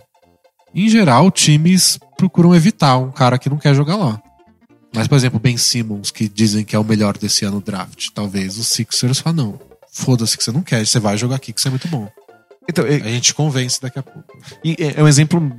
[0.73, 4.19] Em geral, times procuram evitar um cara que não quer jogar lá.
[4.93, 8.09] Mas, por exemplo, Ben Simmons, que dizem que é o melhor desse ano no draft,
[8.13, 9.59] talvez os Sixers falem, não.
[9.91, 12.09] foda-se que você não quer, você vai jogar aqui que você é muito bom.
[12.69, 14.23] Então, é, A gente convence daqui a pouco.
[14.63, 15.51] e é- é um exemplo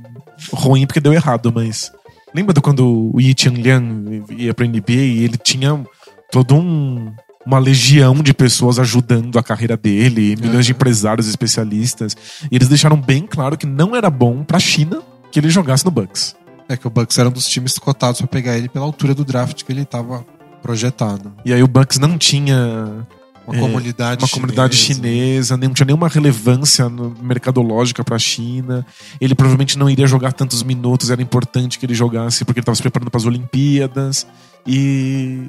[0.51, 1.91] ruim porque deu errado, mas.
[2.33, 5.83] Lembra de quando o Yi Liang ia pra NBA e ele tinha
[6.31, 7.13] todo um.
[7.45, 10.75] Uma legião de pessoas ajudando a carreira dele, milhões de Uhum.
[10.77, 12.17] empresários especialistas.
[12.51, 14.99] E eles deixaram bem claro que não era bom pra China
[15.31, 16.35] que ele jogasse no Bucks.
[16.67, 19.23] É que o Bucks era um dos times cotados pra pegar ele pela altura do
[19.23, 20.25] draft que ele tava
[20.63, 21.35] projetado.
[21.45, 23.05] E aí o Bucks não tinha
[23.47, 26.89] Uma É, comunidade uma comunidade chinesa, não tinha nenhuma relevância
[27.21, 28.83] mercadológica pra China.
[29.21, 32.75] Ele provavelmente não iria jogar tantos minutos, era importante que ele jogasse porque ele estava
[32.75, 34.25] se preparando para as Olimpíadas.
[34.65, 35.47] E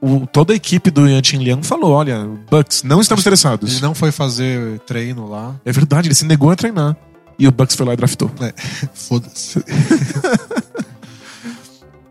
[0.00, 3.72] o- toda a equipe do Yan Liang falou: olha, Bucks, não estamos interessados.
[3.72, 5.56] Ele não foi fazer treino lá.
[5.64, 6.96] É verdade, ele se negou a treinar.
[7.36, 8.30] E o Bucks foi lá e draftou.
[8.94, 9.58] Foda-se.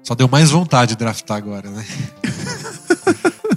[0.04, 1.86] Só deu mais vontade de draftar agora, né?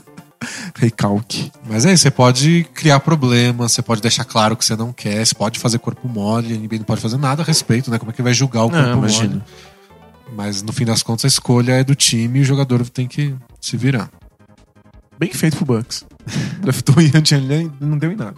[0.86, 1.50] Recalque.
[1.68, 5.26] Mas é isso, você pode criar problemas, você pode deixar claro que você não quer,
[5.26, 7.98] você pode fazer corpo mole, NBA não pode fazer nada a respeito, né?
[7.98, 9.12] Como é que vai julgar o corpo Não, mole?
[9.12, 9.44] imagina.
[10.32, 13.34] Mas no fim das contas a escolha é do time e o jogador tem que
[13.60, 14.08] se virar.
[15.18, 16.04] Bem feito pro Bucks.
[16.62, 17.10] Draftou e
[17.80, 18.36] não deu em nada.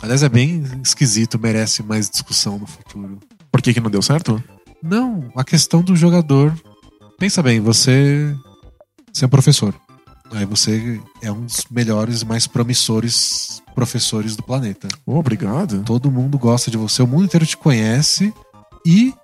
[0.00, 3.18] Aliás, é bem esquisito, merece mais discussão no futuro.
[3.50, 4.40] Por que, que não deu certo?
[4.80, 6.54] Não, a questão do jogador.
[7.18, 8.32] Pensa bem, você,
[9.12, 9.74] você é um professor.
[10.32, 14.88] Aí você é um dos melhores e mais promissores professores do planeta.
[15.06, 15.82] Oh, obrigado.
[15.84, 18.32] Todo mundo gosta de você, o mundo inteiro te conhece
[18.84, 19.14] e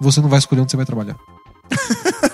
[0.00, 1.16] você não vai escolher onde você vai trabalhar.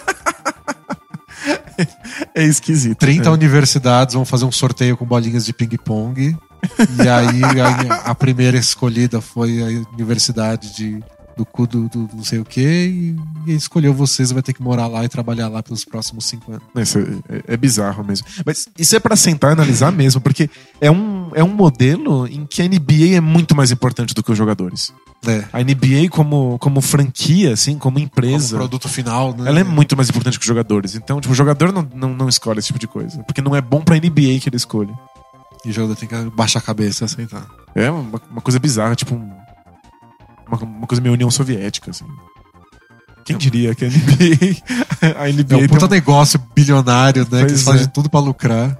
[2.34, 2.98] É esquisito.
[2.98, 3.32] 30 É.
[3.32, 6.36] universidades vão fazer um sorteio com bolinhas de ping-pong.
[7.04, 11.02] e aí a, a primeira escolhida foi a universidade de,
[11.36, 13.14] do cu do, do não sei o quê.
[13.46, 16.50] E, e escolheu vocês, vai ter que morar lá e trabalhar lá pelos próximos cinco
[16.52, 16.64] anos.
[16.76, 16.98] Isso
[17.28, 18.26] é, é bizarro mesmo.
[18.44, 20.48] Mas isso é pra sentar e analisar mesmo, porque
[20.80, 24.32] é um, é um modelo em que a NBA é muito mais importante do que
[24.32, 24.92] os jogadores.
[25.26, 25.44] É.
[25.52, 29.48] A NBA como, como franquia, assim, como Como empresa, produto final, né?
[29.48, 30.94] ela é muito mais importante que os jogadores.
[30.94, 33.22] Então, tipo, o jogador não, não, não escolhe esse tipo de coisa.
[33.24, 34.92] Porque não é bom pra NBA que ele escolhe.
[35.64, 37.46] E o jogador tem que baixar a cabeça e aceitar.
[37.74, 39.30] É uma, uma coisa bizarra, tipo um-
[40.46, 42.04] uma, uma coisa meio União Soviética, assim.
[43.24, 47.28] Quem diria que a NBA, a NBA É um puta um- negócio bilionário, né?
[47.28, 47.86] que Pois eles fazem é.
[47.88, 48.70] tudo pra lucrar.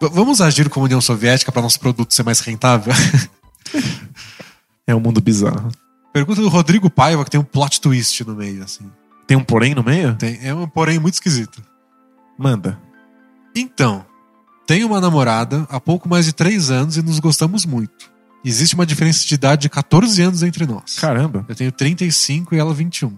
[0.00, 2.92] V- Vamos agir como União Soviética para nosso produto ser mais rentável?
[4.86, 5.70] é um mundo bizarro.
[6.12, 8.90] Pergunta do Rodrigo Paiva, que tem um plot twist no meio, assim.
[9.26, 10.14] Tem um porém no meio?
[10.16, 11.62] Tem, é um porém muito esquisito.
[12.38, 12.78] Manda.
[13.54, 14.04] Então,
[14.66, 18.10] tenho uma namorada há pouco mais de 3 anos e nos gostamos muito.
[18.44, 20.98] Existe uma diferença de idade de 14 anos entre nós.
[20.98, 21.44] Caramba.
[21.48, 23.12] Eu tenho 35 e ela 21.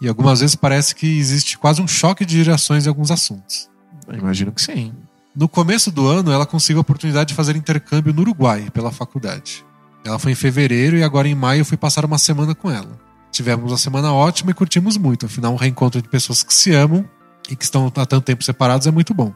[0.00, 3.68] E algumas vezes parece que existe quase um choque de gerações em alguns assuntos.
[4.08, 4.92] Eu imagino que sim.
[5.36, 9.64] No começo do ano, ela conseguiu a oportunidade de fazer intercâmbio no Uruguai, pela faculdade.
[10.04, 12.98] Ela foi em fevereiro e agora em maio eu fui passar uma semana com ela.
[13.30, 15.26] Tivemos uma semana ótima e curtimos muito.
[15.26, 17.08] Afinal, um reencontro de pessoas que se amam
[17.48, 19.32] e que estão há tanto tempo separados é muito bom.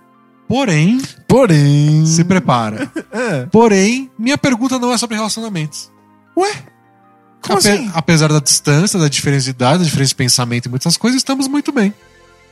[0.48, 2.04] Porém, Porém.
[2.06, 2.90] se prepara.
[3.10, 3.46] É.
[3.46, 5.90] Porém, minha pergunta não é sobre relacionamentos.
[6.36, 6.52] Ué?
[7.40, 7.90] Como Ape- assim?
[7.94, 11.46] Apesar da distância, da diferença de idade, da diferença de pensamento e muitas coisas, estamos
[11.46, 11.94] muito bem.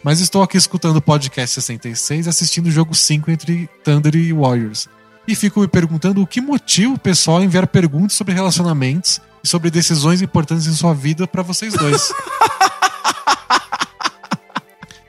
[0.05, 4.33] Mas estou aqui escutando o podcast 66 e assistindo o jogo 5 entre Thunder e
[4.33, 4.89] Warriors.
[5.27, 9.49] E fico me perguntando o que motiva o pessoal a enviar perguntas sobre relacionamentos e
[9.49, 12.13] sobre decisões importantes em sua vida para vocês dois.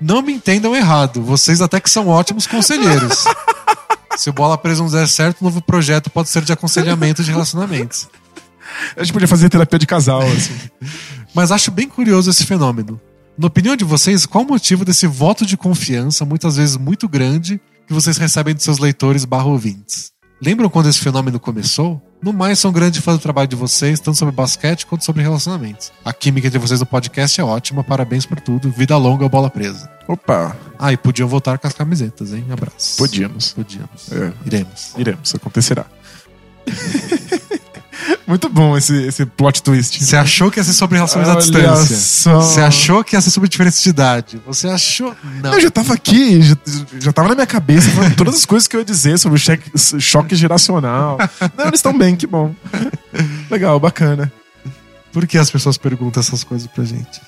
[0.03, 3.23] Não me entendam errado, vocês até que são ótimos conselheiros.
[4.17, 7.31] Se o Bola Presa não der certo, o novo projeto pode ser de aconselhamento de
[7.31, 8.09] relacionamentos.
[8.97, 10.53] A gente podia fazer terapia de casal, assim.
[11.33, 12.99] Mas acho bem curioso esse fenômeno.
[13.37, 17.59] Na opinião de vocês, qual o motivo desse voto de confiança, muitas vezes muito grande,
[17.87, 20.12] que vocês recebem dos seus leitores barra ouvintes?
[20.41, 22.01] Lembram quando esse fenômeno começou?
[22.21, 25.21] No mais, sou um grande fã do trabalho de vocês, tanto sobre basquete quanto sobre
[25.21, 25.91] relacionamentos.
[26.03, 28.69] A química entre vocês no podcast é ótima, parabéns por tudo.
[28.71, 29.89] Vida longa, bola presa.
[30.07, 32.45] Opa, Ah, e podiam voltar com as camisetas, hein?
[32.51, 32.97] Abraço.
[32.97, 33.53] podíamos.
[33.53, 34.11] Podíamos.
[34.11, 34.33] É.
[34.45, 34.93] Iremos.
[34.97, 35.85] Iremos, acontecerá.
[38.25, 40.03] Muito bom esse, esse plot twist.
[40.03, 41.97] Você achou que ia ser sobre relacionamentos à distância?
[41.97, 42.39] só.
[42.41, 44.41] Você achou que ia ser sobre diferença de idade?
[44.45, 45.13] Você achou.
[45.41, 45.53] Não.
[45.53, 46.55] Eu já tava aqui, já,
[46.99, 49.41] já tava na minha cabeça falando todas as coisas que eu ia dizer sobre o
[49.41, 51.17] cheque- choque geracional.
[51.57, 52.53] Não, eles estão bem, que bom.
[53.51, 54.31] Legal, bacana.
[55.11, 57.21] Por que as pessoas perguntam essas coisas pra gente?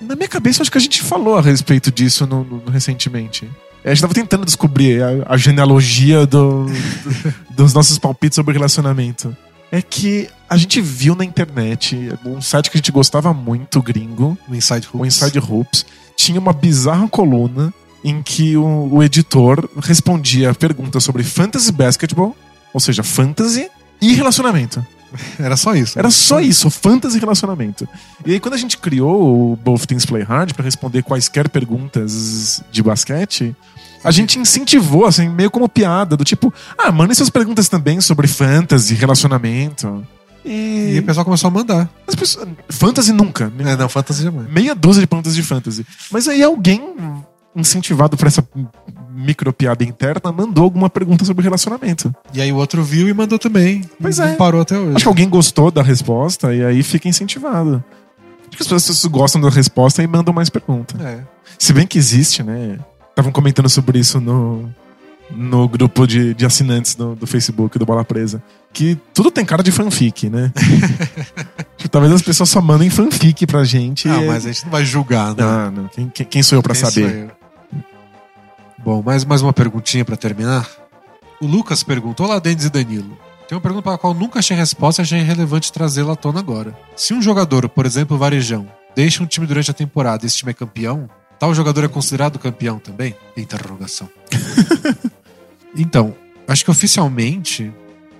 [0.00, 3.48] Na minha cabeça, acho que a gente falou a respeito disso no, no- no- recentemente.
[3.84, 8.52] É, A gente tava tentando descobrir a, a genealogia do- do- dos nossos palpites sobre
[8.52, 9.34] relacionamento.
[9.72, 14.36] É que a gente viu na internet um site que a gente gostava muito, gringo,
[14.46, 15.00] O Inside Hoops.
[15.00, 17.72] o Inside Hoops, tinha uma bizarra coluna
[18.04, 22.36] em que o, o editor respondia perguntas sobre fantasy basketball
[22.74, 23.70] Ou seja, fantasy
[24.00, 24.84] e relacionamento.
[25.38, 25.98] Era só isso.
[25.98, 27.88] Era só isso, fantasy e relacionamento.
[28.26, 32.62] E aí, quando a gente criou o Both Things Play Hard pra responder quaisquer perguntas
[32.70, 33.54] de basquete,
[34.04, 38.26] a gente incentivou, assim, meio como piada, do tipo, ah, mandem suas perguntas também sobre
[38.26, 40.06] fantasy, relacionamento.
[40.44, 40.98] E E.
[40.98, 41.88] o pessoal começou a mandar.
[42.06, 42.48] As pessoas...
[42.68, 43.52] Fantasy nunca.
[43.60, 44.50] É, não, fantasy jamais.
[44.50, 45.86] Meia dúzia de perguntas de fantasy.
[46.10, 46.82] Mas aí alguém,
[47.54, 48.44] incentivado por essa
[49.14, 52.12] micropiada interna, mandou alguma pergunta sobre relacionamento.
[52.34, 53.88] E aí o outro viu e mandou também.
[54.00, 54.34] Pois Não é.
[54.34, 54.96] parou até hoje.
[54.96, 57.82] Acho que alguém gostou da resposta e aí fica incentivado.
[58.48, 61.00] Acho que as pessoas gostam da resposta e mandam mais perguntas.
[61.00, 61.20] É.
[61.58, 62.78] Se bem que existe, né?
[63.12, 64.68] Estavam comentando sobre isso no,
[65.30, 68.42] no grupo de, de assinantes do, do Facebook do Bola Presa.
[68.72, 70.50] Que tudo tem cara de fanfic, né?
[71.90, 74.08] Talvez as pessoas só mandem fanfic pra gente.
[74.08, 75.42] Ah, e- mas a gente não vai julgar, né?
[75.42, 75.88] Ah, não.
[75.88, 77.30] Quem, quem- quem sou eu pra Quem saber?
[77.30, 77.80] eu?
[78.84, 80.68] Bom, mais, mais uma perguntinha pra terminar.
[81.40, 83.16] O Lucas perguntou: Olá, Denis e Danilo.
[83.46, 86.38] Tem uma pergunta para a qual nunca achei resposta e achei relevante trazê-la à tona
[86.40, 86.74] agora.
[86.96, 88.66] Se um jogador, por exemplo, Varejão,
[88.96, 91.08] deixa um time durante a temporada e esse time é campeão,
[91.42, 93.16] tal jogador é considerado campeão também?
[93.36, 94.08] Interrogação.
[95.76, 96.14] então,
[96.46, 97.72] acho que oficialmente,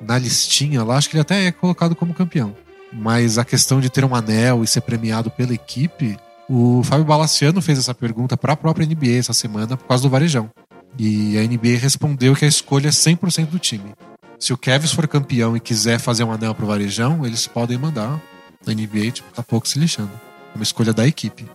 [0.05, 2.53] na listinha lá, acho que ele até é colocado como campeão.
[2.93, 6.19] Mas a questão de ter um anel e ser premiado pela equipe,
[6.49, 10.11] o Fábio Balaciano fez essa pergunta para a própria NBA essa semana por causa do
[10.11, 10.51] Varejão.
[10.99, 13.94] E a NBA respondeu que a escolha é 100% do time.
[14.36, 18.20] Se o Kevs for campeão e quiser fazer um anel pro Varejão, eles podem mandar.
[18.66, 20.11] A NBA, tipo, tá pouco se lixando.
[20.53, 21.47] É uma escolha da equipe.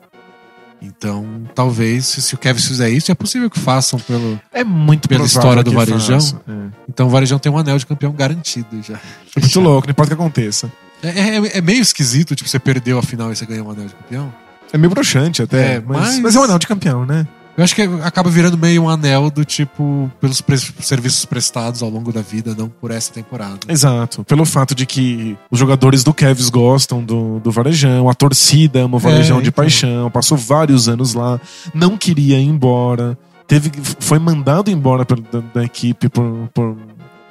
[0.81, 1.25] Então,
[1.55, 4.39] talvez, se, se o Kevs fizer isso, é possível que façam pelo.
[4.53, 6.19] É muito Pela história do Varejão?
[6.21, 6.39] faça.
[6.47, 6.53] É.
[6.87, 8.95] Então o Varejão tem um anel de campeão garantido já.
[9.35, 10.71] É muito louco, não importa o que aconteça.
[11.01, 13.87] É, é- é meio esquisito, tipo, você perdeu a final e você ganhou um anel
[13.87, 14.33] de campeão.
[14.71, 17.27] É meio broxante até, É, mas, mas- mas é um anel de campeão, né?
[17.57, 21.89] Eu acho que acaba virando meio um anel do tipo, pelos pre- serviços prestados ao
[21.89, 23.57] longo da vida, não por essa temporada.
[23.67, 24.23] Exato.
[24.25, 28.97] Pelo fato de que os jogadores do Cavs gostam do, do Varejão, a torcida ama
[28.97, 29.63] o Varejão É, de então.
[29.63, 31.41] paixão, passou vários anos lá,
[31.73, 33.17] não queria ir embora,
[33.47, 36.77] teve, foi mandado embora pela- da, da equipe por, por,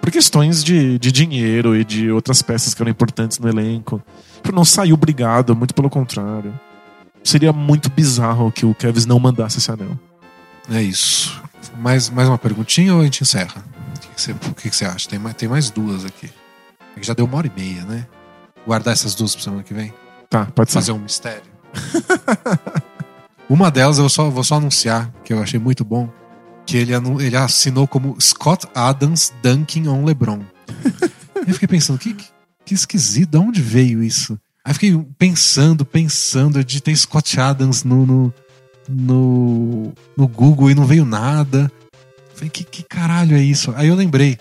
[0.00, 4.02] por questões de, de dinheiro e de outras peças que eram importantes no elenco.
[4.52, 6.52] Não saiu brigado, muito pelo contrário.
[7.22, 9.96] Seria muito bizarro que o Cavs não mandasse esse anel.
[10.70, 11.40] É isso.
[11.78, 13.64] Mais, mais uma perguntinha ou a gente encerra?
[13.96, 15.08] O que, você, o que você acha?
[15.08, 16.30] Tem mais, tem mais duas aqui.
[16.96, 18.06] É que já deu uma hora e meia, né?
[18.66, 19.92] Guardar essas duas pra semana que vem?
[20.28, 20.78] Tá, pode ser.
[20.78, 21.42] Fazer um mistério.
[23.48, 26.10] uma delas eu só, vou só anunciar, que eu achei muito bom,
[26.64, 30.40] que ele, ele assinou como Scott Adams Dunking on LeBron.
[31.46, 32.26] eu fiquei pensando, que, que,
[32.64, 34.38] que esquisito, de onde veio isso?
[34.64, 38.34] Aí fiquei pensando, pensando, eu digitei Scott Adams no, no,
[38.88, 41.70] no, no Google e não veio nada.
[42.34, 43.72] Falei, que, que caralho é isso?
[43.76, 44.38] Aí eu lembrei.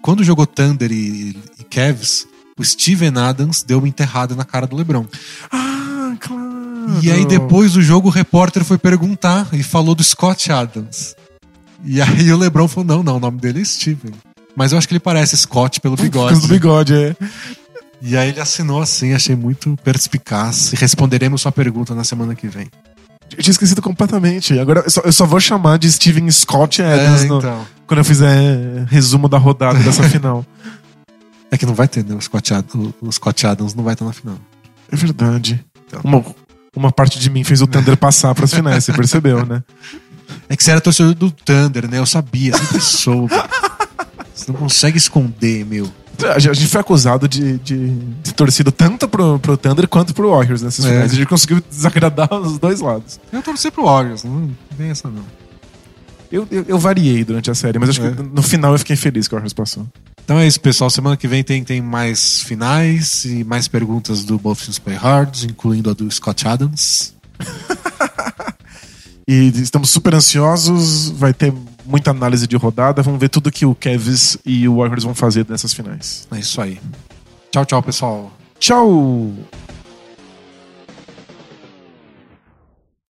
[0.00, 4.76] Quando jogou Thunder e, e Cavs, o Steven Adams deu uma enterrada na cara do
[4.76, 5.04] LeBron.
[5.50, 6.46] Ah, claro.
[7.02, 11.16] E aí depois do jogo o repórter foi perguntar e falou do Scott Adams.
[11.84, 14.12] E aí o LeBron falou: "Não, não, o nome dele é Steven".
[14.54, 16.40] Mas eu acho que ele parece Scott pelo bigode.
[16.40, 17.16] do bigode, é.
[18.00, 20.72] E aí ele assinou assim, achei muito perspicaz.
[20.72, 22.68] E responderemos sua pergunta na semana que vem.
[23.36, 24.58] Eu tinha esquecido completamente.
[24.58, 27.66] Agora eu só, eu só vou chamar de Steven Scott Adams É, no- então.
[27.86, 30.44] quando eu fizer resumo da rodada dessa final.
[31.50, 32.14] É que não vai ter, né?
[32.14, 34.36] O Scott, Ad- o- Scott Adams não vai estar na final.
[34.90, 35.64] É verdade.
[35.86, 36.00] Então.
[36.04, 36.24] Uma,
[36.74, 39.62] uma parte de mim fez o Thunder passar pras finais, você percebeu, né?
[40.48, 41.98] É que você era torcedor do Thunder, né?
[41.98, 43.32] Eu sabia, sempre soube.
[44.34, 45.90] Você não consegue esconder, meu.
[46.34, 47.88] A gente foi acusado de, de,
[48.22, 50.88] de torcido tanto pro, pro Thunder quanto pro Warriors nessas É.
[50.88, 51.12] finais.
[51.12, 53.18] A gente conseguiu desagradar os dois lados.
[53.32, 55.22] Eu torci pro Warriors, não tem essa não.
[56.30, 58.10] Eu, eu, eu variei durante a série, mas acho É.
[58.12, 59.86] que no final eu fiquei feliz que o Warriors passou.
[60.24, 60.90] Então é isso, pessoal.
[60.90, 65.44] Semana que vem tem, tem mais finais e mais perguntas do Both Teams Play Hard,
[65.44, 67.14] incluindo a do Scott Adams.
[69.28, 71.52] E estamos super ansiosos, vai ter
[71.86, 75.46] muita análise de rodada, vamos ver tudo que o Cavs e o Warriors vão fazer
[75.48, 76.26] nessas finais.
[76.32, 76.80] É isso aí.
[77.50, 78.32] Tchau, tchau, pessoal.
[78.58, 79.32] Tchau!